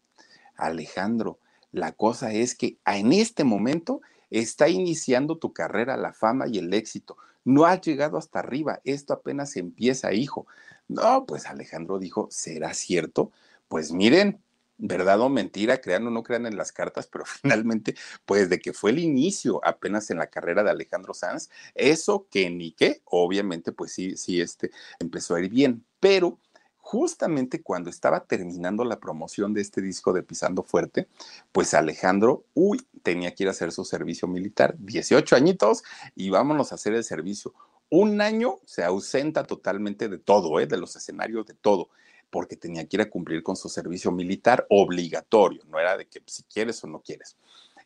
Alejandro, 0.56 1.38
la 1.76 1.92
cosa 1.92 2.32
es 2.32 2.56
que 2.56 2.78
en 2.86 3.12
este 3.12 3.44
momento 3.44 4.02
está 4.30 4.70
iniciando 4.70 5.38
tu 5.38 5.52
carrera, 5.52 5.98
la 5.98 6.14
fama 6.14 6.48
y 6.48 6.58
el 6.58 6.74
éxito. 6.74 7.18
No 7.44 7.66
has 7.66 7.82
llegado 7.82 8.18
hasta 8.18 8.40
arriba, 8.40 8.80
esto 8.86 9.14
apenas 9.14 9.58
empieza, 9.58 10.14
hijo. 10.14 10.48
No, 10.88 11.26
pues 11.26 11.46
Alejandro 11.48 12.00
dijo, 12.00 12.30
¿será 12.32 12.74
cierto? 12.74 13.34
Pues 13.68 13.92
miren, 13.92 14.42
verdad 14.78 15.20
o 15.20 15.28
mentira, 15.28 15.82
crean 15.82 16.08
o 16.08 16.12
no 16.12 16.24
crean 16.24 16.46
en 16.46 16.56
las 16.56 16.72
cartas, 16.72 17.08
pero 17.08 17.26
finalmente, 17.42 17.96
pues 18.26 18.50
de 18.50 18.60
que 18.60 18.72
fue 18.72 18.92
el 18.92 19.00
inicio 19.00 19.60
apenas 19.66 20.10
en 20.10 20.18
la 20.18 20.28
carrera 20.28 20.64
de 20.64 20.70
Alejandro 20.70 21.14
Sanz, 21.14 21.50
eso 21.76 22.26
que 22.32 22.50
ni 22.50 22.72
qué, 22.72 23.02
obviamente, 23.04 23.74
pues 23.74 23.92
sí, 23.92 24.16
sí, 24.16 24.40
este 24.40 24.72
empezó 25.00 25.36
a 25.36 25.42
ir 25.42 25.50
bien, 25.50 25.86
pero 26.00 26.40
justamente 26.86 27.64
cuando 27.64 27.90
estaba 27.90 28.26
terminando 28.26 28.86
la 28.86 29.00
promoción 29.00 29.56
de 29.56 29.62
este 29.62 29.82
disco 29.82 30.14
de 30.14 30.22
Pisando 30.22 30.62
Fuerte, 30.62 31.08
pues 31.52 31.74
Alejandro, 31.74 32.44
uy, 32.54 32.86
tenía 33.02 33.34
que 33.34 33.42
ir 33.42 33.48
a 33.48 33.54
hacer 33.54 33.72
su 33.72 33.84
servicio 33.86 34.28
militar, 34.28 34.76
18 34.78 35.36
añitos, 35.36 35.84
y 36.16 36.30
vámonos 36.30 36.72
a 36.72 36.76
hacer 36.76 36.94
el 36.94 37.04
servicio. 37.04 37.56
Un 37.90 38.22
año 38.22 38.60
se 38.66 38.84
ausenta 38.84 39.46
totalmente 39.46 40.10
de 40.10 40.20
todo, 40.20 40.60
¿eh? 40.60 40.68
de 40.68 40.78
los 40.78 40.96
escenarios, 40.96 41.48
de 41.48 41.56
todo, 41.56 41.90
porque 42.30 42.56
tenía 42.56 42.86
que 42.86 42.98
ir 42.98 43.02
a 43.02 43.10
cumplir 43.10 43.42
con 43.42 43.56
su 43.56 43.68
servicio 43.68 44.12
militar 44.12 44.68
obligatorio, 44.70 45.64
no 45.68 45.80
era 45.80 45.98
de 45.98 46.06
que 46.06 46.22
si 46.28 46.44
quieres 46.44 46.84
o 46.84 46.88
no 46.88 47.00
quieres. 47.00 47.36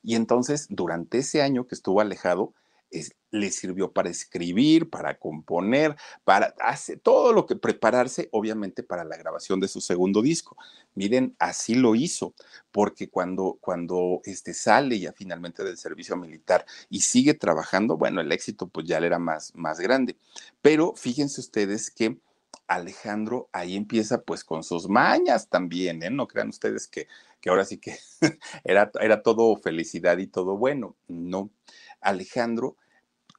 Y 0.04 0.16
entonces, 0.16 0.68
durante 0.70 1.20
ese 1.20 1.42
año 1.42 1.68
que 1.68 1.76
estuvo 1.76 2.02
alejado, 2.02 2.54
le 3.32 3.52
sirvió 3.52 3.92
para 3.92 4.10
escribir, 4.10 4.90
para 4.90 5.18
componer, 5.20 5.96
para 6.24 6.56
hacer 6.60 7.00
todo 7.00 7.34
lo 7.34 7.46
que 7.46 7.56
prepararse, 7.56 8.30
obviamente, 8.32 8.84
para 8.84 9.04
la 9.04 9.18
grabación 9.18 9.60
de 9.60 9.68
su 9.68 9.82
segundo 9.82 10.22
disco. 10.22 10.58
Miren, 10.96 11.36
así 11.40 11.76
lo 11.76 11.96
hizo, 11.96 12.34
porque 12.72 13.10
cuando, 13.10 13.58
cuando 13.62 14.22
este, 14.24 14.54
sale 14.54 15.00
ya 15.00 15.14
finalmente 15.14 15.64
del 15.64 15.78
servicio 15.78 16.18
militar 16.18 16.66
y 16.90 17.02
sigue 17.02 17.34
trabajando, 17.34 17.98
bueno, 17.98 18.22
el 18.22 18.32
éxito 18.32 18.68
pues 18.68 18.88
ya 18.88 19.00
le 19.00 19.08
era 19.08 19.20
más, 19.20 19.54
más 19.56 19.80
grande. 19.80 20.18
Pero 20.62 20.94
fíjense 20.96 21.42
ustedes 21.42 21.92
que 21.92 22.18
Alejandro 22.68 23.50
ahí 23.52 23.76
empieza 23.76 24.22
pues 24.22 24.44
con 24.44 24.64
sus 24.64 24.88
mañas 24.88 25.50
también, 25.50 26.04
¿eh? 26.04 26.10
No 26.12 26.28
crean 26.28 26.50
ustedes 26.50 26.88
que, 26.88 27.08
que 27.42 27.50
ahora 27.50 27.66
sí 27.66 27.80
que 27.80 27.98
era, 28.64 28.92
era 29.02 29.24
todo 29.24 29.56
felicidad 29.58 30.18
y 30.20 30.28
todo 30.28 30.56
bueno, 30.56 30.96
no. 31.08 31.50
Alejandro, 32.02 32.76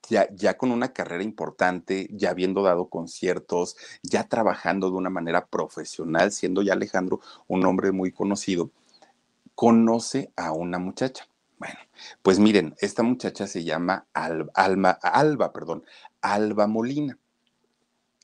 ya, 0.09 0.29
ya, 0.35 0.57
con 0.57 0.73
una 0.73 0.93
carrera 0.93 1.23
importante, 1.23 2.09
ya 2.13 2.31
habiendo 2.31 2.63
dado 2.63 2.89
conciertos, 2.89 3.77
ya 4.03 4.29
trabajando 4.29 4.91
de 4.91 4.97
una 4.97 5.11
manera 5.11 5.47
profesional, 5.47 6.33
siendo 6.33 6.63
ya 6.63 6.73
Alejandro 6.73 7.21
un 7.47 7.65
hombre 7.65 7.93
muy 7.93 8.13
conocido, 8.13 8.71
conoce 9.55 10.33
a 10.37 10.53
una 10.53 10.79
muchacha. 10.79 11.29
Bueno, 11.59 11.79
pues 12.23 12.39
miren, 12.39 12.75
esta 12.81 13.03
muchacha 13.03 13.47
se 13.47 13.63
llama 13.63 14.07
Alba, 14.15 14.51
Alma, 14.55 14.91
Alba, 15.03 15.53
perdón, 15.53 15.85
Alba 16.23 16.67
Molina. 16.67 17.19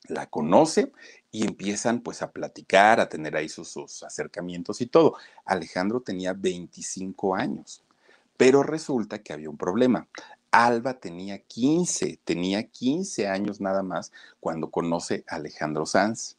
La 0.09 0.27
conoce 0.27 0.93
y 1.31 1.45
empiezan 1.45 2.01
pues 2.01 2.23
a 2.23 2.33
platicar, 2.33 3.01
a 3.01 3.09
tener 3.09 3.37
ahí 3.37 3.49
sus, 3.49 3.69
sus 3.69 4.03
acercamientos 4.03 4.81
y 4.81 4.87
todo. 4.87 5.17
Alejandro 5.45 6.01
tenía 6.01 6.33
25 6.33 7.35
años. 7.35 7.85
Pero 8.37 8.63
resulta 8.63 9.23
que 9.23 9.33
había 9.33 9.51
un 9.51 9.57
problema. 9.57 10.09
Alba 10.51 10.95
tenía 10.95 11.39
15, 11.39 12.21
tenía 12.25 12.69
15 12.69 13.29
años 13.29 13.61
nada 13.61 13.83
más 13.83 14.13
cuando 14.41 14.71
conoce 14.71 15.25
a 15.29 15.37
Alejandro 15.37 15.87
Sanz. 15.87 16.37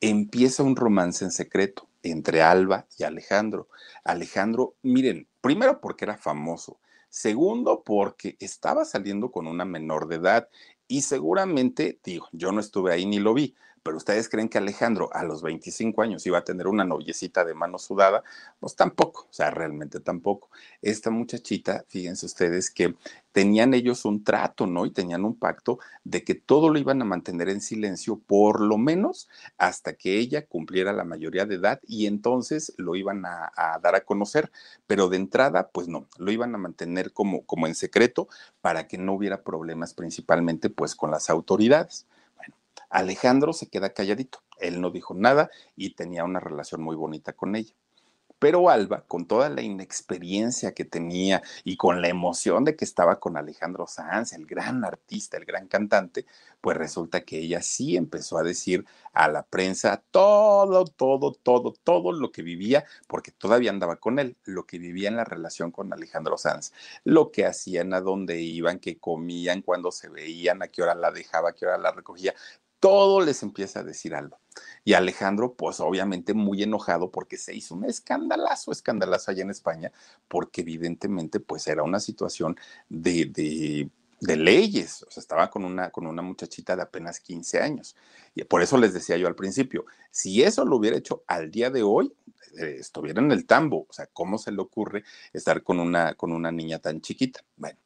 Empieza 0.00 0.62
un 0.62 0.76
romance 0.76 1.24
en 1.24 1.32
secreto 1.32 1.88
entre 2.02 2.42
Alba 2.42 2.86
y 2.96 3.04
Alejandro. 3.04 3.68
Alejandro, 4.04 4.74
miren, 4.82 5.26
primero 5.40 5.80
porque 5.80 6.04
era 6.04 6.16
famoso, 6.16 6.78
segundo 7.08 7.82
porque 7.84 8.36
estaba 8.38 8.84
saliendo 8.84 9.30
con 9.30 9.46
una 9.46 9.64
menor 9.64 10.08
de 10.08 10.16
edad 10.16 10.48
y 10.86 11.02
seguramente, 11.02 11.98
digo, 12.04 12.28
yo 12.32 12.52
no 12.52 12.60
estuve 12.60 12.92
ahí 12.92 13.06
ni 13.06 13.18
lo 13.18 13.34
vi, 13.34 13.54
pero 13.88 13.96
ustedes 13.96 14.28
creen 14.28 14.50
que 14.50 14.58
Alejandro 14.58 15.08
a 15.14 15.24
los 15.24 15.40
25 15.40 16.02
años 16.02 16.26
iba 16.26 16.36
a 16.36 16.44
tener 16.44 16.66
una 16.66 16.84
noviecita 16.84 17.42
de 17.46 17.54
mano 17.54 17.78
sudada, 17.78 18.22
pues 18.60 18.76
tampoco, 18.76 19.22
o 19.22 19.32
sea, 19.32 19.50
realmente 19.50 19.98
tampoco. 19.98 20.50
Esta 20.82 21.08
muchachita, 21.08 21.86
fíjense 21.88 22.26
ustedes 22.26 22.70
que 22.70 22.96
tenían 23.32 23.72
ellos 23.72 24.04
un 24.04 24.24
trato, 24.24 24.66
¿no? 24.66 24.84
Y 24.84 24.90
tenían 24.90 25.24
un 25.24 25.38
pacto 25.38 25.78
de 26.04 26.22
que 26.22 26.34
todo 26.34 26.68
lo 26.68 26.78
iban 26.78 27.00
a 27.00 27.06
mantener 27.06 27.48
en 27.48 27.62
silencio, 27.62 28.18
por 28.18 28.60
lo 28.60 28.76
menos 28.76 29.26
hasta 29.56 29.94
que 29.94 30.18
ella 30.18 30.44
cumpliera 30.44 30.92
la 30.92 31.04
mayoría 31.04 31.46
de 31.46 31.54
edad 31.54 31.80
y 31.86 32.04
entonces 32.04 32.74
lo 32.76 32.94
iban 32.94 33.24
a, 33.24 33.50
a 33.56 33.78
dar 33.78 33.94
a 33.94 34.02
conocer. 34.02 34.52
Pero 34.86 35.08
de 35.08 35.16
entrada, 35.16 35.70
pues 35.70 35.88
no, 35.88 36.06
lo 36.18 36.30
iban 36.30 36.54
a 36.54 36.58
mantener 36.58 37.14
como, 37.14 37.46
como 37.46 37.66
en 37.66 37.74
secreto 37.74 38.28
para 38.60 38.86
que 38.86 38.98
no 38.98 39.14
hubiera 39.14 39.44
problemas 39.44 39.94
principalmente 39.94 40.68
pues 40.68 40.94
con 40.94 41.10
las 41.10 41.30
autoridades. 41.30 42.06
Alejandro 42.90 43.52
se 43.52 43.68
queda 43.68 43.92
calladito, 43.92 44.40
él 44.58 44.80
no 44.80 44.90
dijo 44.90 45.14
nada 45.14 45.50
y 45.76 45.94
tenía 45.94 46.24
una 46.24 46.40
relación 46.40 46.82
muy 46.82 46.96
bonita 46.96 47.32
con 47.32 47.56
ella. 47.56 47.74
Pero 48.38 48.70
Alba, 48.70 49.04
con 49.08 49.26
toda 49.26 49.48
la 49.48 49.62
inexperiencia 49.62 50.72
que 50.72 50.84
tenía 50.84 51.42
y 51.64 51.76
con 51.76 52.00
la 52.00 52.08
emoción 52.08 52.64
de 52.64 52.76
que 52.76 52.84
estaba 52.84 53.18
con 53.18 53.36
Alejandro 53.36 53.88
Sanz, 53.88 54.32
el 54.32 54.46
gran 54.46 54.84
artista, 54.84 55.36
el 55.36 55.44
gran 55.44 55.66
cantante, 55.66 56.24
pues 56.60 56.76
resulta 56.76 57.22
que 57.22 57.38
ella 57.40 57.62
sí 57.62 57.96
empezó 57.96 58.38
a 58.38 58.44
decir 58.44 58.84
a 59.12 59.26
la 59.26 59.42
prensa 59.42 60.04
todo, 60.12 60.84
todo, 60.84 61.32
todo, 61.32 61.72
todo 61.82 62.12
lo 62.12 62.30
que 62.30 62.42
vivía, 62.42 62.84
porque 63.08 63.32
todavía 63.32 63.70
andaba 63.70 63.96
con 63.96 64.20
él, 64.20 64.36
lo 64.44 64.66
que 64.66 64.78
vivía 64.78 65.08
en 65.08 65.16
la 65.16 65.24
relación 65.24 65.72
con 65.72 65.92
Alejandro 65.92 66.38
Sanz, 66.38 66.72
lo 67.02 67.32
que 67.32 67.44
hacían, 67.44 67.92
a 67.92 68.00
dónde 68.00 68.40
iban, 68.40 68.78
qué 68.78 68.98
comían, 68.98 69.62
cuándo 69.62 69.90
se 69.90 70.08
veían, 70.08 70.62
a 70.62 70.68
qué 70.68 70.82
hora 70.82 70.94
la 70.94 71.10
dejaba, 71.10 71.50
a 71.50 71.52
qué 71.54 71.66
hora 71.66 71.78
la 71.78 71.90
recogía, 71.90 72.34
todo 72.80 73.20
les 73.20 73.42
empieza 73.42 73.80
a 73.80 73.84
decir 73.84 74.14
Alba. 74.14 74.38
Y 74.84 74.94
Alejandro, 74.94 75.54
pues 75.54 75.80
obviamente 75.80 76.34
muy 76.34 76.62
enojado 76.62 77.10
porque 77.10 77.36
se 77.36 77.54
hizo 77.54 77.74
un 77.74 77.84
escandalazo, 77.84 78.72
escandalazo 78.72 79.30
allá 79.30 79.42
en 79.42 79.50
España, 79.50 79.92
porque 80.28 80.62
evidentemente 80.62 81.40
pues 81.40 81.66
era 81.66 81.82
una 81.82 82.00
situación 82.00 82.56
de, 82.88 83.26
de, 83.26 83.90
de, 84.20 84.36
leyes, 84.36 85.02
o 85.02 85.10
sea, 85.10 85.20
estaba 85.20 85.50
con 85.50 85.64
una, 85.64 85.90
con 85.90 86.06
una 86.06 86.22
muchachita 86.22 86.74
de 86.74 86.82
apenas 86.82 87.20
15 87.20 87.60
años. 87.60 87.96
Y 88.34 88.44
por 88.44 88.62
eso 88.62 88.78
les 88.78 88.94
decía 88.94 89.16
yo 89.16 89.28
al 89.28 89.36
principio, 89.36 89.84
si 90.10 90.42
eso 90.42 90.64
lo 90.64 90.76
hubiera 90.76 90.96
hecho 90.96 91.22
al 91.26 91.50
día 91.50 91.70
de 91.70 91.82
hoy, 91.82 92.12
eh, 92.58 92.76
estuviera 92.80 93.20
en 93.20 93.30
el 93.30 93.46
tambo, 93.46 93.86
o 93.88 93.92
sea, 93.92 94.06
¿cómo 94.06 94.38
se 94.38 94.52
le 94.52 94.60
ocurre 94.60 95.04
estar 95.32 95.62
con 95.62 95.80
una, 95.80 96.14
con 96.14 96.32
una 96.32 96.50
niña 96.50 96.78
tan 96.78 97.00
chiquita? 97.00 97.44
Bueno, 97.56 97.78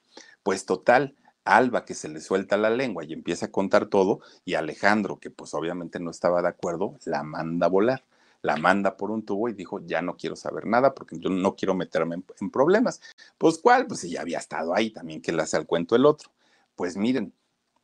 pues 0.43 0.64
total, 0.64 1.16
Alba 1.45 1.84
que 1.84 1.95
se 1.95 2.09
le 2.09 2.20
suelta 2.20 2.57
la 2.57 2.70
lengua 2.70 3.05
y 3.05 3.12
empieza 3.12 3.47
a 3.47 3.51
contar 3.51 3.86
todo, 3.86 4.20
y 4.45 4.55
Alejandro, 4.55 5.18
que 5.18 5.30
pues 5.30 5.55
obviamente 5.55 5.99
no 6.01 6.11
estaba 6.11 6.43
de 6.43 6.49
acuerdo, 6.49 6.97
la 7.05 7.22
manda 7.22 7.66
a 7.66 7.70
volar. 7.70 8.05
La 8.43 8.57
manda 8.57 8.97
por 8.97 9.12
un 9.12 9.24
tubo 9.24 9.49
y 9.49 9.53
dijo, 9.53 9.80
ya 9.86 10.03
no 10.03 10.16
quiero 10.16 10.34
saber 10.34 10.66
nada 10.66 10.95
porque 10.95 11.16
yo 11.16 11.30
no 11.30 11.55
quiero 11.55 11.74
meterme 11.74 12.16
en, 12.40 12.51
problemas. 12.51 13.01
Pues 13.38 13.59
cuál, 13.59 13.86
pues 13.86 14.03
ya 14.03 14.20
había 14.20 14.38
estado 14.38 14.74
ahí 14.74 14.90
también 14.90 15.22
que 15.22 15.30
le 15.30 15.43
hace 15.43 15.57
al 15.57 15.66
cuento 15.66 15.95
el 15.95 16.05
otro. 16.07 16.30
Pues 16.74 16.97
miren, 16.97 17.32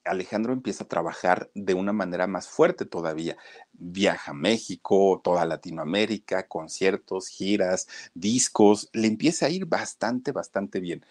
Alejandro 0.04 0.52
empieza 0.52 0.82
a 0.84 0.88
trabajar 0.88 1.48
de 1.54 1.74
una 1.74 1.92
manera 1.92 2.26
más 2.26 2.48
fuerte 2.48 2.86
todavía. 2.86 3.36
Viaja 3.72 4.32
a 4.32 4.34
México, 4.34 5.20
toda 5.22 5.46
Latinoamérica, 5.46 6.48
conciertos, 6.48 7.28
giras, 7.28 7.86
discos, 8.14 8.88
le 8.92 9.06
empieza 9.06 9.46
a 9.46 9.50
ir 9.50 9.66
bastante, 9.66 10.32
bastante 10.32 10.80
bien 10.80 11.04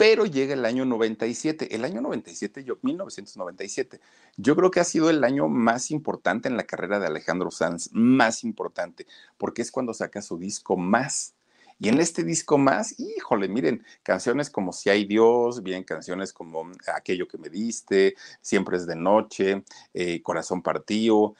pero 0.00 0.24
llega 0.24 0.54
el 0.54 0.64
año 0.64 0.86
97. 0.86 1.74
El 1.74 1.84
año 1.84 2.00
97, 2.00 2.64
yo, 2.64 2.78
1997, 2.80 4.00
yo 4.38 4.56
creo 4.56 4.70
que 4.70 4.80
ha 4.80 4.84
sido 4.84 5.10
el 5.10 5.22
año 5.22 5.46
más 5.46 5.90
importante 5.90 6.48
en 6.48 6.56
la 6.56 6.64
carrera 6.64 6.98
de 6.98 7.06
Alejandro 7.06 7.50
Sanz, 7.50 7.90
más 7.92 8.42
importante, 8.42 9.06
porque 9.36 9.60
es 9.60 9.70
cuando 9.70 9.92
saca 9.92 10.22
su 10.22 10.38
disco 10.38 10.78
más. 10.78 11.34
Y 11.78 11.90
en 11.90 12.00
este 12.00 12.24
disco 12.24 12.56
más, 12.56 12.98
híjole, 12.98 13.46
miren, 13.48 13.84
canciones 14.02 14.48
como 14.48 14.72
Si 14.72 14.88
hay 14.88 15.04
Dios, 15.04 15.62
bien 15.62 15.84
canciones 15.84 16.32
como 16.32 16.70
Aquello 16.94 17.28
que 17.28 17.36
me 17.36 17.50
diste, 17.50 18.16
Siempre 18.40 18.78
es 18.78 18.86
de 18.86 18.96
noche, 18.96 19.64
eh, 19.92 20.22
Corazón 20.22 20.62
partido. 20.62 21.34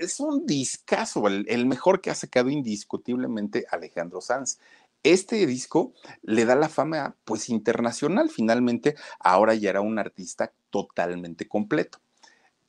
Es 0.00 0.18
un 0.18 0.46
discazo, 0.46 1.28
el, 1.28 1.66
mejor 1.66 2.00
que 2.00 2.10
ha 2.10 2.16
sacado 2.16 2.50
indiscutiblemente 2.50 3.66
Alejandro 3.70 4.20
Sanz 4.20 4.58
este 5.02 5.46
disco 5.46 5.94
le 6.22 6.44
da 6.44 6.54
la 6.54 6.68
fama 6.68 7.16
pues 7.24 7.48
internacional, 7.48 8.30
finalmente 8.30 8.96
ahora 9.20 9.54
ya 9.54 9.70
era 9.70 9.80
un 9.80 9.98
artista 9.98 10.52
totalmente 10.70 11.48
completo. 11.48 11.98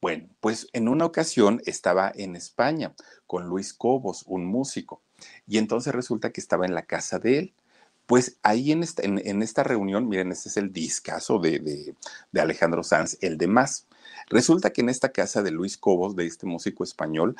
Bueno, 0.02 0.30
pues 0.40 0.68
en 0.74 0.88
una 0.88 1.06
ocasión 1.06 1.62
estaba 1.66 2.12
en 2.16 2.36
España 2.36 2.94
con 3.28 3.48
Luis 3.48 3.74
Cobos, 3.74 4.24
un 4.28 4.46
músico, 4.46 5.02
y 5.46 5.58
entonces 5.58 5.94
resulta 5.94 6.32
que 6.32 6.40
estaba 6.40 6.66
en 6.66 6.74
la 6.74 6.84
casa 6.84 7.20
de 7.20 7.40
él. 7.40 7.54
Pues 8.06 8.40
ahí 8.42 8.72
en 8.72 8.82
esta, 8.82 9.64
reunión, 9.64 10.08
miren, 10.08 10.32
este 10.32 10.50
es 10.50 10.58
el 10.58 10.72
discazo 10.72 11.38
de, 11.38 11.94
de 12.32 12.42
Alejandro 12.42 12.82
Sanz, 12.82 13.18
el 13.22 13.38
de 13.38 13.48
más. 13.48 13.86
Resulta 14.30 14.72
que 14.72 14.82
en 14.82 14.90
esta 14.90 15.10
casa 15.10 15.44
de 15.44 15.52
Luis 15.52 15.78
Cobos, 15.78 16.16
de 16.16 16.26
este 16.26 16.48
músico 16.48 16.84
español, 16.84 17.36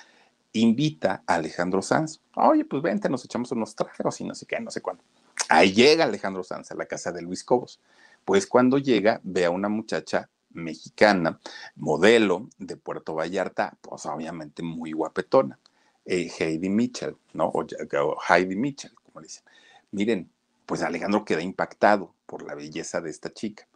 invita 0.54 1.24
a 1.28 1.36
Alejandro 1.36 1.82
Sanz. 1.82 2.22
Oye, 2.36 2.66
pues 2.66 2.82
vente, 2.82 3.10
nos 3.10 3.24
echamos 3.26 3.52
unos 3.52 3.76
tragos 3.76 4.20
y 4.22 4.24
no 4.24 4.36
sé 4.36 4.46
qué, 4.46 4.60
no 4.60 4.72
sé 4.72 4.82
cuándo. 4.82 5.04
Ahí 5.50 5.74
llega 5.74 6.04
Alejandro 6.04 6.44
Sanz 6.44 6.72
a 6.72 6.76
la 6.76 6.86
casa 6.86 7.12
de 7.12 7.22
Luis 7.22 7.44
Cobos. 7.44 7.80
Pues 8.26 8.46
cuando 8.48 8.78
llega, 8.78 9.20
ve 9.24 9.46
a 9.46 9.50
una 9.50 9.70
muchacha 9.70 10.30
mexicana, 10.52 11.40
modelo 11.76 12.50
de 12.58 12.76
Puerto 12.76 13.16
Vallarta, 13.16 13.78
pues 13.82 14.06
obviamente 14.06 14.64
muy 14.64 14.92
guapetona, 14.92 15.60
eh, 16.06 16.32
Heidi 16.40 16.70
Mitchell, 16.70 17.16
¿no? 17.34 17.48
O, 17.48 17.64
o 17.64 18.18
Heidi 18.28 18.56
Mitchell, 18.56 18.94
como 18.94 19.22
dicen. 19.22 19.44
Miren, 19.92 20.30
pues 20.66 20.82
Alejandro 20.82 21.26
queda 21.26 21.42
impactado 21.42 22.14
por 22.26 22.44
la 22.44 22.56
belleza 22.56 23.02
de 23.02 23.10
esta 23.10 23.34
chica 23.34 23.68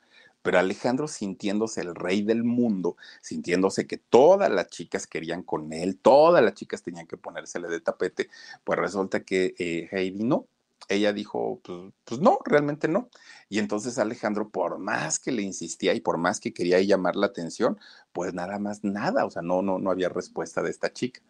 pero 0.44 0.60
Alejandro 0.60 1.08
sintiéndose 1.08 1.82
el 1.82 1.96
rey 1.96 2.22
del 2.22 2.44
mundo, 2.44 2.98
sintiéndose 3.22 3.88
que 3.88 3.98
todas 3.98 4.52
las 4.52 4.68
chicas 4.68 5.08
querían 5.08 5.42
con 5.42 5.74
él, 5.74 5.98
todas 5.98 6.44
las 6.44 6.54
chicas 6.54 6.84
tenían 6.84 7.08
que 7.08 7.18
ponérsele 7.18 7.68
de 7.70 7.80
tapete, 7.80 8.30
pues 8.64 8.78
resulta 8.78 9.24
que 9.24 9.56
eh, 9.58 9.90
Heidi 9.92 10.24
no. 10.24 10.48
Ella 10.90 11.14
dijo, 11.14 11.62
pues, 11.64 11.94
pues, 12.04 12.20
no, 12.20 12.40
realmente 12.46 12.90
no. 12.90 13.10
Y 13.50 13.60
entonces 13.60 13.98
Alejandro, 13.98 14.50
por 14.50 14.80
más 14.80 15.18
que 15.18 15.32
le 15.32 15.42
insistía 15.42 15.94
y 15.94 16.02
por 16.02 16.18
más 16.18 16.42
que 16.42 16.54
quería 16.54 16.82
llamar 16.82 17.16
la 17.16 17.28
atención, 17.28 17.80
pues 18.12 18.34
nada 18.34 18.60
más 18.60 18.84
nada, 18.84 19.26
o 19.26 19.32
sea, 19.32 19.42
no, 19.42 19.62
no, 19.62 19.80
no 19.80 19.92
había 19.92 20.10
respuesta 20.10 20.62
de 20.62 20.72
esta 20.72 20.92
chica. 20.92 21.22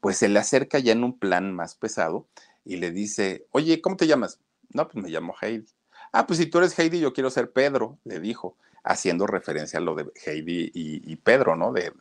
Pues 0.00 0.18
se 0.18 0.28
le 0.28 0.38
acerca 0.38 0.78
ya 0.78 0.92
en 0.92 1.04
un 1.04 1.18
plan 1.18 1.54
más 1.54 1.74
pesado 1.74 2.26
y 2.64 2.76
le 2.76 2.90
dice, 2.90 3.46
oye, 3.52 3.80
¿cómo 3.80 3.96
te 3.96 4.06
llamas? 4.06 4.40
No, 4.74 4.86
pues 4.88 5.02
me 5.02 5.10
llamo 5.10 5.34
Heidi. 5.40 5.77
Ah, 6.12 6.26
pues 6.26 6.38
si 6.38 6.46
tú 6.46 6.58
eres 6.58 6.78
Heidi, 6.78 7.00
yo 7.00 7.12
quiero 7.12 7.30
ser 7.30 7.52
Pedro, 7.52 7.98
le 8.04 8.20
dijo, 8.20 8.56
haciendo 8.82 9.26
referencia 9.26 9.78
a 9.78 9.82
lo 9.82 9.94
de 9.94 10.10
Heidi 10.24 10.70
y, 10.74 11.16
Pedro, 11.16 11.56
¿no? 11.56 11.72
De, 11.72 11.92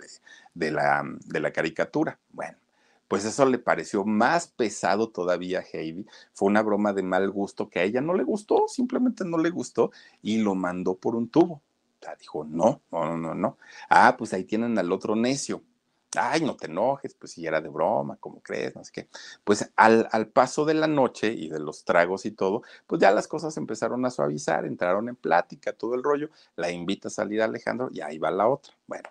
de, 0.53 0.71
la, 0.71 1.03
de 1.25 1.39
la 1.39 1.51
caricatura. 1.51 2.19
Bueno, 2.31 2.57
pues 3.07 3.25
eso 3.25 3.45
le 3.45 3.59
pareció 3.59 4.05
más 4.05 4.47
pesado 4.47 5.09
todavía 5.09 5.59
a 5.59 5.63
Heidi. 5.63 6.05
Fue 6.33 6.47
una 6.47 6.61
broma 6.61 6.93
de 6.93 7.03
mal 7.03 7.29
gusto 7.29 7.69
que 7.69 7.79
a 7.79 7.83
ella 7.83 8.01
no 8.01 8.13
le 8.13 8.23
gustó, 8.23 8.67
simplemente 8.67 9.25
no 9.25 9.37
le 9.37 9.49
gustó 9.49 9.91
y 10.21 10.37
lo 10.37 10.55
mandó 10.55 10.95
por 10.95 11.15
un 11.15 11.29
tubo. 11.29 11.55
O 11.99 12.03
sea, 12.05 12.15
dijo, 12.15 12.45
no, 12.45 12.81
no, 12.91 13.17
no, 13.17 13.33
no. 13.33 13.57
Ah, 13.89 14.15
pues 14.17 14.33
ahí 14.33 14.43
tienen 14.43 14.77
al 14.77 14.91
otro 14.91 15.15
necio 15.15 15.63
ay, 16.17 16.41
no 16.41 16.55
te 16.55 16.67
enojes, 16.67 17.13
pues 17.13 17.31
si 17.33 17.45
era 17.45 17.61
de 17.61 17.69
broma, 17.69 18.17
¿cómo 18.19 18.41
crees? 18.41 18.75
No 18.75 18.83
sé 18.83 18.91
qué. 18.91 19.07
Pues 19.43 19.71
al, 19.75 20.07
al, 20.11 20.27
paso 20.27 20.65
de 20.65 20.73
la 20.73 20.87
noche 20.87 21.31
y 21.31 21.49
de 21.49 21.59
los 21.59 21.85
tragos 21.85 22.25
y 22.25 22.31
todo, 22.31 22.63
pues 22.85 23.01
ya 23.01 23.11
las 23.11 23.27
cosas 23.27 23.55
empezaron 23.57 24.05
a 24.05 24.11
suavizar, 24.11 24.65
entraron 24.65 25.09
en 25.09 25.15
plática, 25.15 25.73
todo 25.73 25.95
el 25.95 26.03
rollo, 26.03 26.29
la 26.55 26.71
invita 26.71 27.07
a 27.07 27.11
salir 27.11 27.41
Alejandro 27.41 27.89
y 27.91 28.01
ahí 28.01 28.17
va 28.17 28.31
la 28.31 28.47
otra. 28.47 28.73
Bueno, 28.87 29.09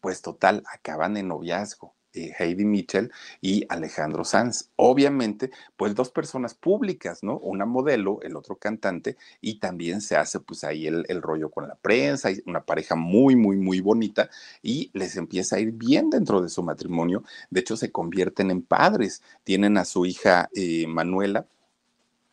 pues 0.00 0.22
total, 0.22 0.62
acaban 0.72 1.16
en 1.16 1.28
noviazgo. 1.28 1.95
Eh, 2.16 2.32
Heidi 2.38 2.64
Mitchell 2.64 3.12
y 3.42 3.66
Alejandro 3.68 4.24
Sanz. 4.24 4.70
Obviamente, 4.76 5.50
pues 5.76 5.94
dos 5.94 6.10
personas 6.10 6.54
públicas, 6.54 7.22
¿no? 7.22 7.36
Una 7.38 7.66
modelo, 7.66 8.20
el 8.22 8.36
otro 8.36 8.56
cantante, 8.56 9.18
y 9.42 9.58
también 9.58 10.00
se 10.00 10.16
hace 10.16 10.40
pues 10.40 10.64
ahí 10.64 10.86
el, 10.86 11.04
rollo 11.20 11.50
con 11.50 11.68
la 11.68 11.74
prensa, 11.74 12.30
una 12.46 12.64
pareja 12.64 12.94
muy, 12.94 13.36
muy, 13.36 13.58
muy 13.58 13.80
bonita, 13.82 14.30
y 14.62 14.90
les 14.94 15.16
empieza 15.16 15.56
a 15.56 15.60
ir 15.60 15.72
bien 15.72 16.08
dentro 16.08 16.40
de 16.40 16.48
su 16.48 16.62
matrimonio. 16.62 17.22
De 17.50 17.60
hecho, 17.60 17.76
se 17.76 17.92
convierten 17.92 18.50
en 18.50 18.62
padres. 18.62 19.22
Tienen 19.44 19.76
a 19.76 19.84
su 19.84 20.06
hija 20.06 20.48
eh, 20.54 20.86
Manuela. 20.86 21.46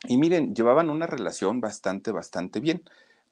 Y 0.07 0.17
miren, 0.17 0.55
llevaban 0.55 0.89
una 0.89 1.07
relación 1.07 1.59
bastante, 1.59 2.11
bastante 2.11 2.61
bien 2.61 2.83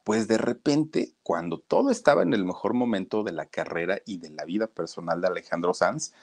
pues 0.04 0.28
de 0.28 0.38
repente, 0.38 1.14
cuando 1.24 1.60
todo 1.60 1.92
estaba 1.92 2.24
en 2.24 2.34
el 2.34 2.44
mejor 2.44 2.74
momento 2.74 3.24
de 3.24 3.32
la 3.32 3.46
carrera 3.46 4.00
y 4.06 4.18
de 4.18 4.32
la 4.32 4.46
vida 4.46 4.68
personal 4.68 5.22
de 5.22 5.28
Alejandro 5.28 5.74
Sanz, 5.74 6.14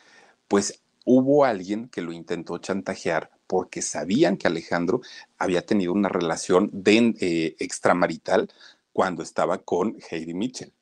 pues 0.49 0.81
hubo 1.05 1.45
alguien 1.45 1.89
que 1.89 2.03
lo 2.03 2.13
intentó 2.13 2.59
chantajear 2.59 3.31
porque 3.47 3.81
sabían 3.81 4.37
que 4.37 4.47
Alejandro 4.47 5.01
había 5.39 5.65
tenido 5.65 5.93
una 5.93 6.09
relación 6.09 6.71
eh, 6.85 7.57
extramarital 7.59 8.51
cuando 8.93 9.23
estaba 9.23 9.59
con 9.59 9.97
Heidi 10.11 10.35
Mitchell. 10.35 10.73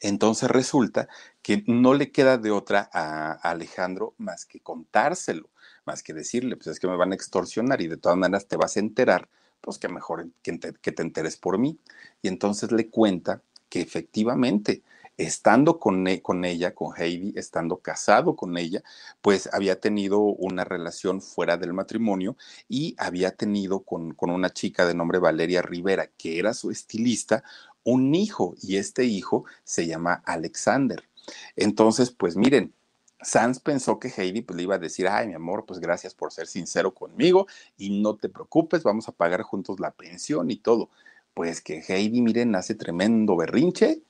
Entonces 0.00 0.50
resulta 0.50 1.08
que 1.42 1.64
no 1.66 1.94
le 1.94 2.12
queda 2.12 2.38
de 2.38 2.50
otra 2.50 2.88
a, 2.92 3.32
Alejandro 3.32 4.14
más 4.18 4.44
que 4.44 4.60
contárselo, 4.60 5.48
más 5.86 6.02
que 6.02 6.12
decirle, 6.12 6.56
pues 6.56 6.68
es 6.68 6.80
que 6.80 6.86
me 6.86 6.96
van 6.96 7.12
a 7.12 7.14
extorsionar 7.14 7.80
y 7.80 7.88
de 7.88 7.96
todas 7.96 8.18
maneras 8.18 8.46
te 8.46 8.56
vas 8.56 8.76
a 8.76 8.80
enterar, 8.80 9.28
pues 9.60 9.78
que 9.78 9.88
mejor 9.88 10.28
que 10.42 10.52
te, 10.58 10.74
que 10.74 10.92
te 10.92 11.02
enteres 11.02 11.36
por 11.36 11.58
mí. 11.58 11.78
Y 12.22 12.28
entonces 12.28 12.70
le 12.70 12.90
cuenta 12.90 13.42
que 13.68 13.80
efectivamente 13.80 14.82
estando 15.16 15.78
con, 15.78 16.06
e, 16.06 16.22
con, 16.22 16.44
ella, 16.44 16.74
con 16.74 16.92
Heidi, 16.96 17.32
estando 17.36 17.78
casado 17.78 18.36
con 18.36 18.56
ella, 18.58 18.82
pues 19.20 19.48
había 19.52 19.80
tenido 19.80 20.20
una 20.20 20.64
relación 20.64 21.22
fuera 21.22 21.56
del 21.56 21.72
matrimonio 21.72 22.36
y 22.68 22.94
había 22.98 23.34
tenido 23.34 23.80
con, 23.80 24.14
con, 24.14 24.30
una 24.30 24.50
chica 24.50 24.86
de 24.86 24.94
nombre 24.94 25.18
Valeria 25.18 25.62
Rivera, 25.62 26.08
que 26.18 26.38
era 26.38 26.54
su 26.54 26.70
estilista, 26.70 27.42
un 27.84 28.14
hijo 28.14 28.54
y 28.60 28.76
este 28.76 29.04
hijo 29.04 29.44
se 29.64 29.86
llama 29.86 30.22
Alexander. 30.26 31.08
Entonces, 31.56 32.10
pues 32.10 32.36
miren, 32.36 32.74
Sans 33.22 33.60
pensó 33.60 33.98
que 33.98 34.08
Heidi 34.08 34.42
pues, 34.42 34.56
le 34.56 34.64
iba 34.64 34.74
a 34.74 34.78
decir, 34.78 35.08
ay, 35.08 35.26
mi 35.26 35.34
amor, 35.34 35.64
pues 35.66 35.80
gracias 35.80 36.14
por 36.14 36.32
ser 36.32 36.46
sincero 36.46 36.94
conmigo 36.94 37.46
y 37.76 38.00
no 38.00 38.16
te 38.16 38.28
preocupes, 38.28 38.82
vamos 38.82 39.08
a 39.08 39.12
pagar 39.12 39.42
juntos 39.42 39.80
la 39.80 39.92
pensión 39.92 40.50
y 40.50 40.56
todo. 40.56 40.90
Pues 41.34 41.60
que 41.60 41.82
Heidi, 41.86 42.22
miren, 42.22 42.54
hace 42.54 42.74
tremendo 42.74 43.36
berrinche, 43.36 44.02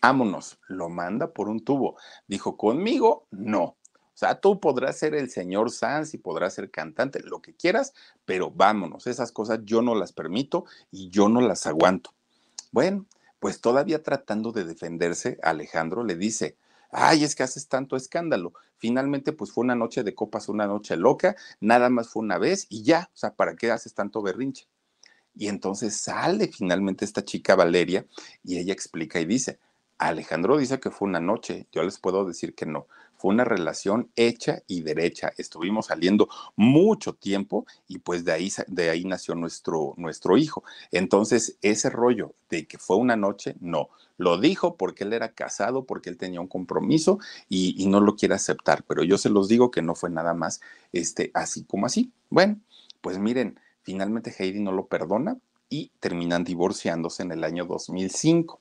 vámonos, 0.00 0.58
lo 0.68 0.88
manda 0.88 1.32
por 1.32 1.48
un 1.48 1.64
tubo. 1.64 1.96
Dijo, 2.26 2.56
conmigo, 2.56 3.26
no. 3.30 3.76
O 4.14 4.16
sea, 4.22 4.40
tú 4.40 4.60
podrás 4.60 4.98
ser 4.98 5.14
el 5.14 5.30
señor 5.30 5.70
Sans 5.70 6.12
y 6.14 6.18
podrás 6.18 6.54
ser 6.54 6.70
cantante, 6.70 7.20
lo 7.20 7.40
que 7.40 7.54
quieras, 7.54 7.92
pero 8.24 8.50
vámonos, 8.50 9.06
esas 9.06 9.32
cosas 9.32 9.60
yo 9.64 9.82
no 9.82 9.94
las 9.94 10.12
permito 10.12 10.64
y 10.90 11.08
yo 11.08 11.28
no 11.28 11.40
las 11.40 11.66
aguanto. 11.66 12.12
Bueno, 12.70 13.06
pues 13.40 13.60
todavía 13.60 14.02
tratando 14.02 14.52
de 14.52 14.64
defenderse, 14.64 15.38
Alejandro 15.42 16.04
le 16.04 16.14
dice, 16.14 16.56
ay, 16.92 17.24
es 17.24 17.34
que 17.34 17.42
haces 17.42 17.68
tanto 17.68 17.96
escándalo. 17.96 18.52
Finalmente, 18.76 19.32
pues 19.32 19.50
fue 19.50 19.64
una 19.64 19.74
noche 19.74 20.04
de 20.04 20.14
copas, 20.14 20.48
una 20.48 20.66
noche 20.66 20.96
loca, 20.96 21.34
nada 21.60 21.88
más 21.88 22.10
fue 22.10 22.22
una 22.22 22.38
vez 22.38 22.66
y 22.68 22.82
ya, 22.82 23.10
o 23.12 23.16
sea, 23.16 23.34
¿para 23.34 23.56
qué 23.56 23.70
haces 23.70 23.94
tanto 23.94 24.22
berrinche? 24.22 24.68
Y 25.34 25.48
entonces 25.48 25.96
sale 25.96 26.48
finalmente 26.48 27.04
esta 27.04 27.24
chica 27.24 27.56
Valeria 27.56 28.06
y 28.44 28.58
ella 28.58 28.72
explica 28.72 29.18
y 29.20 29.24
dice, 29.24 29.58
Alejandro 29.98 30.58
dice 30.58 30.80
que 30.80 30.90
fue 30.90 31.08
una 31.08 31.20
noche, 31.20 31.66
yo 31.72 31.82
les 31.82 31.98
puedo 31.98 32.24
decir 32.24 32.54
que 32.54 32.66
no, 32.66 32.86
fue 33.22 33.32
una 33.32 33.44
relación 33.44 34.10
hecha 34.16 34.64
y 34.66 34.82
derecha. 34.82 35.32
Estuvimos 35.38 35.86
saliendo 35.86 36.28
mucho 36.56 37.12
tiempo 37.12 37.66
y 37.86 37.98
pues 37.98 38.24
de 38.24 38.32
ahí, 38.32 38.50
de 38.66 38.90
ahí 38.90 39.04
nació 39.04 39.36
nuestro, 39.36 39.94
nuestro 39.96 40.36
hijo. 40.36 40.64
Entonces, 40.90 41.56
ese 41.62 41.88
rollo 41.88 42.34
de 42.50 42.66
que 42.66 42.78
fue 42.78 42.96
una 42.96 43.14
noche, 43.14 43.54
no. 43.60 43.90
Lo 44.18 44.40
dijo 44.40 44.76
porque 44.76 45.04
él 45.04 45.12
era 45.12 45.34
casado, 45.34 45.84
porque 45.84 46.10
él 46.10 46.16
tenía 46.16 46.40
un 46.40 46.48
compromiso 46.48 47.20
y, 47.48 47.80
y 47.80 47.86
no 47.86 48.00
lo 48.00 48.16
quiere 48.16 48.34
aceptar. 48.34 48.82
Pero 48.88 49.04
yo 49.04 49.16
se 49.18 49.30
los 49.30 49.46
digo 49.46 49.70
que 49.70 49.82
no 49.82 49.94
fue 49.94 50.10
nada 50.10 50.34
más 50.34 50.60
este, 50.92 51.30
así 51.32 51.62
como 51.62 51.86
así. 51.86 52.10
Bueno, 52.28 52.58
pues 53.00 53.18
miren, 53.18 53.60
finalmente 53.82 54.34
Heidi 54.36 54.58
no 54.58 54.72
lo 54.72 54.86
perdona 54.86 55.38
y 55.68 55.92
terminan 56.00 56.42
divorciándose 56.42 57.22
en 57.22 57.30
el 57.30 57.44
año 57.44 57.66
2005. 57.66 58.60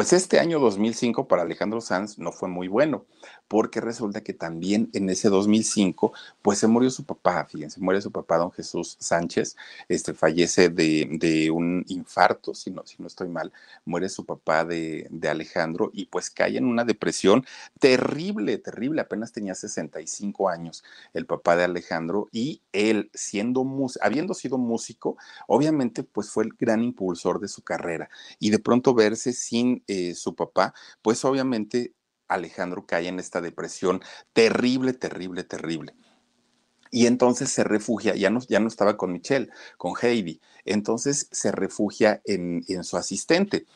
Pues 0.00 0.14
este 0.14 0.40
año 0.40 0.60
2005 0.60 1.28
para 1.28 1.42
Alejandro 1.42 1.82
Sanz 1.82 2.18
no 2.18 2.32
fue 2.32 2.48
muy 2.48 2.68
bueno, 2.68 3.04
porque 3.48 3.80
resulta 3.80 4.22
que 4.22 4.32
también 4.32 4.88
en 4.94 5.10
ese 5.10 5.28
2005, 5.28 6.12
pues 6.40 6.58
se 6.60 6.68
murió 6.68 6.88
su 6.88 7.04
papá, 7.04 7.44
fíjense, 7.50 7.80
muere 7.80 8.00
su 8.00 8.10
papá, 8.10 8.38
don 8.38 8.50
Jesús 8.52 8.96
Sánchez, 9.00 9.56
este 9.88 10.14
fallece 10.14 10.70
de, 10.70 11.50
un 11.52 11.84
infarto, 11.88 12.54
si 12.54 12.70
no, 12.70 12.86
si 12.86 12.96
no 12.98 13.08
estoy 13.08 13.28
mal, 13.28 13.52
muere 13.84 14.08
su 14.08 14.24
papá 14.24 14.64
de, 14.64 15.06
de, 15.10 15.28
Alejandro 15.28 15.90
y 15.92 16.06
pues 16.06 16.30
cae 16.30 16.56
en 16.56 16.64
una 16.64 16.84
depresión 16.84 17.44
terrible, 17.78 18.56
terrible, 18.56 19.02
apenas 19.02 19.32
tenía 19.32 19.54
65 19.54 20.48
años 20.48 20.84
el 21.12 21.26
papá 21.26 21.56
de 21.56 21.64
Alejandro 21.64 22.28
y 22.32 22.62
él 22.72 23.10
siendo, 23.12 23.66
habiendo 24.00 24.32
sido 24.32 24.56
músico, 24.56 25.18
obviamente 25.48 26.04
pues 26.04 26.30
fue 26.30 26.44
el 26.44 26.54
gran 26.58 26.82
impulsor 26.84 27.40
de 27.40 27.48
su 27.48 27.62
carrera 27.62 28.08
y 28.38 28.48
de 28.48 28.60
pronto 28.60 28.94
verse 28.94 29.32
sin 29.32 29.82
eh, 29.90 30.14
su 30.14 30.34
papá, 30.36 30.72
pues 31.02 31.24
obviamente 31.24 31.94
Alejandro 32.28 32.86
cae 32.86 33.08
en 33.08 33.18
esta 33.18 33.40
depresión 33.40 34.00
terrible, 34.32 34.92
terrible, 34.92 35.42
terrible. 35.42 35.94
Y 36.92 37.06
entonces 37.06 37.50
se 37.50 37.64
refugia, 37.64 38.14
ya 38.14 38.30
no, 38.30 38.40
ya 38.48 38.60
no 38.60 38.68
estaba 38.68 38.96
con 38.96 39.12
Michelle, 39.12 39.48
con 39.76 39.94
Heidi, 40.00 40.40
entonces 40.64 41.28
se 41.30 41.52
refugia 41.52 42.20
en, 42.24 42.64
en 42.68 42.84
su 42.84 42.96
asistente 42.96 43.66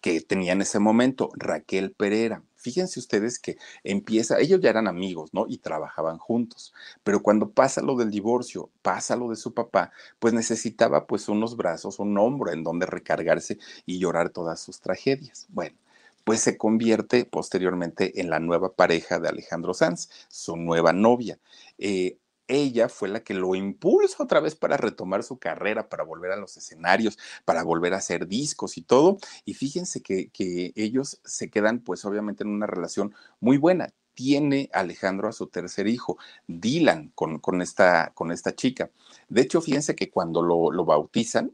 que 0.00 0.20
tenía 0.20 0.52
en 0.52 0.62
ese 0.62 0.78
momento, 0.78 1.30
Raquel 1.34 1.92
Pereira. 1.92 2.42
Fíjense 2.68 3.00
ustedes 3.00 3.38
que 3.38 3.56
empieza, 3.82 4.38
ellos 4.38 4.60
ya 4.60 4.68
eran 4.68 4.88
amigos, 4.88 5.32
¿no? 5.32 5.46
Y 5.48 5.56
trabajaban 5.56 6.18
juntos, 6.18 6.74
pero 7.02 7.22
cuando 7.22 7.50
pasa 7.50 7.80
lo 7.80 7.96
del 7.96 8.10
divorcio, 8.10 8.68
pasa 8.82 9.16
lo 9.16 9.30
de 9.30 9.36
su 9.36 9.54
papá, 9.54 9.90
pues 10.18 10.34
necesitaba 10.34 11.06
pues 11.06 11.30
unos 11.30 11.56
brazos, 11.56 11.98
un 11.98 12.18
hombro 12.18 12.52
en 12.52 12.62
donde 12.64 12.84
recargarse 12.84 13.56
y 13.86 13.98
llorar 13.98 14.28
todas 14.28 14.60
sus 14.60 14.80
tragedias. 14.80 15.46
Bueno, 15.48 15.78
pues 16.24 16.40
se 16.40 16.58
convierte 16.58 17.24
posteriormente 17.24 18.20
en 18.20 18.28
la 18.28 18.38
nueva 18.38 18.74
pareja 18.74 19.18
de 19.18 19.30
Alejandro 19.30 19.72
Sanz, 19.72 20.10
su 20.28 20.58
nueva 20.58 20.92
novia. 20.92 21.38
Eh, 21.78 22.18
ella 22.48 22.88
fue 22.88 23.08
la 23.08 23.20
que 23.20 23.34
lo 23.34 23.54
impulsa 23.54 24.22
otra 24.22 24.40
vez 24.40 24.56
para 24.56 24.76
retomar 24.76 25.22
su 25.22 25.38
carrera, 25.38 25.88
para 25.88 26.02
volver 26.02 26.32
a 26.32 26.36
los 26.36 26.56
escenarios, 26.56 27.18
para 27.44 27.62
volver 27.62 27.94
a 27.94 27.98
hacer 27.98 28.26
discos 28.26 28.78
y 28.78 28.82
todo. 28.82 29.18
Y 29.44 29.54
fíjense 29.54 30.02
que, 30.02 30.30
ellos 30.74 31.20
se 31.24 31.50
quedan 31.50 31.80
pues 31.80 32.04
obviamente 32.04 32.42
en 32.42 32.50
una 32.50 32.66
relación 32.66 33.14
muy 33.40 33.58
buena. 33.58 33.92
Tiene 34.14 34.68
Alejandro 34.72 35.28
a 35.28 35.32
su 35.32 35.46
tercer 35.46 35.86
hijo, 35.86 36.18
Dylan, 36.48 37.12
con, 37.14 37.38
con, 37.38 37.62
esta, 37.62 38.12
con 38.14 38.32
esta 38.32 38.54
chica. 38.54 38.90
De 39.28 39.42
hecho, 39.42 39.60
fíjense 39.60 39.94
que 39.94 40.10
cuando 40.10 40.42
lo, 40.42 40.72
lo 40.72 40.84
bautizan, 40.84 41.52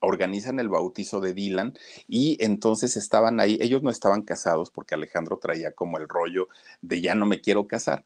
organizan 0.00 0.60
el 0.60 0.68
bautizo 0.68 1.20
de 1.20 1.34
Dylan 1.34 1.74
y 2.06 2.36
entonces 2.44 2.96
estaban 2.96 3.40
ahí, 3.40 3.58
ellos 3.60 3.82
no 3.82 3.90
estaban 3.90 4.22
casados 4.22 4.70
porque 4.70 4.94
Alejandro 4.94 5.38
traía 5.38 5.72
como 5.72 5.98
el 5.98 6.08
rollo 6.08 6.48
de 6.82 7.00
ya 7.00 7.14
no 7.14 7.26
me 7.26 7.40
quiero 7.40 7.66
casar 7.66 8.04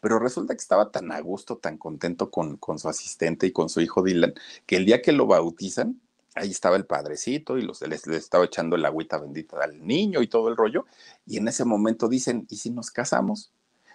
pero 0.00 0.18
resulta 0.18 0.54
que 0.54 0.60
estaba 0.60 0.90
tan 0.90 1.12
a 1.12 1.20
gusto, 1.20 1.58
tan 1.58 1.78
contento 1.78 2.30
con, 2.30 2.56
con 2.56 2.78
su 2.78 2.88
asistente 2.88 3.46
y 3.46 3.52
con 3.52 3.68
su 3.68 3.80
hijo 3.80 4.02
Dylan, 4.02 4.34
que 4.66 4.76
el 4.76 4.86
día 4.86 5.02
que 5.02 5.12
lo 5.12 5.26
bautizan, 5.26 6.00
ahí 6.34 6.50
estaba 6.50 6.76
el 6.76 6.86
padrecito 6.86 7.58
y 7.58 7.62
los, 7.62 7.82
les, 7.82 8.06
estaba 8.06 8.44
echando 8.44 8.76
el 8.76 8.84
agüita 8.84 9.18
bendita 9.18 9.62
al 9.62 9.84
niño 9.84 10.22
y 10.22 10.28
todo 10.28 10.48
el 10.48 10.56
rollo, 10.56 10.86
y 11.26 11.38
en 11.38 11.48
ese 11.48 11.64
momento 11.64 12.08
dicen, 12.08 12.46
¿y 12.48 12.56
si 12.56 12.70
nos 12.70 12.90
casamos? 12.90 13.52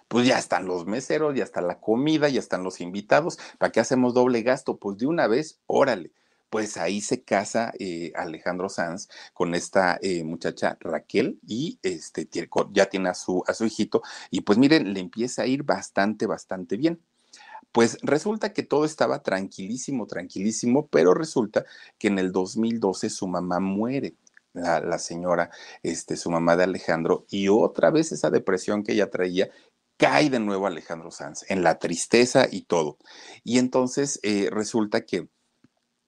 Pues 0.07 0.27
ya 0.27 0.37
están 0.37 0.65
los 0.65 0.85
meseros, 0.85 1.35
ya 1.35 1.43
está 1.43 1.61
la 1.61 1.79
comida, 1.79 2.29
ya 2.29 2.39
están 2.39 2.63
los 2.63 2.81
invitados, 2.81 3.39
¿para 3.57 3.71
qué 3.71 3.79
hacemos 3.79 4.13
doble 4.13 4.41
gasto? 4.41 4.77
Pues 4.77 4.97
de 4.97 5.07
una 5.07 5.27
vez, 5.27 5.59
órale 5.65 6.11
pues 6.53 6.77
ahí 6.77 7.01
se 7.01 7.23
casa 7.23 7.73
eh, 7.79 8.11
Alejandro 8.13 8.69
Sanz 8.69 9.09
con 9.33 9.55
esta 9.55 9.97
eh, 10.03 10.23
muchacha 10.23 10.77
Raquel 10.81 11.39
y 11.47 11.79
este, 11.81 12.29
ya 12.71 12.85
tiene 12.85 13.09
a 13.09 13.15
su, 13.15 13.43
a 13.47 13.55
su 13.55 13.65
hijito 13.65 14.03
y 14.29 14.41
pues 14.41 14.59
miren, 14.59 14.93
le 14.93 14.99
empieza 14.99 15.41
a 15.41 15.47
ir 15.47 15.63
bastante, 15.63 16.27
bastante 16.27 16.77
bien. 16.77 17.01
Pues 17.71 17.97
resulta 18.03 18.53
que 18.53 18.61
todo 18.61 18.85
estaba 18.85 19.23
tranquilísimo, 19.23 20.05
tranquilísimo, 20.05 20.85
pero 20.89 21.15
resulta 21.15 21.65
que 21.97 22.09
en 22.09 22.19
el 22.19 22.31
2012 22.31 23.09
su 23.09 23.27
mamá 23.27 23.59
muere. 23.59 24.15
La, 24.53 24.99
señora, 24.99 25.49
este, 25.81 26.15
su 26.15 26.29
mamá 26.29 26.55
de 26.55 26.65
Alejandro, 26.65 27.25
y 27.31 27.47
otra 27.47 27.89
vez 27.89 28.11
esa 28.11 28.29
depresión 28.29 28.83
que 28.83 28.91
ella 28.91 29.09
traía 29.09 29.49
cae 29.97 30.29
de 30.29 30.39
nuevo 30.39 30.67
Alejandro 30.67 31.09
Sanz 31.09 31.49
en 31.49 31.63
la 31.63 31.79
tristeza 31.79 32.47
y 32.51 32.65
todo. 32.65 32.99
Y 33.43 33.57
entonces 33.57 34.19
eh, 34.21 34.49
resulta 34.51 35.01
que 35.05 35.27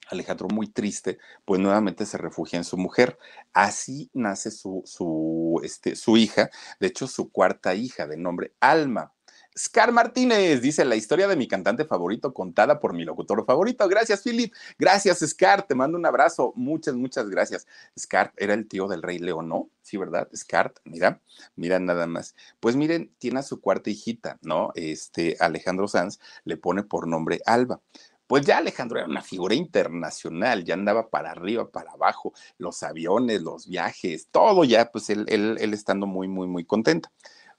Alejandro 0.10 0.47
muy 0.47 0.68
triste, 0.68 1.18
pues 1.45 1.60
nuevamente 1.60 2.06
se 2.06 2.18
refugia 2.18 2.58
en 2.58 2.64
su 2.64 2.78
mujer. 2.78 3.18
Así 3.53 4.10
nace 4.14 4.51
su, 4.51 4.84
su, 4.86 5.60
este, 5.64 5.95
su 5.95 6.18
hija, 6.18 6.49
de 6.80 6.88
hecho 6.88 7.08
su 7.08 7.32
cuarta 7.32 7.76
hija 7.76 8.08
de 8.08 8.18
nombre 8.18 8.53
Alma. 8.60 9.12
Scar 9.58 9.93
Martínez 9.93 10.62
dice 10.62 10.84
la 10.84 10.97
historia 10.97 11.30
de 11.30 11.38
mi 11.38 11.47
cantante 11.47 11.86
favorito 11.86 12.34
contada 12.34 12.82
por 12.82 12.93
mi 12.93 13.06
locutor 13.06 13.45
favorito. 13.45 13.88
Gracias, 13.88 14.22
Philip. 14.22 14.53
Gracias, 14.78 15.20
Scar. 15.20 15.66
Te 15.66 15.76
mando 15.76 15.97
un 15.97 16.06
abrazo. 16.06 16.51
Muchas, 16.58 16.95
muchas 16.95 17.30
gracias. 17.30 17.66
Scar 17.97 18.34
era 18.36 18.53
el 18.53 18.68
tío 18.68 18.89
del 18.89 19.01
rey 19.01 19.18
León, 19.18 19.47
¿no? 19.47 19.70
Sí, 19.82 19.95
¿verdad? 19.95 20.28
Scar, 20.36 20.74
mira, 20.84 21.22
mira 21.56 21.80
nada 21.80 22.06
más. 22.06 22.36
Pues 22.60 22.76
miren, 22.76 23.14
tiene 23.18 23.39
a 23.39 23.43
su 23.43 23.62
cuarta 23.62 23.89
hijita, 23.89 24.39
¿no? 24.41 24.72
Este 24.76 25.38
Alejandro 25.39 25.88
Sanz 25.88 26.20
le 26.43 26.58
pone 26.58 26.84
por 26.84 27.08
nombre 27.08 27.39
Alba 27.45 27.80
pues 28.28 28.46
ya 28.46 28.58
Alejandro 28.58 29.00
era 29.00 29.08
una 29.08 29.22
figura 29.22 29.54
internacional, 29.54 30.64
ya 30.64 30.74
andaba 30.74 31.10
para 31.10 31.32
arriba, 31.32 31.70
para 31.70 31.92
abajo, 31.92 32.34
los 32.58 32.82
aviones, 32.84 33.42
los 33.42 33.68
viajes, 33.68 34.28
todo 34.32 34.64
ya, 34.64 34.92
pues 34.92 35.10
él, 35.10 35.26
él, 35.28 35.74
estando 35.74 36.08
muy, 36.08 36.28
muy, 36.28 36.48
muy 36.48 36.66
contento, 36.66 37.10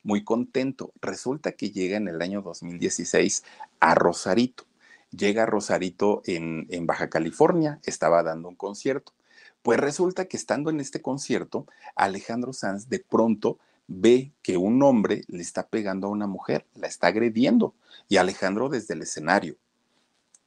muy 0.02 0.24
contento. 0.24 0.92
Resulta 1.00 1.52
que 1.52 1.70
llega 1.70 1.96
en 1.96 2.08
el 2.08 2.20
año 2.20 2.42
2016 2.42 3.44
a 3.80 3.94
Rosarito. 3.94 4.64
Llega 5.10 5.44
a 5.44 5.46
Rosarito 5.46 6.22
en, 6.24 6.66
en 6.70 6.86
Baja 6.86 7.08
California, 7.08 7.78
estaba 7.84 8.22
dando 8.24 8.48
un 8.48 8.56
concierto. 8.56 9.12
Pues 9.62 9.78
resulta 9.78 10.26
que 10.26 10.36
estando 10.36 10.70
en 10.70 10.80
este 10.80 11.00
concierto, 11.00 11.66
Alejandro 11.94 12.52
Sanz 12.52 12.88
de 12.88 13.00
pronto 13.00 13.58
ve 13.86 14.32
que 14.42 14.56
un 14.56 14.82
hombre 14.82 15.22
le 15.28 15.42
está 15.42 15.68
pegando 15.68 16.08
a 16.08 16.10
una 16.10 16.26
mujer, 16.26 16.66
la 16.74 16.88
está 16.88 17.06
agrediendo, 17.08 17.74
y 18.08 18.16
Alejandro 18.16 18.68
desde 18.68 18.94
el 18.94 19.02
escenario 19.02 19.56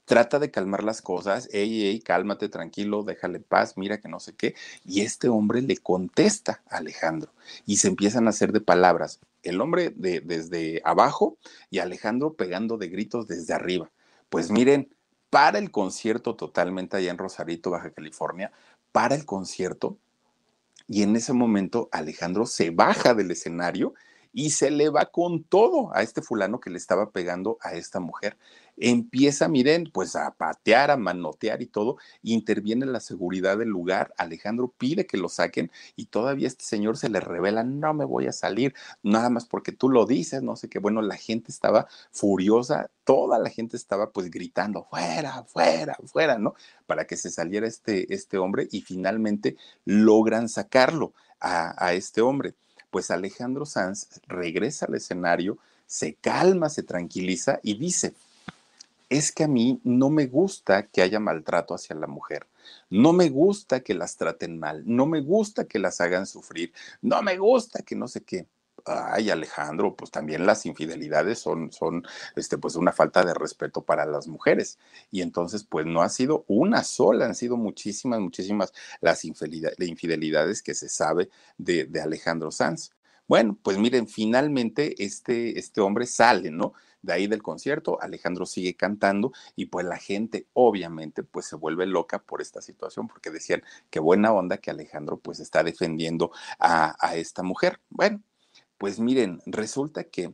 trata 0.10 0.40
de 0.40 0.50
calmar 0.50 0.84
las 0.84 1.04
cosas, 1.04 1.48
ey, 1.52 1.84
ey, 1.84 2.00
cálmate, 2.00 2.50
tranquilo, 2.50 3.04
déjale 3.04 3.40
paz, 3.40 3.78
mira 3.78 4.00
que 4.00 4.10
no 4.10 4.20
sé 4.20 4.34
qué, 4.34 4.56
y 4.84 5.02
este 5.02 5.30
hombre 5.30 5.62
le 5.62 5.78
contesta 5.78 6.64
a 6.68 6.78
Alejandro 6.78 7.32
y 7.68 7.78
se 7.78 7.90
empiezan 7.90 8.26
a 8.26 8.32
hacer 8.32 8.52
de 8.52 8.60
palabras, 8.60 9.20
el 9.44 9.62
hombre 9.62 9.92
de, 9.96 10.22
desde 10.22 10.82
abajo 10.84 11.38
y 11.70 11.78
Alejandro 11.78 12.34
pegando 12.34 12.80
de 12.80 12.88
gritos 12.88 13.28
desde 13.28 13.54
arriba. 13.54 13.92
Pues 14.30 14.50
miren, 14.50 14.90
para 15.30 15.60
el 15.60 15.70
concierto 15.70 16.36
totalmente 16.36 16.98
allá 16.98 17.12
en 17.12 17.20
Rosarito, 17.20 17.70
Baja 17.70 17.92
California, 17.92 18.52
para 18.92 19.14
el 19.14 19.28
concierto, 19.28 20.00
y 20.88 21.04
en 21.04 21.16
ese 21.18 21.34
momento 21.34 21.88
Alejandro 21.92 22.48
se 22.48 22.72
baja 22.72 23.14
del 23.14 23.30
escenario 23.30 23.94
y 24.34 24.52
se 24.52 24.72
le 24.72 24.90
va 24.90 25.06
con 25.06 25.44
todo 25.44 25.94
a 25.94 26.02
este 26.02 26.24
fulano 26.24 26.60
que 26.60 26.70
le 26.70 26.78
estaba 26.78 27.12
pegando 27.12 27.58
a 27.62 27.74
esta 27.74 28.00
mujer 28.00 28.38
empieza, 28.80 29.48
miren, 29.48 29.90
pues 29.94 30.16
a 30.16 30.32
patear, 30.32 30.90
a 30.92 30.98
manotear 30.98 31.62
y 31.62 31.68
todo, 31.68 31.98
interviene 32.24 32.86
la 32.86 33.00
seguridad 33.00 33.58
del 33.58 33.70
lugar, 33.70 34.14
Alejandro 34.18 34.74
pide 34.78 35.06
que 35.06 35.18
lo 35.18 35.30
saquen 35.30 35.72
y 35.96 36.06
todavía 36.06 36.48
este 36.48 36.64
señor 36.64 36.98
se 36.98 37.10
le 37.10 37.20
revela, 37.20 37.64
no 37.64 37.94
me 37.94 38.06
voy 38.06 38.28
a 38.28 38.32
salir, 38.32 38.74
nada 39.04 39.30
más 39.30 39.46
porque 39.46 39.72
tú 39.72 39.90
lo 39.90 40.06
dices, 40.06 40.42
no 40.42 40.56
sé 40.56 40.70
qué, 40.70 40.80
bueno, 40.80 41.02
la 41.02 41.18
gente 41.18 41.52
estaba 41.52 41.88
furiosa, 42.12 42.90
toda 43.04 43.38
la 43.38 43.50
gente 43.50 43.76
estaba 43.76 44.12
pues 44.12 44.32
gritando, 44.32 44.86
fuera, 44.90 45.44
fuera, 45.44 45.98
fuera, 46.06 46.38
¿no? 46.38 46.56
Para 46.88 47.06
que 47.06 47.18
se 47.18 47.30
saliera 47.30 47.68
este, 47.68 48.14
este 48.14 48.38
hombre 48.38 48.68
y 48.72 48.82
finalmente 48.82 49.58
logran 49.86 50.48
sacarlo 50.48 51.14
a, 51.40 51.86
a 51.86 51.94
este 51.94 52.22
hombre. 52.22 52.56
Pues 52.92 53.12
Alejandro 53.12 53.66
Sanz 53.66 54.08
regresa 54.28 54.86
al 54.86 54.96
escenario, 54.96 55.58
se 55.86 56.16
calma, 56.16 56.70
se 56.70 56.84
tranquiliza 56.84 57.60
y 57.62 57.78
dice, 57.78 58.14
es 59.10 59.32
que 59.32 59.44
a 59.44 59.48
mí 59.48 59.82
no 59.84 60.10
me 60.10 60.28
gusta 60.28 60.88
que 60.88 61.02
haya 61.02 61.20
maltrato 61.20 61.74
hacia 61.74 61.96
la 61.96 62.08
mujer. 62.08 62.48
No 62.90 63.14
me 63.14 63.30
gusta 63.30 63.82
que 63.82 63.96
las 63.96 64.18
traten 64.18 64.60
mal, 64.60 64.84
no 64.86 65.06
me 65.08 65.22
gusta 65.22 65.66
que 65.66 65.80
las 65.80 66.00
hagan 66.02 66.28
sufrir, 66.28 66.72
no 67.02 67.22
me 67.22 67.38
gusta 67.38 67.82
que 67.82 67.96
no 67.96 68.08
sé 68.08 68.22
qué. 68.24 68.48
Ay, 68.86 69.30
Alejandro, 69.30 69.96
pues 69.96 70.10
también 70.10 70.46
las 70.46 70.66
infidelidades 70.66 71.40
son, 71.40 71.72
son, 71.72 72.04
este, 72.36 72.58
pues 72.58 72.76
una 72.76 72.94
falta 72.94 73.24
de 73.24 73.34
respeto 73.34 73.84
para 73.84 74.06
las 74.06 74.28
mujeres. 74.28 74.80
Y 75.12 75.22
entonces, 75.22 75.64
pues 75.64 75.86
no 75.86 76.02
ha 76.02 76.10
sido 76.10 76.46
una 76.48 76.84
sola, 76.84 77.26
han 77.26 77.36
sido 77.36 77.58
muchísimas, 77.58 78.20
muchísimas 78.22 78.74
las 79.02 79.26
infidelidades 79.26 80.64
que 80.64 80.74
se 80.74 80.90
sabe 80.90 81.30
de, 81.58 81.90
Alejandro 82.02 82.52
Sanz. 82.52 82.92
Bueno, 83.28 83.58
pues 83.62 83.78
miren, 83.78 84.08
finalmente 84.08 85.04
este, 85.04 85.60
este 85.60 85.82
hombre 85.82 86.06
sale, 86.06 86.50
¿no? 86.50 86.74
De 87.02 87.14
ahí 87.14 87.28
del 87.28 87.42
concierto, 87.42 88.02
Alejandro 88.02 88.46
sigue 88.46 88.76
cantando 88.76 89.32
y 89.56 89.66
pues 89.68 89.86
la 89.86 89.98
gente 89.98 90.48
obviamente 90.54 91.24
pues 91.24 91.46
se 91.46 91.56
vuelve 91.56 91.86
loca 91.86 92.20
por 92.20 92.42
esta 92.42 92.62
situación 92.62 93.08
porque 93.08 93.32
decían 93.32 93.64
qué 93.90 94.00
buena 94.00 94.34
onda 94.34 94.58
que 94.58 94.72
Alejandro 94.72 95.18
pues 95.18 95.40
está 95.40 95.64
defendiendo 95.64 96.32
a, 96.60 96.96
a 97.00 97.16
esta 97.16 97.44
mujer. 97.44 97.80
Bueno, 97.90 98.22
pues 98.78 99.00
miren, 99.00 99.42
resulta 99.46 100.06
que 100.06 100.34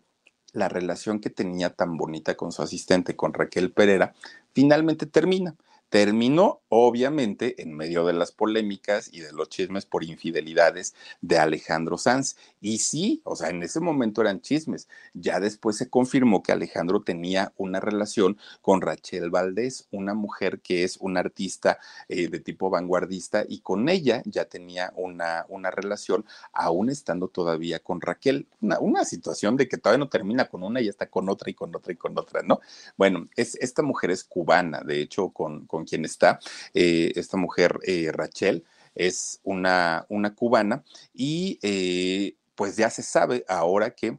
la 0.54 0.70
relación 0.70 1.20
que 1.20 1.30
tenía 1.30 1.70
tan 1.70 1.98
bonita 1.98 2.36
con 2.36 2.52
su 2.52 2.62
asistente, 2.62 3.16
con 3.16 3.34
Raquel 3.34 3.72
Pereira, 3.72 4.14
finalmente 4.54 5.06
termina. 5.06 5.56
Terminó, 5.96 6.62
obviamente, 6.68 7.62
en 7.62 7.74
medio 7.74 8.06
de 8.06 8.12
las 8.12 8.34
polémicas 8.34 9.10
y 9.14 9.22
de 9.22 9.32
los 9.32 9.48
chismes 9.48 9.86
por 9.86 10.04
infidelidades 10.04 10.94
de 11.22 11.38
Alejandro 11.38 11.98
Sanz. 11.98 12.36
Y 12.60 12.80
sí, 12.80 13.22
o 13.24 13.38
sea, 13.38 13.50
en 13.50 13.64
ese 13.64 13.80
momento 13.80 14.20
eran 14.20 14.42
chismes. 14.42 14.90
Ya 15.14 15.40
después 15.40 15.78
se 15.78 15.90
confirmó 15.90 16.44
que 16.44 16.52
Alejandro 16.52 17.02
tenía 17.02 17.54
una 17.56 17.80
relación 17.80 18.38
con 18.62 18.82
Rachel 18.82 19.30
Valdés, 19.30 19.88
una 19.90 20.14
mujer 20.14 20.60
que 20.60 20.84
es 20.84 20.98
una 20.98 21.22
artista 21.22 21.80
eh, 22.10 22.28
de 22.28 22.42
tipo 22.42 22.70
vanguardista, 22.70 23.46
y 23.48 23.62
con 23.62 23.88
ella 23.88 24.22
ya 24.26 24.44
tenía 24.44 24.92
una, 24.98 25.46
una 25.48 25.72
relación, 25.72 26.26
aún 26.52 26.90
estando 26.90 27.30
todavía 27.30 27.80
con 27.80 28.02
Raquel. 28.02 28.50
Una, 28.60 28.80
una 28.80 29.06
situación 29.06 29.56
de 29.56 29.70
que 29.70 29.78
todavía 29.78 30.04
no 30.04 30.10
termina 30.10 30.50
con 30.50 30.62
una 30.62 30.82
y 30.82 30.90
está 30.90 31.10
con 31.10 31.30
otra 31.30 31.50
y 31.50 31.54
con 31.54 31.74
otra 31.74 31.94
y 31.94 31.96
con 31.96 32.18
otra, 32.18 32.42
¿no? 32.42 32.60
Bueno, 32.98 33.30
es, 33.38 33.56
esta 33.62 33.82
mujer 33.82 34.12
es 34.12 34.26
cubana, 34.26 34.82
de 34.82 35.00
hecho, 35.00 35.30
con 35.30 35.66
con 35.68 35.85
quien 35.86 36.06
está 36.06 36.40
eh, 36.74 37.14
esta 37.16 37.38
mujer, 37.38 37.80
eh, 37.84 38.12
Rachel, 38.12 38.66
es 38.96 39.40
una, 39.44 40.06
una 40.10 40.34
cubana 40.36 40.84
y 41.14 41.60
eh, 41.62 42.36
pues 42.56 42.78
ya 42.78 42.90
se 42.90 43.04
sabe 43.04 43.46
ahora 43.48 43.92
que 43.92 44.18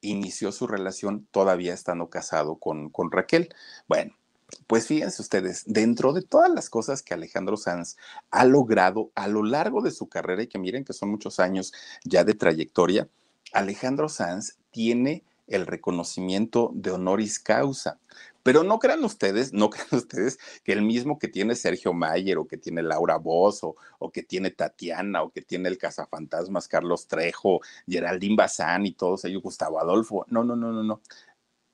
inició 0.00 0.52
su 0.52 0.66
relación 0.66 1.26
todavía 1.30 1.74
estando 1.74 2.08
casado 2.08 2.56
con, 2.56 2.90
con 2.90 3.10
Raquel. 3.10 3.54
Bueno, 3.88 4.14
pues 4.66 4.86
fíjense 4.86 5.20
ustedes, 5.20 5.64
dentro 5.66 6.12
de 6.12 6.22
todas 6.22 6.50
las 6.50 6.70
cosas 6.70 7.02
que 7.02 7.14
Alejandro 7.14 7.56
Sanz 7.56 7.96
ha 8.30 8.44
logrado 8.44 9.10
a 9.14 9.28
lo 9.28 9.42
largo 9.42 9.82
de 9.82 9.90
su 9.90 10.08
carrera 10.08 10.42
y 10.42 10.46
que 10.46 10.58
miren 10.58 10.84
que 10.84 10.92
son 10.92 11.10
muchos 11.10 11.40
años 11.40 11.72
ya 12.04 12.24
de 12.24 12.34
trayectoria, 12.34 13.08
Alejandro 13.52 14.08
Sanz 14.08 14.58
tiene 14.70 15.24
el 15.48 15.66
reconocimiento 15.66 16.70
de 16.74 16.92
honoris 16.92 17.38
causa. 17.38 17.98
Pero 18.42 18.62
no 18.62 18.78
crean 18.78 19.04
ustedes, 19.04 19.52
no 19.52 19.70
crean 19.70 19.88
ustedes 19.92 20.38
que 20.64 20.72
el 20.72 20.82
mismo 20.82 21.18
que 21.18 21.28
tiene 21.28 21.54
Sergio 21.54 21.92
Mayer 21.92 22.38
o 22.38 22.46
que 22.46 22.56
tiene 22.56 22.82
Laura 22.82 23.16
Bozo 23.16 23.76
o, 23.98 24.10
que 24.10 24.22
tiene 24.22 24.50
Tatiana 24.50 25.22
o 25.22 25.30
que 25.30 25.42
tiene 25.42 25.68
el 25.68 25.78
cazafantasmas 25.78 26.68
Carlos 26.68 27.06
Trejo, 27.06 27.60
Geraldine 27.86 28.36
Bazán 28.36 28.86
y 28.86 28.92
todos 28.92 29.24
ellos, 29.24 29.42
Gustavo 29.42 29.80
Adolfo. 29.80 30.24
No, 30.28 30.44
no, 30.44 30.56
no, 30.56 30.72
no, 30.72 30.82
no. 30.82 31.00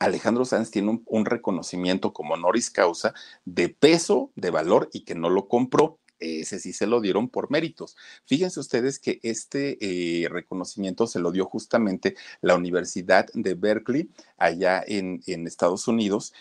Alejandro 0.00 0.44
Sanz 0.44 0.70
tiene 0.70 1.00
un 1.06 1.24
reconocimiento 1.24 2.12
como 2.12 2.34
honoris 2.34 2.70
causa 2.70 3.14
de 3.44 3.68
peso, 3.68 4.32
de 4.34 4.50
valor 4.50 4.90
y 4.92 5.04
que 5.04 5.14
no 5.14 5.30
lo 5.30 5.48
compró 5.48 5.98
ese 6.18 6.58
sí 6.58 6.72
se 6.72 6.86
lo 6.86 7.00
dieron 7.00 7.28
por 7.28 7.50
méritos. 7.50 7.96
Fíjense 8.24 8.60
ustedes 8.60 8.98
que 8.98 9.20
este 9.22 9.78
eh, 9.80 10.28
reconocimiento 10.28 11.06
se 11.06 11.20
lo 11.20 11.32
dio 11.32 11.44
justamente 11.46 12.16
la 12.40 12.54
Universidad 12.54 13.26
de 13.34 13.54
Berkeley 13.54 14.10
allá 14.36 14.82
en, 14.86 15.22
en 15.26 15.46
Estados 15.46 15.88
Unidos 15.88 16.32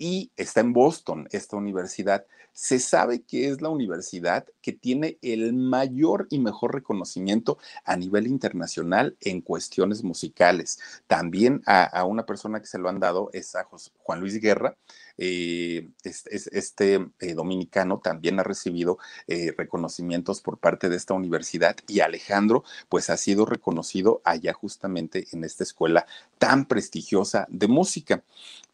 y 0.00 0.32
está 0.36 0.60
en 0.60 0.72
Boston, 0.72 1.28
esta 1.30 1.56
universidad. 1.56 2.24
Se 2.52 2.78
sabe 2.78 3.22
que 3.22 3.48
es 3.48 3.60
la 3.60 3.68
universidad 3.68 4.46
que 4.62 4.72
tiene 4.72 5.18
el 5.20 5.52
mayor 5.52 6.26
y 6.30 6.38
mejor 6.38 6.74
reconocimiento 6.74 7.58
a 7.84 7.96
nivel 7.96 8.26
internacional 8.26 9.16
en 9.20 9.42
cuestiones 9.42 10.02
musicales. 10.02 10.80
También 11.06 11.62
a, 11.66 11.84
a 11.84 12.04
una 12.06 12.24
persona 12.24 12.60
que 12.60 12.66
se 12.66 12.78
lo 12.78 12.88
han 12.88 12.98
dado 12.98 13.28
es 13.34 13.54
a 13.54 13.64
Juan 13.98 14.20
Luis 14.20 14.40
Guerra, 14.40 14.76
eh, 15.22 15.90
este, 16.02 17.06
eh, 17.20 17.34
dominicano 17.34 18.00
también 18.02 18.40
ha 18.40 18.42
recibido 18.42 18.96
eh, 19.26 19.52
reconocimientos 19.54 20.40
por 20.40 20.56
parte 20.56 20.88
de 20.88 20.96
esta 20.96 21.12
universidad 21.12 21.76
y 21.86 22.00
Alejandro 22.00 22.64
pues 22.88 23.10
ha 23.10 23.18
sido 23.18 23.44
reconocido 23.44 24.22
allá 24.24 24.54
justamente 24.54 25.26
en 25.32 25.44
esta 25.44 25.62
escuela 25.62 26.06
tan 26.38 26.64
prestigiosa 26.64 27.46
de 27.50 27.68
música. 27.68 28.24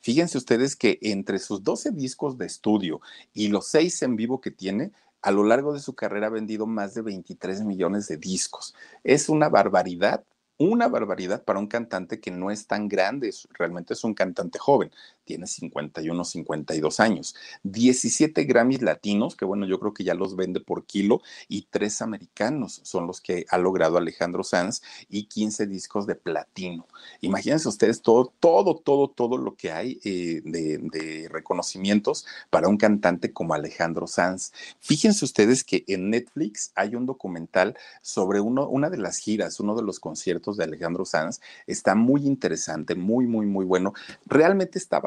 Fíjense 0.00 0.38
ustedes 0.38 0.76
que 0.76 1.00
entre 1.02 1.40
sus 1.40 1.64
12 1.64 1.90
discos 1.90 2.38
de 2.38 2.46
estudio 2.46 3.00
y 3.34 3.48
los 3.48 3.66
6 3.66 4.02
en 4.02 4.14
vivo 4.14 4.40
que 4.40 4.52
tiene, 4.52 4.92
a 5.22 5.32
lo 5.32 5.42
largo 5.42 5.72
de 5.72 5.80
su 5.80 5.96
carrera 5.96 6.28
ha 6.28 6.30
vendido 6.30 6.68
más 6.68 6.94
de 6.94 7.02
23 7.02 7.64
millones 7.64 8.06
de 8.06 8.18
discos. 8.18 8.72
Es 9.02 9.28
una 9.28 9.48
barbaridad 9.48 10.22
una 10.58 10.88
barbaridad 10.88 11.44
para 11.44 11.58
un 11.58 11.66
cantante 11.66 12.20
que 12.20 12.30
no 12.30 12.50
es 12.50 12.66
tan 12.66 12.88
grande, 12.88 13.32
realmente 13.50 13.94
es 13.94 14.04
un 14.04 14.14
cantante 14.14 14.58
joven, 14.58 14.90
tiene 15.26 15.46
51, 15.46 16.24
52 16.24 17.00
años, 17.00 17.34
17 17.64 18.44
Grammys 18.44 18.80
latinos, 18.80 19.36
que 19.36 19.44
bueno, 19.44 19.66
yo 19.66 19.78
creo 19.78 19.92
que 19.92 20.04
ya 20.04 20.14
los 20.14 20.36
vende 20.36 20.60
por 20.60 20.86
kilo, 20.86 21.20
y 21.48 21.66
tres 21.70 22.00
americanos 22.00 22.80
son 22.84 23.06
los 23.06 23.20
que 23.20 23.44
ha 23.50 23.58
logrado 23.58 23.98
Alejandro 23.98 24.44
Sanz 24.44 24.82
y 25.10 25.24
15 25.24 25.66
discos 25.66 26.06
de 26.06 26.14
platino. 26.14 26.86
Imagínense 27.20 27.68
ustedes 27.68 28.00
todo, 28.00 28.32
todo, 28.40 28.76
todo, 28.76 29.08
todo 29.08 29.36
lo 29.36 29.56
que 29.56 29.72
hay 29.72 30.00
eh, 30.04 30.40
de, 30.44 31.28
reconocimientos 31.30 32.24
para 32.50 32.68
un 32.68 32.76
cantante 32.76 33.32
como 33.32 33.54
Alejandro 33.54 34.06
Sanz. 34.06 34.52
Fíjense 34.80 35.24
ustedes 35.24 35.64
que 35.64 35.84
en 35.88 36.10
Netflix 36.10 36.70
hay 36.76 36.94
un 36.94 37.04
documental 37.04 37.76
sobre 38.00 38.40
una 38.40 38.90
de 38.90 38.98
las 38.98 39.18
giras, 39.18 39.58
uno 39.60 39.74
de 39.74 39.82
los 39.82 39.98
conciertos 39.98 40.56
de 40.56 40.64
Alejandro 40.64 41.04
Sanz. 41.04 41.40
Está 41.66 41.94
muy 41.94 42.26
interesante, 42.26 42.94
muy, 42.94 43.26
muy, 43.26 43.46
muy 43.46 43.64
bueno. 43.64 43.92
Realmente 44.26 44.78
está 44.78 45.00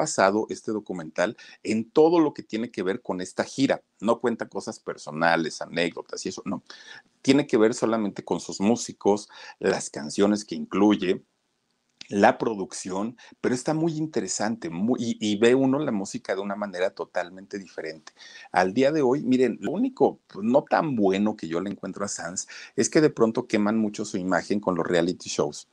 este 0.48 0.72
documental 0.72 1.36
en 1.62 1.90
todo 1.90 2.20
lo 2.20 2.34
que 2.34 2.42
tiene 2.42 2.70
que 2.70 2.82
ver 2.82 3.02
con 3.02 3.20
esta 3.20 3.44
gira. 3.44 3.82
No 4.00 4.20
cuenta 4.20 4.48
cosas 4.48 4.80
personales, 4.80 5.60
anécdotas 5.62 6.24
y 6.26 6.30
eso, 6.30 6.42
no. 6.44 6.62
Tiene 7.22 7.46
que 7.46 7.56
ver 7.56 7.74
solamente 7.74 8.24
con 8.24 8.40
sus 8.40 8.60
músicos, 8.60 9.28
las 9.58 9.90
canciones 9.90 10.44
que 10.44 10.54
incluye, 10.54 11.22
la 12.10 12.38
producción, 12.38 13.16
pero 13.40 13.54
está 13.54 13.72
muy 13.72 13.96
interesante 13.96 14.68
y, 14.98 15.38
ve 15.38 15.54
uno 15.54 15.78
la 15.78 15.92
música 15.92 16.34
de 16.34 16.40
una 16.40 16.56
manera 16.56 16.90
totalmente 16.90 17.56
diferente. 17.58 18.12
Al 18.50 18.74
día 18.74 18.90
de 18.90 19.00
hoy, 19.00 19.22
miren, 19.22 19.58
lo 19.60 19.70
único 19.70 20.20
pues, 20.26 20.44
no 20.44 20.64
tan 20.64 20.96
bueno 20.96 21.36
que 21.36 21.46
yo 21.46 21.60
le 21.60 21.70
encuentro 21.70 22.04
a 22.04 22.08
Sans 22.08 22.48
es 22.74 22.90
que 22.90 23.00
de 23.00 23.10
pronto 23.10 23.46
queman 23.46 23.78
mucho 23.78 24.04
su 24.04 24.18
imagen 24.18 24.58
con 24.58 24.74
los 24.74 24.86
reality 24.86 25.28
shows 25.28 25.68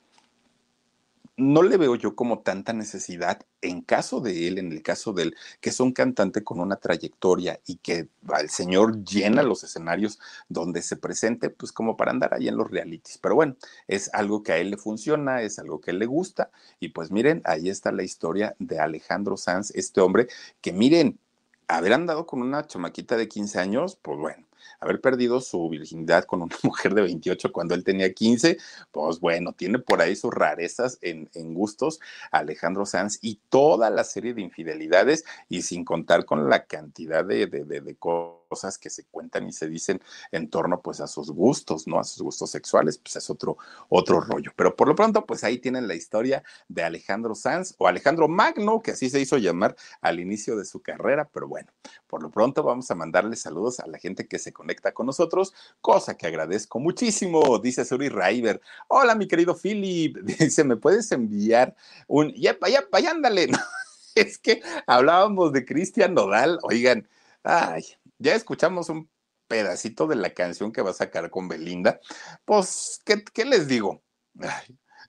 no 1.37 1.61
le 1.61 1.77
veo 1.77 1.95
yo 1.95 2.15
como 2.15 2.39
tanta 2.39 2.73
necesidad 2.73 3.39
en 3.61 3.81
caso 3.81 4.21
de 4.21 4.47
él, 4.47 4.57
en 4.57 4.71
el 4.71 4.81
caso 4.81 5.13
de 5.13 5.23
él, 5.23 5.35
que 5.61 5.69
es 5.69 5.79
un 5.79 5.93
cantante 5.93 6.43
con 6.43 6.59
una 6.59 6.77
trayectoria 6.77 7.59
y 7.67 7.77
que 7.77 8.09
el 8.39 8.49
señor 8.49 9.03
llena 9.03 9.43
los 9.43 9.63
escenarios 9.63 10.19
donde 10.49 10.81
se 10.81 10.95
presente, 10.95 11.51
pues 11.51 11.71
como 11.71 11.95
para 11.95 12.11
andar 12.11 12.33
ahí 12.33 12.47
en 12.47 12.57
los 12.57 12.69
realities. 12.71 13.19
Pero 13.19 13.35
bueno, 13.35 13.55
es 13.87 14.11
algo 14.13 14.41
que 14.41 14.53
a 14.53 14.57
él 14.57 14.71
le 14.71 14.77
funciona, 14.77 15.43
es 15.43 15.59
algo 15.59 15.79
que 15.79 15.93
le 15.93 16.07
gusta. 16.07 16.49
Y 16.79 16.89
pues 16.89 17.11
miren, 17.11 17.41
ahí 17.45 17.69
está 17.69 17.91
la 17.91 18.03
historia 18.03 18.55
de 18.57 18.79
Alejandro 18.79 19.37
Sanz, 19.37 19.71
este 19.75 20.01
hombre 20.01 20.27
que 20.61 20.73
miren, 20.73 21.19
haber 21.67 21.93
andado 21.93 22.25
con 22.25 22.41
una 22.41 22.65
chamaquita 22.65 23.15
de 23.17 23.27
15 23.27 23.59
años, 23.59 23.97
pues 24.01 24.17
bueno 24.17 24.46
haber 24.79 25.01
perdido 25.01 25.41
su 25.41 25.69
virginidad 25.69 26.25
con 26.25 26.41
una 26.41 26.55
mujer 26.63 26.93
de 26.93 27.01
28 27.01 27.51
cuando 27.51 27.73
él 27.75 27.83
tenía 27.83 28.13
15, 28.13 28.57
pues 28.91 29.19
bueno, 29.19 29.53
tiene 29.53 29.79
por 29.79 30.01
ahí 30.01 30.15
sus 30.15 30.33
rarezas 30.33 30.97
en, 31.01 31.27
gustos 31.53 31.99
Alejandro 32.31 32.85
Sanz 32.85 33.19
y 33.21 33.39
toda 33.49 33.89
la 33.89 34.03
serie 34.03 34.33
de 34.33 34.41
infidelidades 34.41 35.23
y 35.49 35.61
sin 35.61 35.85
contar 35.85 36.25
con 36.25 36.49
la 36.49 36.65
cantidad 36.65 37.23
de, 37.23 37.47
de, 37.47 37.63
de, 37.63 37.81
de 37.81 37.95
cosas 37.95 38.46
que 38.79 38.89
se 38.89 39.05
cuentan 39.05 39.47
y 39.47 39.53
se 39.53 39.67
dicen 39.67 40.01
en 40.31 40.49
torno 40.49 40.81
pues 40.81 41.01
a 41.01 41.07
sus 41.07 41.31
gustos, 41.31 41.87
¿no? 41.87 41.99
A 41.99 42.03
sus 42.03 42.21
gustos 42.21 42.49
sexuales, 42.49 42.97
pues 42.97 43.15
es 43.17 43.29
otro, 43.29 43.57
otro 43.89 44.21
rollo. 44.21 44.51
Pero 44.55 44.75
por 44.75 44.87
lo 44.87 44.95
pronto, 44.95 45.25
pues 45.25 45.43
ahí 45.43 45.59
tienen 45.59 45.87
la 45.87 45.95
historia 45.95 46.43
de 46.67 46.83
Alejandro 46.83 47.35
Sanz 47.35 47.75
o 47.77 47.87
Alejandro 47.87 48.27
Magno, 48.27 48.81
que 48.81 48.91
así 48.91 49.09
se 49.09 49.19
hizo 49.19 49.37
llamar 49.37 49.75
al 50.01 50.19
inicio 50.19 50.55
de 50.55 50.65
su 50.65 50.81
carrera, 50.81 51.29
pero 51.31 51.47
bueno, 51.47 51.71
por 52.07 52.23
lo 52.23 52.31
pronto 52.31 52.63
vamos 52.63 52.89
a 52.89 52.95
mandarle 52.95 53.35
saludos 53.35 53.79
a 53.79 53.87
la 53.87 53.99
gente 53.99 54.27
que 54.27 54.39
se 54.39 54.53
conecta 54.53 54.93
con 54.93 55.05
nosotros, 55.05 55.53
cosa 55.81 56.15
que 56.15 56.27
agradezco 56.27 56.79
muchísimo, 56.79 57.59
dice 57.59 57.85
Suri 57.85 58.09
Raiver. 58.09 58.61
Hola, 58.87 59.15
mi 59.15 59.27
querido 59.27 59.55
Philip, 59.55 60.17
dice, 60.23 60.63
¿me 60.63 60.77
puedes 60.77 61.11
enviar 61.11 61.75
un, 62.07 62.33
ya, 62.33 62.57
ya, 62.67 62.83
ya, 62.99 63.11
ándale, 63.11 63.47
es 64.15 64.37
que 64.37 64.61
hablábamos 64.87 65.51
de 65.53 65.65
Cristian 65.65 66.13
Nodal, 66.13 66.59
oigan, 66.63 67.07
ay, 67.43 67.83
ya 68.19 68.35
escuchamos 68.35 68.89
un 68.89 69.09
pedacito 69.47 70.07
de 70.07 70.15
la 70.15 70.33
canción 70.33 70.71
que 70.71 70.81
va 70.81 70.91
a 70.91 70.93
sacar 70.93 71.29
con 71.29 71.47
Belinda. 71.47 71.99
Pues, 72.45 72.99
¿qué, 73.05 73.45
les 73.45 73.67
digo? 73.67 74.03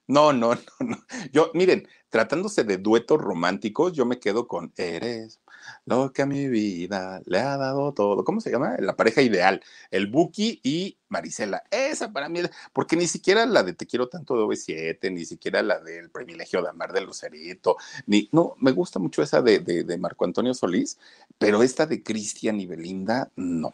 no, 0.07 0.33
no, 0.33 0.55
no, 0.55 0.61
no. 0.79 0.97
Yo, 1.31 1.51
miren, 1.53 1.87
tratándose 2.09 2.63
de 2.63 2.77
duetos 2.77 3.19
románticos, 3.19 3.93
yo 3.93 4.05
me 4.05 4.19
quedo 4.19 4.47
con 4.47 4.73
Eres 4.77 5.39
lo 5.85 6.11
que 6.13 6.21
a 6.21 6.25
mi 6.25 6.47
vida 6.47 7.21
le 7.25 7.39
ha 7.39 7.57
dado 7.57 7.93
todo. 7.93 8.23
¿Cómo 8.23 8.41
se 8.41 8.51
llama? 8.51 8.75
La 8.79 8.95
pareja 8.95 9.21
ideal. 9.21 9.61
El 9.91 10.07
Buki 10.07 10.59
y 10.63 10.97
Marisela. 11.09 11.63
Esa 11.71 12.11
para 12.11 12.29
mí, 12.29 12.41
porque 12.73 12.95
ni 12.95 13.07
siquiera 13.07 13.45
la 13.45 13.63
de 13.63 13.73
Te 13.73 13.85
quiero 13.85 14.07
tanto 14.09 14.35
de 14.35 14.43
OV7, 14.43 15.11
ni 15.11 15.25
siquiera 15.25 15.61
la 15.61 15.79
del 15.79 16.09
privilegio 16.09 16.61
de 16.61 16.69
amar 16.69 16.93
de 16.93 17.01
Lucerito, 17.01 17.77
ni, 18.05 18.29
no, 18.31 18.55
me 18.59 18.71
gusta 18.71 18.99
mucho 18.99 19.21
esa 19.21 19.41
de, 19.41 19.59
de 19.59 19.97
Marco 19.97 20.25
Antonio 20.25 20.53
Solís, 20.53 20.97
pero 21.37 21.63
esta 21.63 21.85
de 21.85 22.03
Cristian 22.03 22.59
y 22.59 22.65
Belinda, 22.67 23.31
no. 23.35 23.73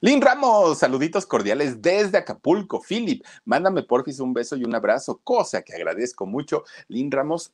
Lin 0.00 0.20
Ramos, 0.20 0.78
saluditos 0.78 1.26
cordiales 1.26 1.82
desde 1.82 2.18
Acapulco. 2.18 2.80
Philip, 2.80 3.24
mándame 3.44 3.82
porfis 3.82 4.20
un 4.20 4.32
beso 4.32 4.56
y 4.56 4.64
un 4.64 4.74
abrazo, 4.74 5.20
cosa 5.22 5.62
que 5.62 5.74
agradezco 5.74 6.26
mucho. 6.26 6.64
Lin 6.88 7.10
Ramos, 7.10 7.52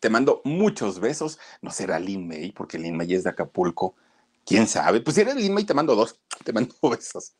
te 0.00 0.10
mando 0.10 0.40
muchos 0.44 1.00
besos. 1.00 1.38
No 1.60 1.70
será 1.70 1.98
Lin 1.98 2.26
May, 2.26 2.52
porque 2.52 2.78
Lin 2.78 2.96
May 2.96 3.14
es 3.14 3.24
de 3.24 3.30
Acapulco. 3.30 3.94
¿Quién 4.44 4.66
sabe? 4.66 5.00
Pues 5.00 5.14
si 5.14 5.22
eres 5.22 5.36
Lin 5.36 5.54
May, 5.54 5.64
te 5.64 5.74
mando 5.74 5.94
dos. 5.94 6.18
Te 6.44 6.52
mando 6.52 6.74
besos. 6.90 7.34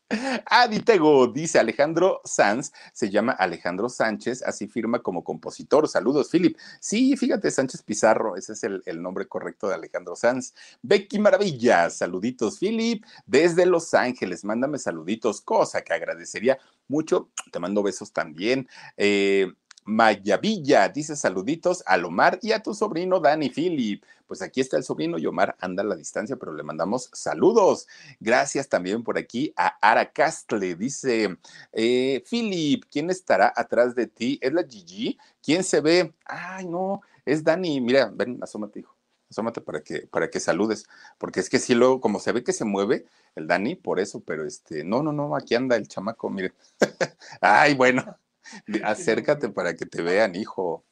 Aditego, 0.45 1.27
dice 1.27 1.59
Alejandro 1.59 2.21
Sanz, 2.23 2.71
se 2.93 3.09
llama 3.09 3.33
Alejandro 3.33 3.89
Sánchez, 3.89 4.41
así 4.43 4.67
firma 4.67 4.99
como 5.01 5.25
compositor. 5.25 5.89
Saludos, 5.89 6.29
Philip. 6.29 6.57
Sí, 6.79 7.17
fíjate, 7.17 7.51
Sánchez 7.51 7.83
Pizarro, 7.83 8.37
ese 8.37 8.53
es 8.53 8.63
el, 8.63 8.81
el 8.85 9.01
nombre 9.01 9.27
correcto 9.27 9.67
de 9.67 9.75
Alejandro 9.75 10.15
Sanz. 10.15 10.53
Becky 10.81 11.19
Maravilla, 11.19 11.89
saluditos, 11.89 12.59
Philip, 12.59 13.03
desde 13.25 13.65
Los 13.65 13.93
Ángeles. 13.93 14.45
Mándame 14.45 14.79
saluditos, 14.79 15.41
cosa 15.41 15.81
que 15.81 15.93
agradecería 15.93 16.57
mucho. 16.87 17.29
Te 17.51 17.59
mando 17.59 17.83
besos 17.83 18.13
también. 18.13 18.69
Eh, 18.95 19.51
Mayavilla 19.85 20.89
dice 20.89 21.15
saluditos 21.15 21.83
a 21.85 21.97
Omar 21.97 22.39
y 22.41 22.51
a 22.51 22.61
tu 22.61 22.73
sobrino 22.73 23.19
Dani 23.19 23.49
Philip. 23.49 24.03
Pues 24.27 24.41
aquí 24.41 24.61
está 24.61 24.77
el 24.77 24.83
sobrino 24.83 25.17
y 25.17 25.25
Omar 25.25 25.55
anda 25.59 25.83
a 25.83 25.85
la 25.85 25.95
distancia, 25.95 26.35
pero 26.37 26.53
le 26.53 26.63
mandamos 26.63 27.09
saludos. 27.13 27.87
Gracias 28.19 28.69
también 28.69 29.03
por 29.03 29.17
aquí 29.17 29.53
a 29.55 29.77
Ara 29.81 30.11
Castle. 30.11 30.75
Dice 30.75 31.37
eh, 31.71 32.23
Philip, 32.29 32.85
¿quién 32.89 33.09
estará 33.09 33.53
atrás 33.55 33.95
de 33.95 34.07
ti? 34.07 34.39
¿Es 34.41 34.53
la 34.53 34.63
Gigi? 34.63 35.17
¿Quién 35.41 35.63
se 35.63 35.81
ve? 35.81 36.13
Ay, 36.25 36.65
no, 36.65 37.01
es 37.25 37.43
Dani. 37.43 37.81
Mira, 37.81 38.11
ven, 38.13 38.39
asómate, 38.41 38.79
hijo. 38.79 38.95
Asómate 39.29 39.61
para 39.61 39.81
que, 39.81 40.07
para 40.07 40.29
que 40.29 40.39
saludes, 40.39 40.85
porque 41.17 41.39
es 41.39 41.49
que 41.49 41.57
si 41.57 41.73
luego, 41.73 41.99
como 41.99 42.19
se 42.19 42.31
ve 42.31 42.43
que 42.43 42.53
se 42.53 42.65
mueve 42.65 43.07
el 43.35 43.47
Dani, 43.47 43.75
por 43.75 43.99
eso, 43.99 44.19
pero 44.19 44.45
este, 44.45 44.83
no, 44.83 45.01
no, 45.01 45.11
no, 45.11 45.35
aquí 45.35 45.55
anda 45.55 45.75
el 45.75 45.87
chamaco, 45.87 46.29
mire. 46.29 46.53
Ay, 47.41 47.73
bueno, 47.73 48.15
Acércate 48.83 49.49
para 49.49 49.75
que 49.75 49.85
te 49.85 50.01
vean, 50.01 50.35
hijo. 50.35 50.85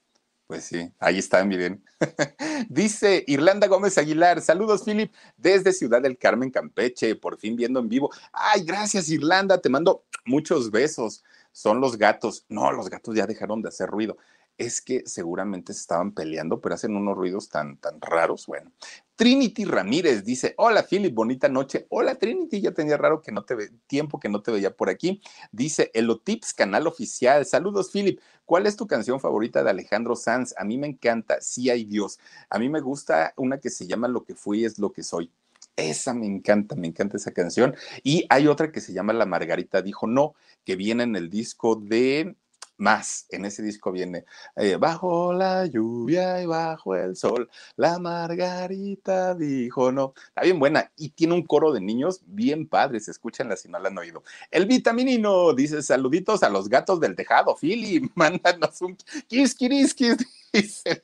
Pues 0.48 0.66
sí, 0.66 0.92
ahí 1.00 1.18
está, 1.18 1.46
miren. 1.46 1.82
Dice 2.70 3.24
Irlanda 3.28 3.68
Gómez 3.68 3.98
Aguilar, 3.98 4.42
saludos, 4.42 4.84
Philip, 4.84 5.14
desde 5.38 5.72
Ciudad 5.72 6.02
del 6.02 6.18
Carmen, 6.18 6.52
Campeche, 6.52 7.16
por 7.16 7.38
fin 7.38 7.56
viendo 7.56 7.80
en 7.80 7.88
vivo. 7.88 8.12
Ay, 8.34 8.64
gracias, 8.66 9.08
Irlanda, 9.10 9.62
te 9.62 9.70
mando 9.70 10.04
muchos 10.26 10.70
besos. 10.70 11.24
Son 11.54 11.80
los 11.80 11.98
gatos. 11.98 12.46
No, 12.50 12.72
los 12.72 12.90
gatos 12.90 13.16
ya 13.16 13.26
dejaron 13.26 13.62
de 13.62 13.70
hacer 13.70 13.90
ruido 13.90 14.18
es 14.58 14.82
que 14.82 15.04
seguramente 15.06 15.74
se 15.74 15.82
estaban 15.82 16.14
peleando, 16.14 16.62
pero 16.62 16.76
hacen 16.76 16.96
unos 16.96 17.16
ruidos 17.16 17.50
tan, 17.50 17.78
tan 17.78 18.00
raros. 18.00 18.46
Bueno, 18.48 18.72
Trinity 19.16 19.66
Ramírez 19.66 20.24
dice, 20.24 20.54
hola 20.58 20.86
Philip, 20.90 21.14
bonita 21.14 21.48
noche. 21.48 21.86
Hola 21.90 22.16
Trinity, 22.16 22.62
ya 22.62 22.72
tenía 22.72 22.98
raro 22.98 23.22
que 23.22 23.32
no 23.32 23.44
te 23.44 23.56
ve, 23.56 23.72
tiempo 23.88 24.20
que 24.20 24.30
no 24.30 24.42
te 24.42 24.52
veía 24.52 24.76
por 24.76 24.90
aquí. 24.90 25.22
Dice 25.52 25.92
Elotips, 25.94 26.54
canal 26.54 26.88
oficial. 26.88 27.46
Saludos 27.46 27.92
Philip, 27.92 28.20
¿cuál 28.46 28.66
es 28.66 28.76
tu 28.76 28.88
canción 28.88 29.20
favorita 29.20 29.64
de 29.64 29.70
Alejandro 29.70 30.16
Sanz? 30.16 30.54
A 30.58 30.64
mí 30.64 30.78
me 30.78 30.88
encanta, 30.88 31.40
sí 31.42 31.70
hay 31.70 31.86
Dios. 31.86 32.20
A 32.50 32.58
mí 32.58 32.70
me 32.70 32.82
gusta 32.82 33.34
una 33.38 33.60
que 33.60 33.70
se 33.70 33.88
llama 33.88 34.08
Lo 34.08 34.24
que 34.24 34.36
fui 34.36 34.66
es 34.66 34.80
lo 34.80 34.92
que 34.92 35.04
soy. 35.04 35.32
Esa 35.76 36.14
me 36.14 36.26
encanta, 36.26 36.76
me 36.76 36.88
encanta 36.88 37.18
esa 37.18 37.32
canción. 37.32 37.76
Y 38.04 38.26
hay 38.30 38.48
otra 38.48 38.72
que 38.72 38.82
se 38.82 38.94
llama 38.94 39.14
La 39.14 39.26
Margarita 39.26 39.82
dijo 39.82 40.08
no, 40.08 40.36
que 40.66 40.76
viene 40.76 41.04
en 41.04 41.16
el 41.16 41.30
disco 41.30 41.76
de 41.76 42.36
más. 42.82 43.28
En 43.30 43.46
ese 43.46 43.64
disco 43.64 43.92
viene 43.92 44.26
eh, 44.56 44.76
Bajo 44.76 45.32
la 45.34 45.66
lluvia 45.68 46.42
y 46.42 46.46
bajo 46.46 46.96
el 46.96 47.16
sol, 47.16 47.50
la 47.78 48.00
Margarita 48.00 49.36
dijo 49.36 49.92
no. 49.92 50.14
Está 50.28 50.42
bien 50.42 50.60
buena 50.60 50.92
y 50.98 51.10
tiene 51.10 51.36
un 51.36 51.46
coro 51.46 51.72
de 51.72 51.80
niños 51.80 52.22
bien 52.26 52.68
padres. 52.68 53.08
Escúchenla 53.08 53.56
si 53.56 53.70
no 53.70 53.80
la 53.80 53.90
han 53.90 53.98
oído. 53.98 54.24
El 54.50 54.66
vitaminino 54.66 55.54
dice 55.54 55.82
saluditos 55.82 56.44
a 56.44 56.50
los 56.50 56.68
gatos 56.68 57.00
del 57.00 57.16
tejado. 57.16 57.56
Philly, 57.56 58.12
mándanos 58.16 58.82
un 58.82 58.98
kiss, 59.28 59.56
kiss, 59.56 59.94
kiss, 59.94 60.18
dice 60.54 61.04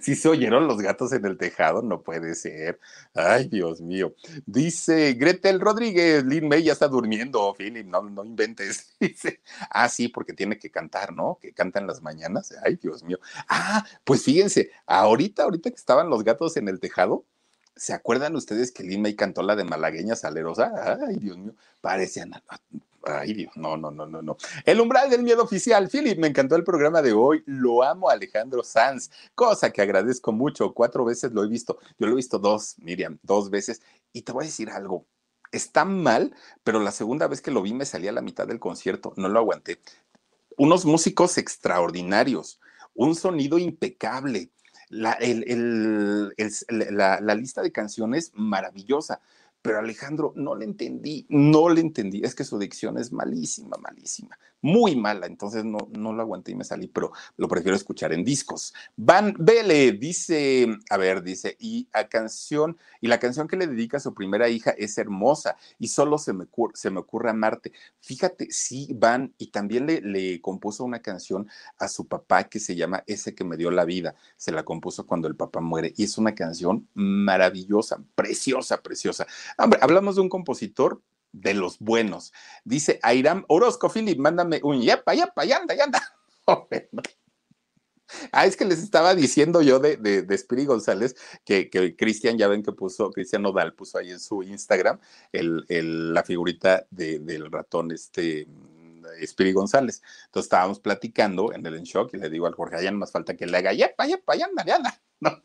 si 0.00 0.14
se 0.14 0.28
oyeron 0.28 0.66
los 0.66 0.78
gatos 0.78 1.12
en 1.12 1.24
el 1.24 1.36
tejado, 1.36 1.82
no 1.82 2.02
puede 2.02 2.34
ser. 2.34 2.80
Ay, 3.14 3.48
Dios 3.48 3.80
mío. 3.80 4.14
Dice 4.46 5.14
Gretel 5.14 5.60
Rodríguez, 5.60 6.24
Lin 6.24 6.48
May 6.48 6.62
ya 6.62 6.72
está 6.72 6.88
durmiendo, 6.88 7.54
Philip, 7.54 7.86
no, 7.86 8.02
no 8.02 8.24
inventes. 8.24 8.94
Dice, 9.00 9.40
ah, 9.70 9.88
sí, 9.88 10.08
porque 10.08 10.32
tiene 10.32 10.58
que 10.58 10.70
cantar, 10.70 11.12
¿no? 11.12 11.38
Que 11.40 11.52
canta 11.52 11.80
en 11.80 11.86
las 11.86 12.02
mañanas. 12.02 12.54
Ay, 12.64 12.76
Dios 12.76 13.02
mío. 13.02 13.18
Ah, 13.48 13.84
pues 14.04 14.22
fíjense, 14.24 14.70
ahorita, 14.86 15.44
ahorita 15.44 15.70
que 15.70 15.76
estaban 15.76 16.10
los 16.10 16.24
gatos 16.24 16.56
en 16.56 16.68
el 16.68 16.80
tejado, 16.80 17.24
¿Se 17.76 17.92
acuerdan 17.92 18.36
ustedes 18.36 18.70
que 18.70 18.84
Lin 18.84 19.02
May 19.02 19.16
cantó 19.16 19.42
la 19.42 19.56
de 19.56 19.64
Malagueña 19.64 20.14
Salerosa? 20.14 20.98
Ay, 21.08 21.16
Dios 21.16 21.36
mío, 21.36 21.54
parecían 21.80 22.32
Ay, 23.06 23.34
Dios, 23.34 23.56
no, 23.56 23.76
no, 23.76 23.90
no, 23.90 24.06
no, 24.06 24.22
no. 24.22 24.36
El 24.64 24.80
umbral 24.80 25.10
del 25.10 25.22
miedo 25.22 25.42
oficial. 25.42 25.88
Philip, 25.90 26.18
me 26.18 26.28
encantó 26.28 26.56
el 26.56 26.64
programa 26.64 27.02
de 27.02 27.12
hoy. 27.12 27.42
Lo 27.46 27.82
amo, 27.82 28.10
Alejandro 28.10 28.62
Sanz, 28.62 29.10
cosa 29.34 29.70
que 29.70 29.82
agradezco 29.82 30.32
mucho. 30.32 30.72
Cuatro 30.72 31.04
veces 31.04 31.32
lo 31.32 31.44
he 31.44 31.48
visto. 31.48 31.78
Yo 31.98 32.06
lo 32.06 32.12
he 32.12 32.16
visto 32.16 32.38
dos, 32.38 32.76
Miriam, 32.78 33.18
dos 33.22 33.50
veces. 33.50 33.82
Y 34.12 34.22
te 34.22 34.32
voy 34.32 34.44
a 34.44 34.46
decir 34.46 34.70
algo. 34.70 35.06
Está 35.52 35.84
mal, 35.84 36.34
pero 36.64 36.80
la 36.80 36.90
segunda 36.90 37.28
vez 37.28 37.40
que 37.40 37.50
lo 37.50 37.62
vi 37.62 37.74
me 37.74 37.84
salí 37.84 38.08
a 38.08 38.12
la 38.12 38.22
mitad 38.22 38.46
del 38.46 38.58
concierto. 38.58 39.12
No 39.16 39.28
lo 39.28 39.38
aguanté 39.38 39.78
unos 40.56 40.84
músicos 40.84 41.38
extraordinarios, 41.38 42.60
un 42.94 43.14
sonido 43.14 43.58
impecable, 43.58 44.50
la, 44.88 45.18
la, 46.70 47.34
lista 47.34 47.62
de 47.62 47.72
canciones 47.72 48.30
maravillosa. 48.34 49.20
Pero 49.64 49.78
Alejandro, 49.78 50.34
no 50.36 50.54
le 50.54 50.66
entendí, 50.66 51.24
no 51.30 51.70
le 51.70 51.80
entendí. 51.80 52.20
Es 52.22 52.34
que 52.34 52.44
su 52.44 52.58
dicción 52.58 52.98
es 52.98 53.12
malísima, 53.12 53.78
malísima 53.78 54.38
muy 54.64 54.96
mala, 54.96 55.26
entonces 55.26 55.62
no, 55.62 55.90
no 55.90 56.14
lo 56.14 56.22
aguanté 56.22 56.52
y 56.52 56.54
me 56.54 56.64
salí, 56.64 56.88
pero 56.88 57.12
lo 57.36 57.48
prefiero 57.48 57.76
escuchar 57.76 58.14
en 58.14 58.24
discos. 58.24 58.72
Van 58.96 59.34
Vele 59.38 59.92
dice, 59.92 60.66
a 60.88 60.96
ver, 60.96 61.22
dice, 61.22 61.54
y 61.60 61.86
a 61.92 62.08
canción, 62.08 62.78
y 63.02 63.08
la 63.08 63.20
canción 63.20 63.46
que 63.46 63.58
le 63.58 63.66
dedica 63.66 63.98
a 63.98 64.00
su 64.00 64.14
primera 64.14 64.48
hija 64.48 64.70
es 64.70 64.96
hermosa 64.96 65.58
y 65.78 65.88
solo 65.88 66.16
se 66.16 66.32
me, 66.32 66.46
se 66.72 66.88
me 66.88 67.00
ocurre 67.00 67.28
amarte. 67.28 67.72
Fíjate, 68.00 68.46
sí, 68.50 68.88
Van, 68.94 69.34
y 69.36 69.48
también 69.48 69.84
le, 69.84 70.00
le 70.00 70.40
compuso 70.40 70.82
una 70.82 71.02
canción 71.02 71.46
a 71.78 71.86
su 71.86 72.08
papá 72.08 72.44
que 72.44 72.58
se 72.58 72.74
llama 72.74 73.04
Ese 73.06 73.34
que 73.34 73.44
me 73.44 73.58
dio 73.58 73.70
la 73.70 73.84
vida. 73.84 74.14
Se 74.38 74.50
la 74.50 74.62
compuso 74.62 75.06
cuando 75.06 75.28
el 75.28 75.36
papá 75.36 75.60
muere 75.60 75.92
y 75.94 76.04
es 76.04 76.16
una 76.16 76.34
canción 76.34 76.88
maravillosa, 76.94 78.02
preciosa, 78.14 78.80
preciosa. 78.80 79.26
Hombre, 79.58 79.78
hablamos 79.82 80.16
de 80.16 80.22
un 80.22 80.28
compositor 80.28 81.02
de 81.32 81.54
los 81.54 81.78
buenos. 81.78 82.32
Dice 82.64 82.98
Airam 83.02 83.44
Orozco, 83.48 83.88
Philip, 83.88 84.18
mándame 84.18 84.60
un 84.62 84.80
yepa, 84.80 85.14
yepa, 85.14 85.44
yanda, 85.44 85.74
yanda. 85.74 86.02
Ah, 88.32 88.44
es 88.44 88.56
que 88.56 88.66
les 88.66 88.80
estaba 88.80 89.14
diciendo 89.14 89.62
yo 89.62 89.78
de, 89.78 89.96
de, 89.96 90.22
de 90.22 90.64
González 90.66 91.16
que, 91.44 91.70
que 91.70 91.96
Cristian, 91.96 92.36
ya 92.36 92.48
ven 92.48 92.62
que 92.62 92.70
puso, 92.70 93.10
Cristian 93.10 93.42
Nodal 93.42 93.74
puso 93.74 93.98
ahí 93.98 94.10
en 94.10 94.20
su 94.20 94.42
Instagram 94.42 95.00
el, 95.32 95.64
el, 95.68 96.12
la 96.12 96.22
figurita 96.22 96.86
de, 96.90 97.18
del 97.18 97.50
ratón 97.50 97.90
este 97.92 98.46
Spiri 99.24 99.52
González. 99.52 100.02
Entonces 100.26 100.46
estábamos 100.46 100.80
platicando 100.80 101.52
en 101.52 101.64
el 101.66 101.76
en 101.76 101.84
shock 101.84 102.12
y 102.14 102.18
le 102.18 102.30
digo 102.30 102.46
al 102.46 102.54
Jorge, 102.54 102.82
ya 102.82 102.90
no 102.90 102.98
más 102.98 103.12
falta 103.12 103.36
que 103.36 103.46
le 103.46 103.56
haga 103.56 103.72
yepa, 103.72 104.06
yepa, 104.06 104.36
yanda, 104.36 104.64
yanda. 104.64 105.00
No, 105.20 105.42